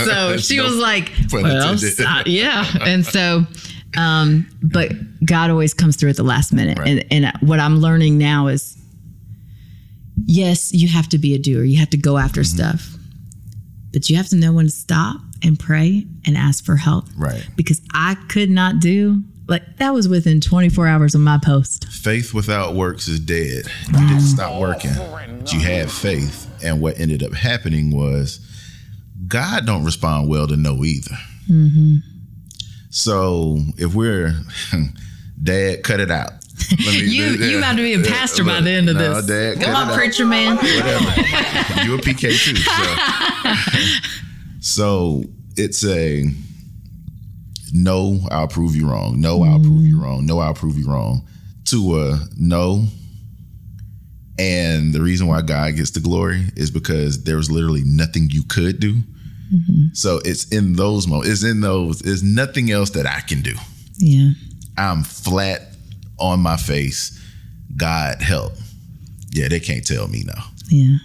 So 0.04 0.36
she 0.38 0.56
No 0.56 0.64
was 0.64 0.76
like, 0.76 1.12
well, 1.32 1.76
uh, 2.06 2.22
yeah, 2.26 2.64
and 2.80 3.04
so. 3.04 3.44
Um, 3.96 4.48
but 4.60 4.90
God 5.24 5.50
always 5.50 5.72
comes 5.72 5.94
through 5.94 6.10
at 6.10 6.16
the 6.16 6.24
last 6.24 6.52
minute, 6.52 6.78
Right. 6.80 7.06
and 7.12 7.26
and 7.26 7.48
what 7.48 7.60
I'm 7.60 7.78
learning 7.78 8.18
now 8.18 8.48
is, 8.48 8.76
yes, 10.26 10.72
you 10.72 10.88
have 10.88 11.08
to 11.10 11.18
be 11.18 11.34
a 11.34 11.38
doer. 11.38 11.62
You 11.64 11.78
have 11.78 11.90
to 11.90 11.96
go 11.96 12.18
after 12.18 12.40
Mm-hmm. 12.40 12.56
stuff. 12.58 12.90
but 13.92 14.10
you 14.10 14.16
have 14.16 14.28
to 14.30 14.36
know 14.36 14.52
when 14.52 14.64
to 14.66 14.70
stop 14.72 15.20
and 15.44 15.56
pray 15.58 16.04
and 16.26 16.36
ask 16.36 16.64
for 16.64 16.74
help. 16.74 17.04
Right. 17.16 17.46
Because 17.54 17.80
I 17.92 18.16
could 18.28 18.50
not 18.50 18.80
do 18.80 19.22
like 19.46 19.76
that 19.76 19.92
was 19.92 20.08
within 20.08 20.40
24 20.40 20.86
hours 20.86 21.14
of 21.14 21.20
my 21.20 21.38
post. 21.42 21.86
Faith 21.88 22.32
without 22.32 22.74
works 22.74 23.08
is 23.08 23.20
dead. 23.20 23.64
You 23.86 23.92
didn't 23.92 24.18
mm. 24.18 24.20
stop 24.20 24.60
working. 24.60 24.92
But 24.94 25.52
you 25.52 25.60
had 25.60 25.90
faith. 25.90 26.50
And 26.64 26.80
what 26.80 26.98
ended 26.98 27.22
up 27.22 27.34
happening 27.34 27.90
was 27.90 28.40
God 29.28 29.66
don't 29.66 29.84
respond 29.84 30.28
well 30.28 30.46
to 30.46 30.56
no 30.56 30.82
either. 30.84 31.16
Mm-hmm. 31.50 31.96
So 32.90 33.58
if 33.76 33.94
we're 33.94 34.34
dad, 35.42 35.82
cut 35.82 36.00
it 36.00 36.10
out. 36.10 36.32
Let 36.70 36.94
me- 36.94 37.00
You 37.04 37.24
you 37.24 37.58
about 37.58 37.76
to 37.76 37.82
be 37.82 37.94
a 37.94 38.02
pastor 38.02 38.44
by 38.44 38.60
the 38.60 38.70
end 38.70 38.88
of 38.88 38.96
No, 38.96 39.20
this. 39.20 39.26
Dad, 39.26 39.64
Come 39.64 39.74
on, 39.74 39.94
preacher 39.94 40.24
man. 40.24 40.56
whatever. 40.56 41.84
you 41.84 41.94
a 41.94 41.98
PK 41.98 42.32
too. 42.38 42.56
So. 42.56 43.60
so 44.60 45.24
it's 45.56 45.84
a 45.84 46.24
no, 47.74 48.20
I'll 48.30 48.46
prove 48.48 48.76
you 48.76 48.88
wrong. 48.88 49.20
No, 49.20 49.42
I'll 49.42 49.58
prove 49.58 49.82
you 49.82 50.00
wrong. 50.00 50.24
No, 50.24 50.38
I'll 50.38 50.54
prove 50.54 50.78
you 50.78 50.88
wrong. 50.88 51.26
To 51.66 51.98
a 52.00 52.18
no. 52.38 52.86
And 54.38 54.92
the 54.92 55.00
reason 55.02 55.26
why 55.26 55.42
God 55.42 55.76
gets 55.76 55.90
the 55.90 56.00
glory 56.00 56.42
is 56.56 56.70
because 56.70 57.24
there 57.24 57.36
was 57.36 57.50
literally 57.50 57.82
nothing 57.84 58.28
you 58.30 58.44
could 58.44 58.78
do. 58.80 58.94
Mm-hmm. 59.52 59.86
So 59.92 60.20
it's 60.24 60.48
in 60.48 60.74
those 60.74 61.06
moments, 61.06 61.30
it's 61.30 61.44
in 61.44 61.60
those, 61.60 61.98
there's 62.00 62.22
nothing 62.22 62.70
else 62.70 62.90
that 62.90 63.06
I 63.06 63.20
can 63.20 63.42
do. 63.42 63.54
Yeah. 63.98 64.30
I'm 64.78 65.02
flat 65.02 65.62
on 66.18 66.40
my 66.40 66.56
face. 66.56 67.20
God 67.76 68.22
help. 68.22 68.52
Yeah, 69.30 69.48
they 69.48 69.58
can't 69.60 69.84
tell 69.84 70.06
me 70.06 70.22
no 70.24 70.34
Yeah. 70.68 70.96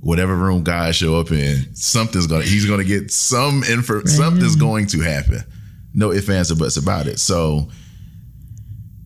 whatever 0.00 0.36
room 0.36 0.62
God 0.62 0.94
show 0.94 1.18
up 1.18 1.30
in, 1.32 1.74
something's 1.74 2.26
gonna 2.26 2.44
he's 2.44 2.66
gonna 2.66 2.84
get 2.84 3.10
some 3.10 3.64
info 3.64 4.04
something's 4.04 4.56
going 4.56 4.86
to 4.88 5.00
happen. 5.00 5.42
No 5.94 6.12
ifs, 6.12 6.28
ands, 6.28 6.50
or 6.50 6.56
buts 6.56 6.76
about 6.76 7.06
it. 7.06 7.18
So 7.18 7.68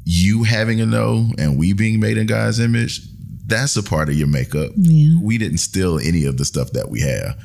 you 0.05 0.44
having 0.44 0.81
a 0.81 0.87
no 0.87 1.31
and 1.38 1.59
we 1.59 1.72
being 1.72 1.99
made 2.01 2.16
in 2.16 2.27
God's 2.27 2.61
image, 2.61 3.01
that's 3.46 3.77
a 3.77 3.83
part 3.83 4.09
of 4.09 4.14
your 4.14 4.29
makeup. 4.29 4.70
Yeah. 4.77 5.18
We 5.20 5.38
didn't 5.38 5.59
steal 5.59 5.99
any 5.99 6.25
of 6.25 6.37
the 6.37 6.44
stuff 6.44 6.72
that 6.72 6.88
we 6.88 7.01
have. 7.01 7.37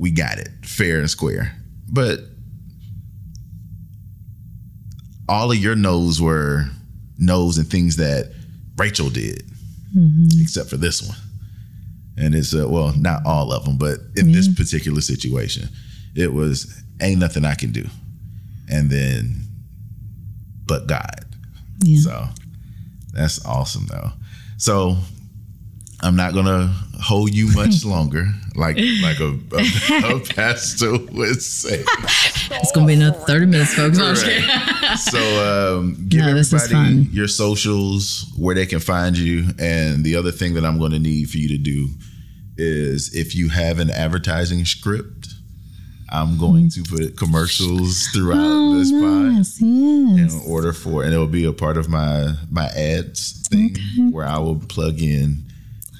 We 0.00 0.10
got 0.10 0.38
it 0.38 0.48
fair 0.62 0.98
and 0.98 1.08
square. 1.08 1.52
But 1.88 2.20
all 5.28 5.52
of 5.52 5.58
your 5.58 5.76
no's 5.76 6.20
were 6.20 6.64
no's 7.18 7.58
and 7.58 7.68
things 7.68 7.96
that 7.96 8.32
Rachel 8.76 9.08
did, 9.08 9.44
except 10.40 10.68
for 10.68 10.76
this 10.76 11.02
one 11.02 11.16
and 12.16 12.34
it's 12.34 12.54
uh, 12.54 12.66
well 12.68 12.92
not 12.96 13.24
all 13.26 13.52
of 13.52 13.64
them 13.64 13.76
but 13.76 13.98
in 14.16 14.32
this 14.32 14.48
particular 14.54 15.00
situation 15.00 15.68
it 16.14 16.32
was 16.32 16.82
ain't 17.00 17.20
nothing 17.20 17.44
i 17.44 17.54
can 17.54 17.70
do 17.70 17.84
and 18.68 18.90
then 18.90 19.42
but 20.66 20.86
god. 20.86 21.24
Yeah. 21.84 22.00
so 22.00 22.28
that's 23.12 23.44
awesome 23.44 23.86
though. 23.86 24.10
So 24.58 24.96
i'm 26.02 26.16
not 26.16 26.34
gonna 26.34 26.74
hold 27.00 27.34
you 27.34 27.48
much 27.54 27.84
longer 27.86 28.26
like 28.56 28.76
like 29.02 29.20
a, 29.20 29.38
a, 29.52 30.16
a 30.16 30.20
pastor 30.34 30.92
would 31.12 31.42
say. 31.42 31.84
It's 32.50 32.72
gonna 32.72 32.86
be 32.86 32.94
another 32.94 33.18
30 33.18 33.46
minutes, 33.46 33.74
folks. 33.74 33.98
I'm 33.98 34.16
so 34.96 35.78
um, 35.78 36.06
give 36.08 36.20
No, 36.20 36.28
everybody 36.28 37.08
your 37.12 37.28
socials 37.28 38.32
where 38.36 38.54
they 38.54 38.66
can 38.66 38.80
find 38.80 39.16
you. 39.16 39.50
And 39.58 40.04
the 40.04 40.16
other 40.16 40.32
thing 40.32 40.54
that 40.54 40.64
i'm 40.64 40.78
going 40.78 40.92
to 40.92 40.98
need 40.98 41.30
for 41.30 41.38
you 41.38 41.48
to 41.48 41.58
do 41.58 41.88
is 42.56 43.14
if 43.14 43.34
you 43.34 43.50
have 43.50 43.78
an 43.78 43.90
advertising 43.90 44.64
script 44.64 45.28
i'm 46.10 46.38
going 46.38 46.68
to 46.70 46.82
put 46.84 47.16
commercials 47.16 48.06
throughout 48.08 48.38
Oh, 48.40 48.78
this 48.78 48.90
pod 48.90 49.00
nice. 49.00 49.60
Yes. 49.60 50.34
in 50.34 50.50
order 50.50 50.72
for 50.72 51.02
and 51.02 51.12
it 51.14 51.18
will 51.18 51.26
be 51.26 51.44
a 51.44 51.52
part 51.52 51.76
of 51.76 51.88
my 51.88 52.34
my 52.50 52.66
ads 52.68 53.46
thing 53.48 53.76
where 54.10 54.26
i 54.26 54.38
will 54.38 54.56
plug 54.58 55.00
in 55.00 55.44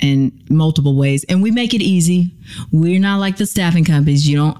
and 0.00 0.32
multiple 0.50 0.96
ways. 0.96 1.24
And 1.24 1.42
we 1.42 1.50
make 1.50 1.74
it 1.74 1.80
easy. 1.80 2.30
We're 2.72 3.00
not 3.00 3.20
like 3.20 3.36
the 3.36 3.46
staffing 3.46 3.84
companies. 3.84 4.28
You 4.28 4.36
don't 4.36 4.58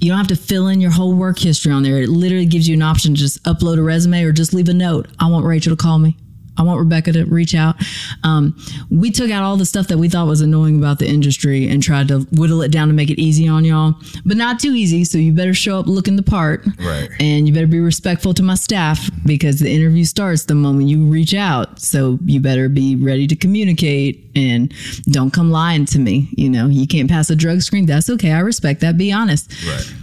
you 0.00 0.08
don't 0.08 0.18
have 0.18 0.26
to 0.28 0.36
fill 0.36 0.66
in 0.66 0.80
your 0.80 0.90
whole 0.90 1.14
work 1.14 1.38
history 1.38 1.70
on 1.70 1.84
there. 1.84 2.02
It 2.02 2.08
literally 2.08 2.46
gives 2.46 2.68
you 2.68 2.74
an 2.74 2.82
option 2.82 3.14
to 3.14 3.20
just 3.20 3.40
upload 3.44 3.78
a 3.78 3.82
resume 3.82 4.24
or 4.24 4.32
just 4.32 4.52
leave 4.52 4.68
a 4.68 4.74
note. 4.74 5.06
I 5.20 5.30
want 5.30 5.46
Rachel 5.46 5.76
to 5.76 5.80
call 5.80 6.00
me. 6.00 6.16
I 6.58 6.62
want 6.62 6.78
Rebecca 6.78 7.12
to 7.12 7.24
reach 7.24 7.54
out. 7.54 7.76
Um, 8.24 8.56
we 8.90 9.10
took 9.10 9.30
out 9.30 9.42
all 9.42 9.56
the 9.56 9.64
stuff 9.64 9.88
that 9.88 9.98
we 9.98 10.08
thought 10.08 10.26
was 10.26 10.40
annoying 10.40 10.78
about 10.78 10.98
the 10.98 11.08
industry 11.08 11.68
and 11.68 11.82
tried 11.82 12.08
to 12.08 12.20
whittle 12.32 12.62
it 12.62 12.70
down 12.70 12.88
to 12.88 12.94
make 12.94 13.10
it 13.10 13.18
easy 13.18 13.48
on 13.48 13.64
y'all, 13.64 13.94
but 14.24 14.36
not 14.36 14.60
too 14.60 14.72
easy. 14.72 15.04
So 15.04 15.18
you 15.18 15.32
better 15.32 15.54
show 15.54 15.78
up 15.78 15.86
looking 15.86 16.16
the 16.16 16.22
part. 16.22 16.66
Right. 16.78 17.08
And 17.20 17.46
you 17.46 17.54
better 17.54 17.66
be 17.66 17.80
respectful 17.80 18.34
to 18.34 18.42
my 18.42 18.54
staff 18.54 19.10
because 19.24 19.60
the 19.60 19.72
interview 19.72 20.04
starts 20.04 20.44
the 20.44 20.54
moment 20.54 20.88
you 20.88 21.04
reach 21.06 21.34
out. 21.34 21.80
So 21.80 22.18
you 22.24 22.40
better 22.40 22.68
be 22.68 22.96
ready 22.96 23.26
to 23.26 23.36
communicate 23.36 24.30
and 24.34 24.72
don't 25.04 25.32
come 25.32 25.50
lying 25.50 25.86
to 25.86 25.98
me. 25.98 26.28
You 26.36 26.50
know, 26.50 26.66
you 26.66 26.86
can't 26.86 27.08
pass 27.08 27.30
a 27.30 27.36
drug 27.36 27.62
screen. 27.62 27.86
That's 27.86 28.10
okay. 28.10 28.32
I 28.32 28.40
respect 28.40 28.80
that. 28.80 28.98
Be 28.98 29.12
honest 29.12 29.50
right 29.66 30.01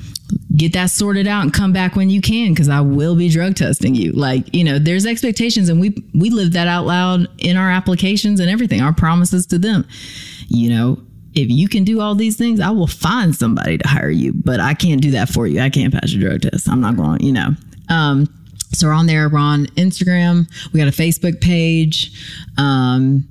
get 0.56 0.74
that 0.74 0.88
sorted 0.88 1.28
out 1.28 1.44
and 1.44 1.54
come 1.54 1.72
back 1.72 1.96
when 1.96 2.10
you 2.10 2.22
can 2.22 2.52
because 2.52 2.70
I 2.70 2.82
will 2.82 3.16
be 3.16 3.30
drug 3.30 3.56
testing 3.56 3.96
you. 3.96 4.12
Like, 4.12 4.54
you 4.54 4.64
know, 4.64 4.80
there's 4.80 5.06
expectations 5.06 5.70
and 5.70 5.80
we 5.80 5.96
we 6.14 6.30
live 6.30 6.54
that 6.54 6.68
out 6.68 6.86
loud 6.86 7.28
in 7.38 7.58
our 7.58 7.70
applications 7.70 8.40
and 8.40 8.50
everything, 8.50 8.82
our 8.82 8.94
promises 8.94 9.46
to 9.48 9.58
them. 9.58 9.88
You 10.48 10.70
know, 10.70 11.02
if 11.34 11.50
you 11.50 11.70
can 11.70 11.84
do 11.84 12.02
all 12.02 12.16
these 12.16 12.36
things, 12.36 12.60
I 12.60 12.72
will 12.72 12.88
find 12.88 13.36
somebody 13.36 13.78
to 13.78 13.88
hire 13.88 14.10
you, 14.10 14.34
but 14.34 14.60
I 14.60 14.74
can't 14.74 15.02
do 15.02 15.12
that 15.12 15.30
for 15.30 15.48
you. 15.48 15.62
I 15.62 15.70
can't 15.70 15.94
pass 15.94 16.12
your 16.12 16.30
drug 16.30 16.42
test. 16.42 16.68
I'm 16.70 16.82
not 16.82 16.98
going, 16.98 17.22
you 17.22 17.32
know. 17.32 17.50
Um 17.90 18.28
so 18.72 18.86
we're 18.88 18.94
on 18.94 19.08
there, 19.08 19.30
we're 19.30 19.40
on 19.40 19.66
Instagram, 19.78 20.48
we 20.72 20.80
got 20.80 20.88
a 20.88 20.92
Facebook 20.92 21.42
page. 21.42 22.12
Um 22.58 23.28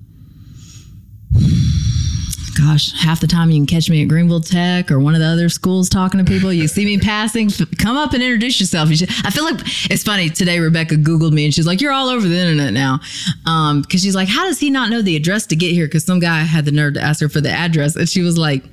gosh, 2.59 2.93
half 2.93 3.21
the 3.21 3.27
time 3.27 3.51
you 3.51 3.59
can 3.59 3.67
catch 3.67 3.89
me 3.89 4.03
at 4.03 4.09
Greenville 4.09 4.41
Tech 4.41 4.91
or 4.91 4.99
one 4.99 5.15
of 5.15 5.21
the 5.21 5.27
other 5.27 5.49
schools 5.49 5.89
talking 5.89 6.23
to 6.23 6.31
people. 6.31 6.53
You 6.53 6.67
see 6.67 6.85
me 6.85 6.99
passing, 7.09 7.51
come 7.79 7.97
up 7.97 8.13
and 8.13 8.23
introduce 8.23 8.61
yourself. 8.61 8.91
You 8.91 8.97
should, 8.97 9.11
I 9.25 9.31
feel 9.31 9.45
like 9.45 9.61
it's 9.91 10.03
funny. 10.03 10.29
Today, 10.29 10.59
Rebecca 10.59 10.97
Googled 10.97 11.33
me 11.33 11.45
and 11.45 11.55
she's 11.55 11.67
like, 11.67 11.81
You're 11.81 11.93
all 11.93 12.09
over 12.09 12.27
the 12.27 12.37
internet 12.37 12.73
now. 12.73 13.01
Um, 13.47 13.85
Cause 13.85 14.03
she's 14.03 14.15
like, 14.15 14.29
How 14.29 14.47
does 14.47 14.59
he 14.59 14.71
not 14.71 14.91
know 14.91 15.03
the 15.03 15.17
address 15.17 15.47
to 15.47 15.57
get 15.57 15.73
here? 15.73 15.89
Cause 15.89 16.05
some 16.05 16.19
guy 16.19 16.41
had 16.41 16.65
the 16.65 16.73
nerve 16.73 16.95
to 16.95 17.01
ask 17.01 17.21
her 17.21 17.29
for 17.29 17.41
the 17.41 17.51
address. 17.51 17.97
And 17.97 18.09
she 18.09 18.23
was 18.23 18.37
like, 18.37 18.65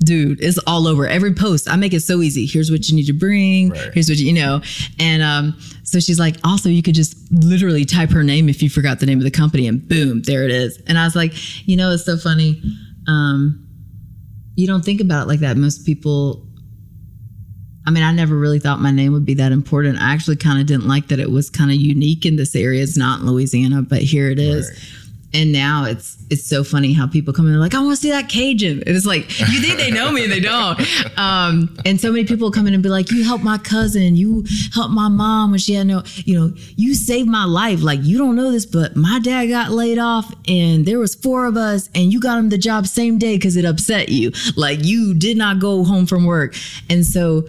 Dude, 0.00 0.42
it's 0.42 0.58
all 0.66 0.86
over 0.86 1.06
every 1.06 1.34
post. 1.34 1.68
I 1.68 1.76
make 1.76 1.94
it 1.94 2.00
so 2.00 2.20
easy. 2.20 2.46
Here's 2.46 2.70
what 2.70 2.88
you 2.88 2.96
need 2.96 3.06
to 3.06 3.14
bring. 3.14 3.70
Right. 3.70 3.94
Here's 3.94 4.08
what 4.08 4.18
you, 4.18 4.26
you 4.26 4.34
know. 4.34 4.60
And 5.00 5.22
um, 5.22 5.58
so 5.84 6.00
she's 6.00 6.18
like, 6.18 6.36
also, 6.44 6.68
you 6.68 6.82
could 6.82 6.94
just 6.94 7.16
literally 7.32 7.84
type 7.84 8.10
her 8.10 8.22
name 8.22 8.48
if 8.48 8.62
you 8.62 8.68
forgot 8.68 9.00
the 9.00 9.06
name 9.06 9.18
of 9.18 9.24
the 9.24 9.30
company, 9.30 9.66
and 9.66 9.88
boom, 9.88 10.20
there 10.22 10.44
it 10.44 10.50
is. 10.50 10.80
And 10.86 10.98
I 10.98 11.04
was 11.04 11.16
like, 11.16 11.32
you 11.66 11.76
know, 11.76 11.92
it's 11.92 12.04
so 12.04 12.18
funny. 12.18 12.60
Um, 13.06 13.66
you 14.54 14.66
don't 14.66 14.84
think 14.84 15.00
about 15.00 15.24
it 15.24 15.28
like 15.28 15.40
that. 15.40 15.56
Most 15.56 15.84
people, 15.84 16.46
I 17.86 17.90
mean, 17.90 18.02
I 18.02 18.12
never 18.12 18.36
really 18.36 18.58
thought 18.58 18.80
my 18.80 18.90
name 18.90 19.12
would 19.12 19.26
be 19.26 19.34
that 19.34 19.52
important. 19.52 20.00
I 20.00 20.12
actually 20.12 20.36
kind 20.36 20.60
of 20.60 20.66
didn't 20.66 20.88
like 20.88 21.08
that 21.08 21.20
it 21.20 21.30
was 21.30 21.50
kind 21.50 21.70
of 21.70 21.76
unique 21.76 22.24
in 22.24 22.36
this 22.36 22.56
area. 22.56 22.82
It's 22.82 22.96
not 22.96 23.20
in 23.20 23.26
Louisiana, 23.26 23.82
but 23.82 24.02
here 24.02 24.30
it 24.30 24.38
is. 24.38 24.70
Right. 24.70 25.05
And 25.34 25.52
now 25.52 25.84
it's 25.84 26.16
it's 26.30 26.44
so 26.44 26.64
funny 26.64 26.92
how 26.92 27.06
people 27.06 27.32
come 27.32 27.46
in 27.46 27.52
and 27.52 27.56
they're 27.56 27.64
like, 27.64 27.74
I 27.74 27.80
want 27.80 27.96
to 27.96 28.02
see 28.02 28.10
that 28.10 28.28
Cajun. 28.28 28.82
And 28.86 28.96
it's 28.96 29.06
like, 29.06 29.38
you 29.38 29.60
think 29.60 29.78
they 29.78 29.90
know 29.90 30.10
me 30.10 30.24
and 30.24 30.32
they 30.32 30.40
don't. 30.40 30.80
Um, 31.16 31.74
and 31.86 31.98
so 32.00 32.12
many 32.12 32.24
people 32.24 32.50
come 32.50 32.66
in 32.66 32.74
and 32.74 32.82
be 32.82 32.88
like, 32.88 33.10
You 33.10 33.24
helped 33.24 33.42
my 33.42 33.58
cousin, 33.58 34.16
you 34.16 34.44
helped 34.74 34.92
my 34.92 35.08
mom 35.08 35.50
when 35.50 35.58
she 35.58 35.72
had 35.74 35.86
no, 35.86 36.02
you 36.16 36.38
know, 36.38 36.54
you 36.76 36.94
saved 36.94 37.28
my 37.28 37.44
life. 37.44 37.82
Like 37.82 38.00
you 38.02 38.18
don't 38.18 38.36
know 38.36 38.50
this, 38.50 38.66
but 38.66 38.96
my 38.96 39.18
dad 39.22 39.46
got 39.46 39.70
laid 39.70 39.98
off 39.98 40.32
and 40.46 40.84
there 40.84 40.98
was 40.98 41.14
four 41.14 41.46
of 41.46 41.56
us 41.56 41.88
and 41.94 42.12
you 42.12 42.20
got 42.20 42.38
him 42.38 42.50
the 42.50 42.58
job 42.58 42.86
same 42.86 43.18
day 43.18 43.36
because 43.36 43.56
it 43.56 43.64
upset 43.64 44.10
you. 44.10 44.32
Like 44.56 44.84
you 44.84 45.14
did 45.14 45.36
not 45.36 45.58
go 45.58 45.84
home 45.84 46.06
from 46.06 46.26
work. 46.26 46.54
And 46.90 47.04
so 47.04 47.48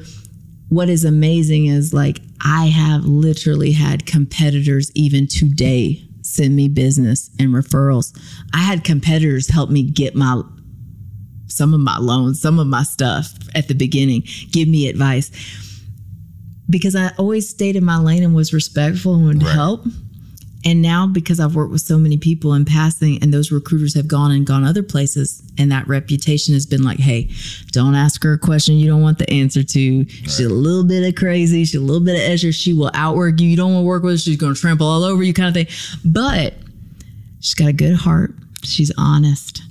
what 0.69 0.89
is 0.89 1.03
amazing 1.03 1.65
is 1.67 1.93
like 1.93 2.19
I 2.43 2.67
have 2.67 3.05
literally 3.05 3.71
had 3.71 4.05
competitors 4.05 4.91
even 4.95 5.27
today 5.27 6.06
send 6.37 6.55
me 6.55 6.67
business 6.69 7.29
and 7.39 7.49
referrals. 7.49 8.17
I 8.53 8.59
had 8.59 8.83
competitors 8.83 9.49
help 9.49 9.69
me 9.69 9.83
get 9.83 10.15
my 10.15 10.41
some 11.47 11.73
of 11.73 11.79
my 11.79 11.97
loans, 11.97 12.39
some 12.41 12.59
of 12.59 12.67
my 12.67 12.83
stuff 12.83 13.33
at 13.55 13.67
the 13.67 13.73
beginning, 13.73 14.23
give 14.51 14.67
me 14.67 14.87
advice. 14.87 15.31
Because 16.69 16.95
I 16.95 17.11
always 17.17 17.49
stayed 17.49 17.75
in 17.75 17.83
my 17.85 17.97
lane 17.97 18.21
and 18.23 18.35
was 18.35 18.53
respectful 18.53 19.15
and 19.15 19.25
would 19.25 19.43
Right. 19.43 19.53
help. 19.53 19.87
And 20.67 20.81
now 20.81 21.07
because 21.07 21.39
I've 21.39 21.55
worked 21.55 21.71
with 21.71 21.79
so 21.79 21.97
many 21.97 22.17
people 22.17 22.53
in 22.53 22.65
passing 22.65 23.23
and 23.23 23.33
those 23.33 23.53
recruiters 23.53 23.93
have 23.93 24.05
gone 24.05 24.31
and 24.31 24.45
gone 24.45 24.65
other 24.65 24.83
places 24.83 25.41
and 25.57 25.71
that 25.71 25.87
reputation 25.87 26.53
has 26.55 26.65
been 26.65 26.83
like, 26.83 26.99
hey, 26.99 27.29
don't 27.71 27.95
ask 27.95 28.21
her 28.23 28.33
a 28.33 28.37
question 28.37 28.75
you 28.75 28.89
don't 28.89 29.01
want 29.01 29.17
the 29.17 29.29
answer 29.29 29.63
to. 29.63 30.05
She's 30.09 30.41
a 30.41 30.49
little 30.49 30.83
bit 30.83 31.07
of 31.07 31.15
crazy, 31.15 31.63
she's 31.63 31.75
a 31.75 31.79
little 31.79 32.03
bit 32.03 32.15
of 32.15 32.29
extra, 32.29 32.51
she 32.51 32.73
will 32.73 32.91
outwork 32.93 33.39
you. 33.39 33.47
You 33.47 33.55
don't 33.55 33.75
want 33.75 33.83
to 33.83 33.87
work 33.87 34.03
with 34.03 34.15
her, 34.15 34.17
she's 34.17 34.35
gonna 34.35 34.55
trample 34.55 34.85
all 34.85 35.05
over 35.05 35.23
you 35.23 35.33
kind 35.33 35.47
of 35.47 35.53
thing. 35.53 36.01
But 36.03 36.55
she's 37.39 37.55
got 37.55 37.69
a 37.69 37.73
good 37.73 37.95
heart, 37.95 38.33
she's 38.61 38.91
honest, 38.97 39.61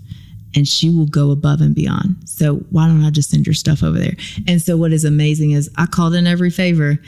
and 0.55 0.67
she 0.67 0.89
will 0.89 1.09
go 1.09 1.31
above 1.31 1.61
and 1.61 1.75
beyond. 1.75 2.17
So 2.25 2.55
why 2.71 2.87
don't 2.87 3.05
I 3.05 3.11
just 3.11 3.29
send 3.29 3.47
your 3.47 3.53
stuff 3.53 3.83
over 3.83 3.99
there? 3.99 4.17
And 4.49 4.63
so 4.63 4.79
what 4.79 4.95
is 4.95 5.05
amazing 5.05 5.51
is 5.51 5.69
I 5.77 5.85
called 5.85 6.15
in 6.15 6.27
every 6.27 6.49
favor. 6.49 6.99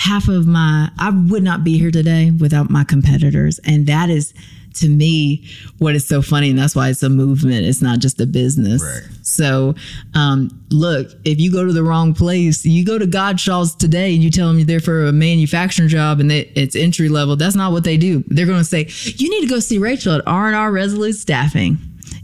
Half 0.00 0.28
of 0.28 0.46
my 0.46 0.90
I 0.98 1.10
would 1.10 1.42
not 1.42 1.62
be 1.62 1.78
here 1.78 1.90
today 1.90 2.30
without 2.30 2.70
my 2.70 2.84
competitors. 2.84 3.60
And 3.64 3.86
that 3.86 4.08
is 4.08 4.32
to 4.74 4.88
me 4.88 5.44
what 5.78 5.94
is 5.94 6.06
so 6.06 6.22
funny. 6.22 6.50
And 6.50 6.58
that's 6.58 6.74
why 6.74 6.88
it's 6.88 7.02
a 7.02 7.08
movement. 7.08 7.66
It's 7.66 7.82
not 7.82 7.98
just 7.98 8.20
a 8.20 8.26
business. 8.26 8.82
Right. 8.82 9.02
So 9.22 9.74
um, 10.14 10.64
look, 10.70 11.10
if 11.24 11.38
you 11.40 11.52
go 11.52 11.64
to 11.66 11.72
the 11.72 11.82
wrong 11.82 12.14
place, 12.14 12.64
you 12.64 12.84
go 12.84 12.98
to 12.98 13.06
Godshaw's 13.06 13.74
today 13.74 14.14
and 14.14 14.22
you 14.22 14.30
tell 14.30 14.48
them 14.48 14.58
you're 14.58 14.66
there 14.66 14.80
for 14.80 15.06
a 15.06 15.12
manufacturing 15.12 15.88
job 15.88 16.20
and 16.20 16.30
they, 16.30 16.40
it's 16.54 16.76
entry 16.76 17.08
level. 17.08 17.36
That's 17.36 17.56
not 17.56 17.72
what 17.72 17.84
they 17.84 17.96
do. 17.96 18.24
They're 18.28 18.46
going 18.46 18.58
to 18.58 18.64
say, 18.64 18.88
you 19.16 19.28
need 19.28 19.42
to 19.42 19.52
go 19.52 19.60
see 19.60 19.78
Rachel 19.78 20.14
at 20.14 20.22
R&R 20.26 20.72
Resolute 20.72 21.14
Staffing. 21.16 21.78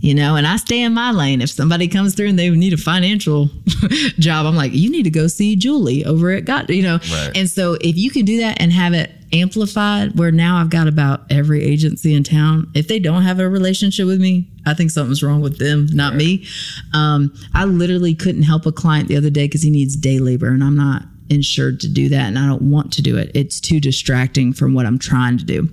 You 0.06 0.14
know, 0.14 0.36
and 0.36 0.46
I 0.46 0.54
stay 0.54 0.82
in 0.82 0.94
my 0.94 1.10
lane. 1.10 1.40
If 1.40 1.50
somebody 1.50 1.88
comes 1.88 2.14
through 2.14 2.28
and 2.28 2.38
they 2.38 2.48
need 2.48 2.72
a 2.72 2.76
financial 2.76 3.50
job, 4.20 4.46
I'm 4.46 4.54
like, 4.54 4.72
you 4.72 4.88
need 4.88 5.02
to 5.02 5.10
go 5.10 5.26
see 5.26 5.56
Julie 5.56 6.04
over 6.04 6.30
at 6.30 6.44
God, 6.44 6.70
you 6.70 6.84
know. 6.84 7.00
Right. 7.10 7.32
And 7.34 7.50
so 7.50 7.76
if 7.80 7.96
you 7.96 8.12
can 8.12 8.24
do 8.24 8.38
that 8.38 8.60
and 8.60 8.72
have 8.72 8.92
it 8.92 9.10
amplified, 9.32 10.16
where 10.16 10.30
now 10.30 10.58
I've 10.58 10.70
got 10.70 10.86
about 10.86 11.22
every 11.28 11.64
agency 11.64 12.14
in 12.14 12.22
town, 12.22 12.70
if 12.72 12.86
they 12.86 13.00
don't 13.00 13.22
have 13.22 13.40
a 13.40 13.48
relationship 13.48 14.06
with 14.06 14.20
me, 14.20 14.48
I 14.64 14.74
think 14.74 14.92
something's 14.92 15.24
wrong 15.24 15.40
with 15.40 15.58
them, 15.58 15.88
not 15.90 16.14
me. 16.14 16.46
Um, 16.94 17.34
I 17.52 17.64
literally 17.64 18.14
couldn't 18.14 18.44
help 18.44 18.64
a 18.64 18.70
client 18.70 19.08
the 19.08 19.16
other 19.16 19.30
day 19.30 19.46
because 19.46 19.62
he 19.62 19.70
needs 19.70 19.96
day 19.96 20.20
labor, 20.20 20.50
and 20.50 20.62
I'm 20.62 20.76
not 20.76 21.02
insured 21.30 21.80
to 21.80 21.88
do 21.88 22.08
that, 22.10 22.28
and 22.28 22.38
I 22.38 22.46
don't 22.46 22.70
want 22.70 22.92
to 22.92 23.02
do 23.02 23.16
it. 23.16 23.32
It's 23.34 23.58
too 23.58 23.80
distracting 23.80 24.52
from 24.52 24.72
what 24.72 24.86
I'm 24.86 25.00
trying 25.00 25.36
to 25.38 25.44
do. 25.44 25.68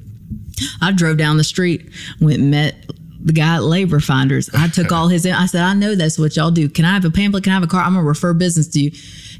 I 0.81 0.91
drove 0.91 1.17
down 1.17 1.37
the 1.37 1.43
street, 1.43 1.87
went 2.19 2.39
and 2.39 2.49
met 2.49 2.89
the 3.23 3.33
guy 3.33 3.55
at 3.55 3.63
Labor 3.63 3.99
Finders. 3.99 4.49
I 4.53 4.67
took 4.67 4.91
all 4.91 5.07
his. 5.07 5.25
I 5.25 5.45
said, 5.45 5.61
I 5.61 5.73
know 5.73 5.95
that's 5.95 6.19
what 6.19 6.35
y'all 6.35 6.51
do. 6.51 6.69
Can 6.69 6.85
I 6.85 6.93
have 6.93 7.05
a 7.05 7.09
pamphlet? 7.09 7.43
Can 7.43 7.51
I 7.51 7.55
have 7.55 7.63
a 7.63 7.67
car? 7.67 7.81
I'm 7.81 7.93
gonna 7.93 8.05
refer 8.05 8.33
business 8.33 8.67
to 8.69 8.79
you. 8.79 8.91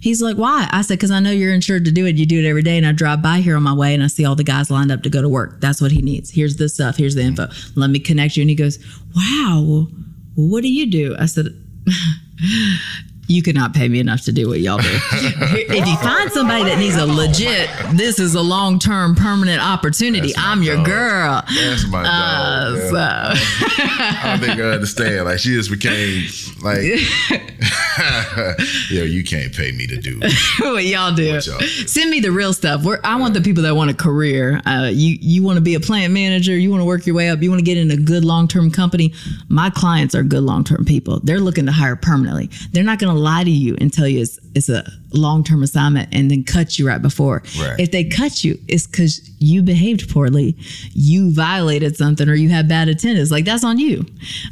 He's 0.02 0.22
like, 0.22 0.38
why? 0.38 0.68
I 0.72 0.82
said, 0.82 0.96
because 0.96 1.12
I 1.12 1.20
know 1.20 1.32
you're 1.32 1.54
insured 1.54 1.86
to 1.86 1.92
do 1.92 2.06
it. 2.06 2.16
You 2.16 2.26
do 2.26 2.40
it 2.40 2.48
every 2.48 2.62
day, 2.62 2.78
and 2.78 2.86
I 2.86 2.92
drive 2.92 3.22
by 3.22 3.40
here 3.40 3.56
on 3.56 3.64
my 3.64 3.74
way, 3.74 3.94
and 3.94 4.04
I 4.04 4.08
see 4.08 4.26
all 4.26 4.36
the 4.36 4.44
guys 4.44 4.72
lined 4.72 4.92
up 4.92 5.04
to 5.04 5.10
go 5.10 5.22
to 5.22 5.30
work. 5.30 5.62
That's 5.62 5.82
what 5.82 5.92
he 5.92 6.02
needs. 6.02 6.30
Here's 6.30 6.56
the 6.58 6.70
stuff. 6.70 6.98
Here's 6.98 7.16
the 7.16 7.22
info. 7.22 7.48
Let 7.76 7.90
me 7.90 8.00
connect 8.00 8.38
you. 8.38 8.42
And 8.42 8.50
he 8.50 8.56
goes, 8.56 8.80
wow. 9.16 9.64
Well, 9.66 9.88
well 10.36 10.48
what 10.50 10.62
do 10.62 10.72
you 10.72 10.90
do? 10.90 11.16
I 11.18 11.26
said. 11.26 11.48
You 13.28 13.42
could 13.42 13.56
not 13.56 13.74
pay 13.74 13.88
me 13.88 14.00
enough 14.00 14.24
to 14.24 14.32
do 14.32 14.50
what 14.50 14.60
y'all 14.60 14.78
do. 14.80 14.84
if 15.14 15.88
you 15.88 15.96
find 15.98 16.30
somebody 16.32 16.66
that 16.66 16.78
needs 16.78 16.96
a 16.98 17.06
legit, 17.06 17.70
this 17.98 18.20
is 18.20 18.36
a 18.36 18.42
long 18.42 18.80
term 18.80 19.16
permanent 19.16 19.62
opportunity. 19.62 20.34
I'm 20.38 20.62
your 20.62 20.76
dog. 20.78 20.86
girl. 20.86 21.44
That's 21.56 21.88
my 21.88 22.04
Uh, 22.04 22.70
dog. 22.72 22.78
yeah. 22.78 22.90
so 22.90 22.98
I 23.84 24.38
don't 24.38 24.48
think 24.48 24.60
I 24.60 24.64
understand. 24.72 25.26
Like 25.26 25.40
she 25.40 25.56
just 25.56 25.72
became 25.72 26.26
like, 26.62 26.82
yo, 28.90 29.04
you 29.04 29.24
can't 29.24 29.56
pay 29.56 29.72
me 29.72 29.88
to 29.88 29.98
do. 29.98 30.20
what 30.60 30.86
y'all 30.86 31.14
do. 31.14 31.34
What 31.34 31.46
y'all 31.46 31.60
do. 31.60 31.68
Send 31.68 32.10
me 32.10 32.20
the 32.20 32.32
real 32.32 32.54
stuff. 32.54 32.84
We're, 32.84 33.00
I 33.04 33.16
want 33.18 33.34
the 33.34 33.42
people 33.42 33.64
that 33.64 33.76
want 33.76 33.92
a 33.92 33.94
career. 33.94 34.62
Uh, 34.66 34.90
you 34.92 35.18
you 35.22 35.44
want 35.44 35.58
to 35.58 35.62
be 35.62 35.76
a 35.76 35.80
plant 35.80 36.14
manager. 36.14 36.56
You 36.56 36.70
want 36.72 36.82
to 36.82 36.86
work 36.86 37.06
your 37.06 37.16
way 37.16 37.30
up. 37.30 37.42
You 37.42 37.50
want 37.50 37.60
to 37.60 37.66
get 37.66 37.78
in 37.78 37.92
a 37.92 37.98
good 37.98 38.24
long 38.26 38.48
term 38.48 38.72
company. 38.72 39.14
My 39.50 39.70
clients 39.70 40.16
are 40.16 40.24
good 40.24 40.44
long 40.44 40.64
term 40.64 40.86
people. 40.86 41.20
They're 41.24 41.40
looking 41.40 41.66
to 41.66 41.72
hire 41.72 41.96
permanently. 41.96 42.50
They're 42.72 42.84
not 42.84 43.00
going 43.00 43.14
to 43.14 43.20
lie 43.20 43.44
to 43.44 43.52
you 43.52 43.76
and 43.80 43.92
tell 43.92 44.08
you 44.08 44.22
it's 44.22 44.40
it's 44.56 44.70
a 44.70 44.84
long 45.14 45.44
term 45.44 45.64
assignment 45.64 46.14
and 46.14 46.30
then 46.30 46.44
cut 46.44 46.78
you 46.78 46.88
right 46.88 47.02
before. 47.02 47.44
Right. 47.60 47.80
If 47.80 47.92
they 47.92 48.04
cut 48.04 48.44
you, 48.44 48.58
it's 48.68 48.88
because 48.88 49.30
you 49.40 49.62
behaved 49.62 50.10
poorly, 50.10 50.58
you 50.94 51.32
violated 51.34 51.96
something, 51.96 52.28
or 52.28 52.36
you 52.36 52.50
had 52.50 52.68
bad 52.68 52.88
attendance. 52.88 53.32
Like 53.32 53.46
that's 53.46 53.64
on 53.64 53.80
you. 53.80 54.06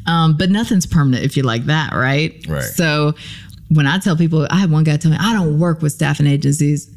Um, 0.06 0.38
but 0.38 0.50
nothing's 0.50 0.86
permanent 0.86 1.24
if 1.24 1.36
you 1.36 1.44
like 1.44 1.66
that, 1.66 1.94
right? 1.94 2.44
Right. 2.48 2.64
So 2.64 3.14
when 3.70 3.88
I 3.88 4.00
tell 4.00 4.18
people, 4.18 4.48
I 4.50 4.58
had 4.58 4.72
one 4.72 4.84
guy 4.84 4.98
tell 4.98 5.12
me, 5.12 5.18
I 5.20 5.34
don't 5.34 5.60
work 5.60 5.82
with 5.82 5.94
staffing 5.94 6.28
agencies. 6.28 6.90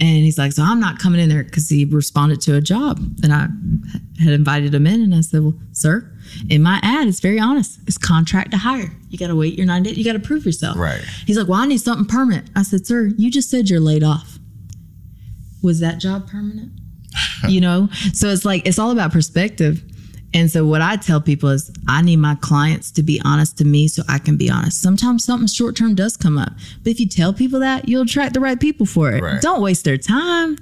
And 0.00 0.24
he's 0.24 0.36
like, 0.36 0.52
so 0.52 0.62
I'm 0.62 0.80
not 0.80 0.98
coming 0.98 1.20
in 1.20 1.28
there 1.28 1.44
because 1.44 1.68
he 1.68 1.84
responded 1.84 2.40
to 2.42 2.56
a 2.56 2.60
job. 2.60 2.98
And 3.22 3.32
I 3.32 3.46
had 4.22 4.32
invited 4.32 4.74
him 4.74 4.86
in. 4.86 5.00
And 5.00 5.14
I 5.14 5.20
said, 5.20 5.42
well, 5.42 5.54
sir, 5.72 6.10
in 6.50 6.62
my 6.62 6.80
ad, 6.82 7.06
it's 7.06 7.20
very 7.20 7.38
honest. 7.38 7.78
It's 7.86 7.98
contract 7.98 8.50
to 8.50 8.56
hire. 8.56 8.92
You 9.12 9.18
got 9.18 9.26
to 9.26 9.36
wait 9.36 9.58
your 9.58 9.66
nine 9.66 9.82
days. 9.82 9.98
You 9.98 10.04
got 10.04 10.14
to 10.14 10.18
prove 10.18 10.46
yourself. 10.46 10.78
Right. 10.78 11.02
He's 11.26 11.36
like, 11.36 11.46
well, 11.46 11.60
I 11.60 11.66
need 11.66 11.82
something 11.82 12.06
permanent. 12.06 12.48
I 12.56 12.62
said, 12.62 12.86
sir, 12.86 13.10
you 13.18 13.30
just 13.30 13.50
said 13.50 13.68
you're 13.68 13.78
laid 13.78 14.02
off. 14.02 14.38
Was 15.62 15.80
that 15.80 15.98
job 15.98 16.26
permanent? 16.30 16.72
you 17.48 17.60
know? 17.60 17.90
So 18.14 18.28
it's 18.28 18.46
like, 18.46 18.66
it's 18.66 18.78
all 18.78 18.90
about 18.90 19.12
perspective. 19.12 19.82
And 20.32 20.50
so 20.50 20.64
what 20.64 20.80
I 20.80 20.96
tell 20.96 21.20
people 21.20 21.50
is 21.50 21.70
I 21.86 22.00
need 22.00 22.16
my 22.16 22.36
clients 22.36 22.90
to 22.92 23.02
be 23.02 23.20
honest 23.22 23.58
to 23.58 23.66
me 23.66 23.86
so 23.86 24.02
I 24.08 24.18
can 24.18 24.38
be 24.38 24.48
honest. 24.48 24.80
Sometimes 24.80 25.26
something 25.26 25.46
short 25.46 25.76
term 25.76 25.94
does 25.94 26.16
come 26.16 26.38
up. 26.38 26.54
But 26.82 26.92
if 26.92 26.98
you 26.98 27.06
tell 27.06 27.34
people 27.34 27.60
that, 27.60 27.86
you'll 27.86 28.04
attract 28.04 28.32
the 28.32 28.40
right 28.40 28.58
people 28.58 28.86
for 28.86 29.12
it. 29.12 29.22
Right. 29.22 29.42
Don't 29.42 29.60
waste 29.60 29.84
their 29.84 29.98
time. 29.98 30.56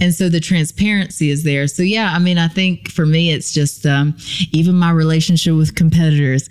And 0.00 0.14
so 0.14 0.28
the 0.28 0.40
transparency 0.40 1.30
is 1.30 1.44
there. 1.44 1.66
So 1.66 1.82
yeah, 1.82 2.12
I 2.12 2.18
mean, 2.18 2.38
I 2.38 2.48
think 2.48 2.90
for 2.90 3.06
me, 3.06 3.32
it's 3.32 3.52
just 3.52 3.86
um, 3.86 4.16
even 4.52 4.74
my 4.74 4.90
relationship 4.90 5.54
with 5.54 5.74
competitors. 5.74 6.48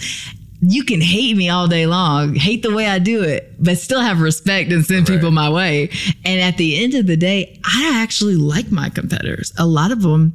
You 0.68 0.84
can 0.84 1.02
hate 1.02 1.38
me 1.38 1.50
all 1.50 1.68
day 1.68 1.86
long, 1.86 2.34
hate 2.36 2.64
the 2.64 2.74
way 2.74 2.88
I 2.88 3.00
do 3.00 3.22
it, 3.22 3.54
but 3.64 3.78
still 3.78 4.02
have 4.02 4.20
respect 4.22 4.72
and 4.72 4.86
send 4.86 5.08
Right. 5.10 5.16
people 5.18 5.32
my 5.32 5.50
way. 5.50 5.90
And 6.24 6.42
at 6.42 6.58
the 6.58 6.84
end 6.84 6.94
of 6.96 7.06
the 7.08 7.18
day, 7.18 7.60
I 7.64 7.92
actually 8.02 8.36
like 8.36 8.72
my 8.72 8.90
competitors. 8.90 9.54
A 9.58 9.66
lot 9.66 9.92
of 9.92 10.02
them 10.02 10.34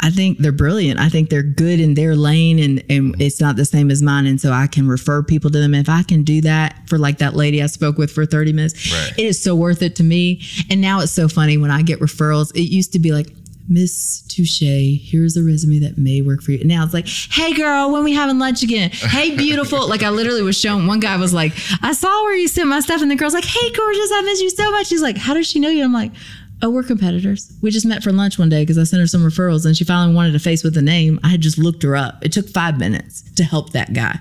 I 0.00 0.10
think 0.10 0.38
they're 0.38 0.50
brilliant. 0.50 0.98
I 0.98 1.08
think 1.08 1.30
they're 1.30 1.42
good 1.44 1.78
in 1.78 1.94
their 1.94 2.16
lane 2.16 2.58
and, 2.58 2.82
and 2.90 3.14
it's 3.22 3.40
not 3.40 3.54
the 3.54 3.64
same 3.64 3.90
as 3.92 4.02
mine. 4.02 4.26
And 4.26 4.40
so 4.40 4.50
I 4.50 4.66
can 4.66 4.88
refer 4.88 5.22
people 5.22 5.50
to 5.50 5.58
them. 5.60 5.72
If 5.74 5.88
I 5.88 6.02
can 6.02 6.24
do 6.24 6.40
that 6.40 6.88
for 6.88 6.98
like 6.98 7.18
that 7.18 7.34
lady 7.36 7.62
I 7.62 7.66
spoke 7.66 7.96
with 7.96 8.10
for 8.10 8.26
30 8.26 8.52
minutes, 8.52 8.92
Right. 8.92 9.12
it 9.16 9.24
is 9.24 9.40
so 9.42 9.54
worth 9.54 9.80
it 9.80 9.94
to 9.96 10.02
me. 10.02 10.42
And 10.68 10.80
now 10.80 11.00
it's 11.00 11.12
so 11.12 11.28
funny 11.28 11.56
when 11.58 11.70
I 11.70 11.82
get 11.82 12.00
referrals. 12.00 12.50
It 12.56 12.62
used 12.72 12.92
to 12.94 12.98
be 12.98 13.12
like, 13.12 13.28
Miss 13.68 14.22
Touche, 14.28 14.60
here's 14.60 15.36
a 15.36 15.42
resume 15.42 15.78
that 15.80 15.98
may 15.98 16.20
work 16.20 16.42
for 16.42 16.52
you. 16.52 16.60
And 16.60 16.68
now 16.68 16.84
it's 16.84 16.94
like, 16.94 17.08
hey 17.08 17.54
girl, 17.54 17.92
when 17.92 18.04
we 18.04 18.12
having 18.12 18.38
lunch 18.38 18.62
again? 18.62 18.90
Hey 18.90 19.36
beautiful. 19.36 19.88
like 19.88 20.02
I 20.02 20.10
literally 20.10 20.42
was 20.42 20.58
shown 20.58 20.86
one 20.86 21.00
guy 21.00 21.16
was 21.16 21.32
like, 21.32 21.52
I 21.82 21.92
saw 21.92 22.08
where 22.24 22.36
you 22.36 22.48
sent 22.48 22.68
my 22.68 22.80
stuff, 22.80 23.02
and 23.02 23.10
the 23.10 23.16
girl's 23.16 23.34
like, 23.34 23.44
Hey 23.44 23.72
gorgeous, 23.72 24.10
I 24.12 24.22
miss 24.22 24.40
you 24.40 24.50
so 24.50 24.70
much. 24.70 24.86
She's 24.88 25.02
like, 25.02 25.16
How 25.16 25.34
does 25.34 25.46
she 25.46 25.60
know 25.60 25.68
you? 25.68 25.84
I'm 25.84 25.92
like, 25.92 26.12
Oh, 26.64 26.70
we're 26.70 26.84
competitors. 26.84 27.52
We 27.60 27.72
just 27.72 27.84
met 27.86 28.04
for 28.04 28.12
lunch 28.12 28.38
one 28.38 28.48
day 28.48 28.62
because 28.62 28.78
I 28.78 28.84
sent 28.84 29.00
her 29.00 29.06
some 29.08 29.22
referrals 29.22 29.66
and 29.66 29.76
she 29.76 29.82
finally 29.84 30.14
wanted 30.14 30.34
a 30.36 30.38
face 30.38 30.62
with 30.62 30.76
a 30.76 30.82
name. 30.82 31.18
I 31.24 31.28
had 31.28 31.40
just 31.40 31.58
looked 31.58 31.82
her 31.82 31.96
up. 31.96 32.24
It 32.24 32.32
took 32.32 32.48
five 32.48 32.78
minutes 32.78 33.22
to 33.34 33.42
help 33.42 33.72
that 33.72 33.92
guy. 33.92 34.20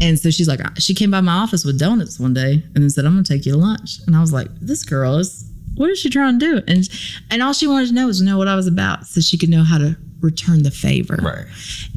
And 0.00 0.18
so 0.18 0.30
she's 0.30 0.48
like, 0.48 0.60
she 0.78 0.94
came 0.94 1.10
by 1.10 1.20
my 1.20 1.32
office 1.32 1.64
with 1.64 1.78
donuts 1.78 2.18
one 2.20 2.34
day 2.34 2.62
and 2.74 2.82
then 2.82 2.90
said, 2.90 3.04
I'm 3.04 3.22
to 3.22 3.26
take 3.26 3.46
you 3.46 3.52
to 3.52 3.58
lunch. 3.58 3.98
And 4.06 4.14
I 4.16 4.20
was 4.20 4.32
like, 4.32 4.48
this 4.60 4.84
girl 4.84 5.16
is, 5.16 5.50
what 5.74 5.90
is 5.90 5.98
she 5.98 6.10
trying 6.10 6.38
to 6.38 6.46
do? 6.46 6.62
And, 6.68 6.88
and 7.30 7.42
all 7.42 7.52
she 7.52 7.66
wanted 7.66 7.88
to 7.88 7.94
know 7.94 8.06
was 8.06 8.18
to 8.18 8.24
know 8.24 8.38
what 8.38 8.48
I 8.48 8.54
was 8.56 8.66
about 8.66 9.06
so 9.06 9.20
she 9.20 9.38
could 9.38 9.48
know 9.48 9.64
how 9.64 9.78
to 9.78 9.96
return 10.20 10.62
the 10.62 10.70
favor. 10.70 11.18
Right. 11.22 11.46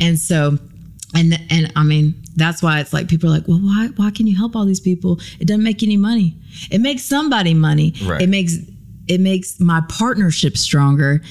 And 0.02 0.20
so, 0.20 0.58
and, 1.14 1.40
and 1.50 1.72
I 1.76 1.84
mean, 1.84 2.16
that's 2.36 2.62
why 2.62 2.80
it's 2.80 2.92
like 2.92 3.08
people 3.08 3.30
are 3.30 3.34
like, 3.34 3.48
well, 3.48 3.60
why, 3.60 3.90
why 3.96 4.12
can 4.12 4.28
you 4.28 4.36
help 4.36 4.56
all 4.56 4.66
these 4.66 4.80
people? 4.80 5.20
It 5.40 5.46
doesn't 5.46 5.64
make 5.64 5.84
any 5.84 5.98
money. 5.98 6.38
It 6.72 6.82
makes 6.82 7.04
somebody 7.04 7.54
money. 7.54 7.94
Right. 8.04 8.22
It 8.22 8.30
makes, 8.30 8.58
it 9.08 9.22
makes 9.22 9.60
my 9.60 9.82
partnership 9.88 10.58
stronger 10.58 11.22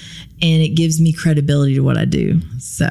and 0.41 0.63
it 0.63 0.71
gives 0.71 1.01
me 1.01 1.13
credibility 1.13 1.75
to 1.75 1.81
what 1.81 1.99
I 1.99 2.05
do. 2.05 2.41
So, 2.59 2.89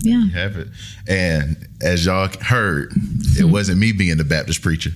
yeah. 0.00 0.28
Have 0.30 0.56
it. 0.56 0.68
And 1.08 1.68
as 1.82 2.06
y'all 2.06 2.28
heard, 2.42 2.92
it 3.38 3.44
wasn't 3.44 3.78
me 3.78 3.92
being 3.92 4.16
the 4.16 4.24
Baptist 4.24 4.62
preacher. 4.62 4.90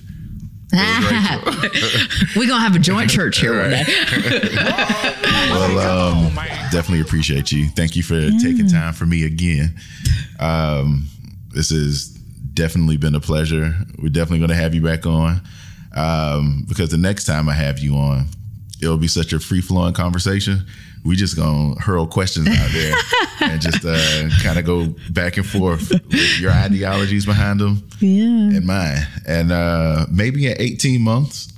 We're 2.35 2.47
gonna 2.47 2.59
have 2.59 2.75
a 2.75 2.79
joint 2.79 3.09
church 3.09 3.37
here 3.39 3.59
one 3.61 3.69
day. 3.69 3.85
Well, 5.49 5.79
um, 5.79 6.35
definitely 6.71 7.01
appreciate 7.01 7.51
you. 7.51 7.69
Thank 7.69 7.95
you 7.95 8.01
for 8.03 8.19
taking 8.41 8.67
time 8.67 8.93
for 8.93 9.05
me 9.05 9.25
again. 9.25 9.75
Um, 10.39 11.07
this 11.49 11.69
has 11.69 12.07
definitely 12.53 12.97
been 12.97 13.13
a 13.15 13.19
pleasure. 13.19 13.75
We're 13.99 14.09
definitely 14.09 14.39
going 14.39 14.49
to 14.49 14.55
have 14.55 14.73
you 14.73 14.81
back 14.81 15.05
on 15.05 15.41
um, 15.95 16.65
because 16.67 16.89
the 16.89 16.97
next 16.97 17.25
time 17.25 17.47
I 17.49 17.53
have 17.53 17.79
you 17.79 17.95
on, 17.95 18.27
it'll 18.83 18.97
be 18.97 19.07
such 19.07 19.33
a 19.33 19.39
free 19.39 19.61
flowing 19.61 19.93
conversation. 19.93 20.65
We 21.05 21.15
just 21.15 21.35
gonna 21.35 21.75
hurl 21.81 22.07
questions 22.07 22.47
out 22.47 22.71
there 22.71 22.95
and 23.41 23.61
just 23.61 23.83
uh, 23.83 24.29
kind 24.41 24.57
of 24.59 24.65
go 24.65 24.93
back 25.11 25.37
and 25.37 25.45
forth 25.45 25.89
with 25.89 26.39
your 26.39 26.51
ideologies 26.51 27.25
behind 27.25 27.59
them 27.59 27.87
Yeah. 27.99 28.23
and 28.57 28.65
mine. 28.65 28.99
And 29.27 29.51
uh, 29.51 30.05
maybe 30.11 30.47
in 30.47 30.55
18 30.59 31.01
months, 31.01 31.51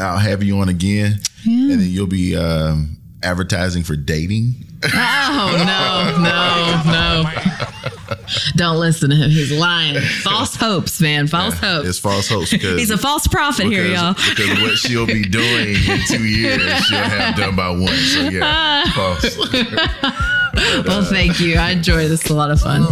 I'll 0.00 0.18
have 0.18 0.42
you 0.42 0.58
on 0.58 0.68
again, 0.68 1.20
and 1.44 1.70
then 1.72 1.80
you'll 1.90 2.06
be 2.06 2.34
um, 2.36 2.96
advertising 3.22 3.82
for 3.84 3.94
dating. 3.96 4.64
Oh 4.82 5.52
no, 5.66 6.22
no, 6.22 6.92
no! 6.92 8.16
Don't 8.56 8.78
listen 8.78 9.10
to 9.10 9.16
him. 9.16 9.30
He's 9.30 9.52
lying. 9.52 10.00
False 10.00 10.56
hopes, 10.56 11.00
man. 11.00 11.26
False 11.26 11.58
hopes. 11.58 11.88
It's 11.88 11.98
false 11.98 12.28
hopes 12.28 12.50
He's 12.50 12.90
a 12.90 12.98
false 12.98 13.26
prophet 13.26 13.66
here, 13.66 13.84
y'all. 13.86 14.14
because 14.14 14.60
what 14.62 14.78
she'll 14.78 15.06
be 15.06 15.22
doing 15.24 15.76
in 15.88 16.00
two 16.08 16.24
years, 16.24 16.62
she'll 16.84 16.98
have 16.98 17.36
done 17.36 17.56
by 17.56 17.68
one. 17.70 17.88
So 17.88 18.28
yeah, 18.28 18.84
false. 18.92 19.36
Well, 20.84 21.04
thank 21.04 21.40
you. 21.40 21.56
I 21.56 21.70
enjoy 21.70 22.08
this. 22.08 22.20
It's 22.22 22.30
a 22.30 22.34
lot 22.34 22.50
of 22.50 22.60
fun. 22.60 22.82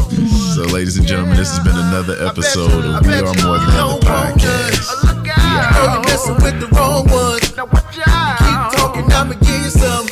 So, 0.55 0.63
ladies 0.73 0.97
and 0.97 1.07
gentlemen, 1.07 1.37
this 1.37 1.51
has 1.55 1.59
been 1.65 1.77
another 1.77 2.15
episode 2.25 2.71
of 2.85 3.05
We 3.05 3.13
Are 3.15 3.23
More 3.45 3.59
Than 3.59 3.71
Other 3.75 4.01
podcast. 4.01 5.05
Look 5.05 5.27
out. 5.37 6.05
Messing 6.07 6.35
with 6.37 6.61
the 6.61 6.69
wrong 6.77 7.07
ones. 7.11 7.57
Now 7.57 7.67
watch 7.67 7.99
out. 8.07 8.39
Keep 8.39 8.79
talking, 8.81 9.13
I'ma 9.13 9.35
give 9.35 9.61
you 9.65 9.71
some. 9.71 10.07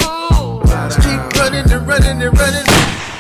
Just 0.91 1.01
keep 1.01 1.36
running 1.57 1.73
and 1.73 1.87
running 1.87 2.23
and 2.23 2.39
running. 2.39 3.16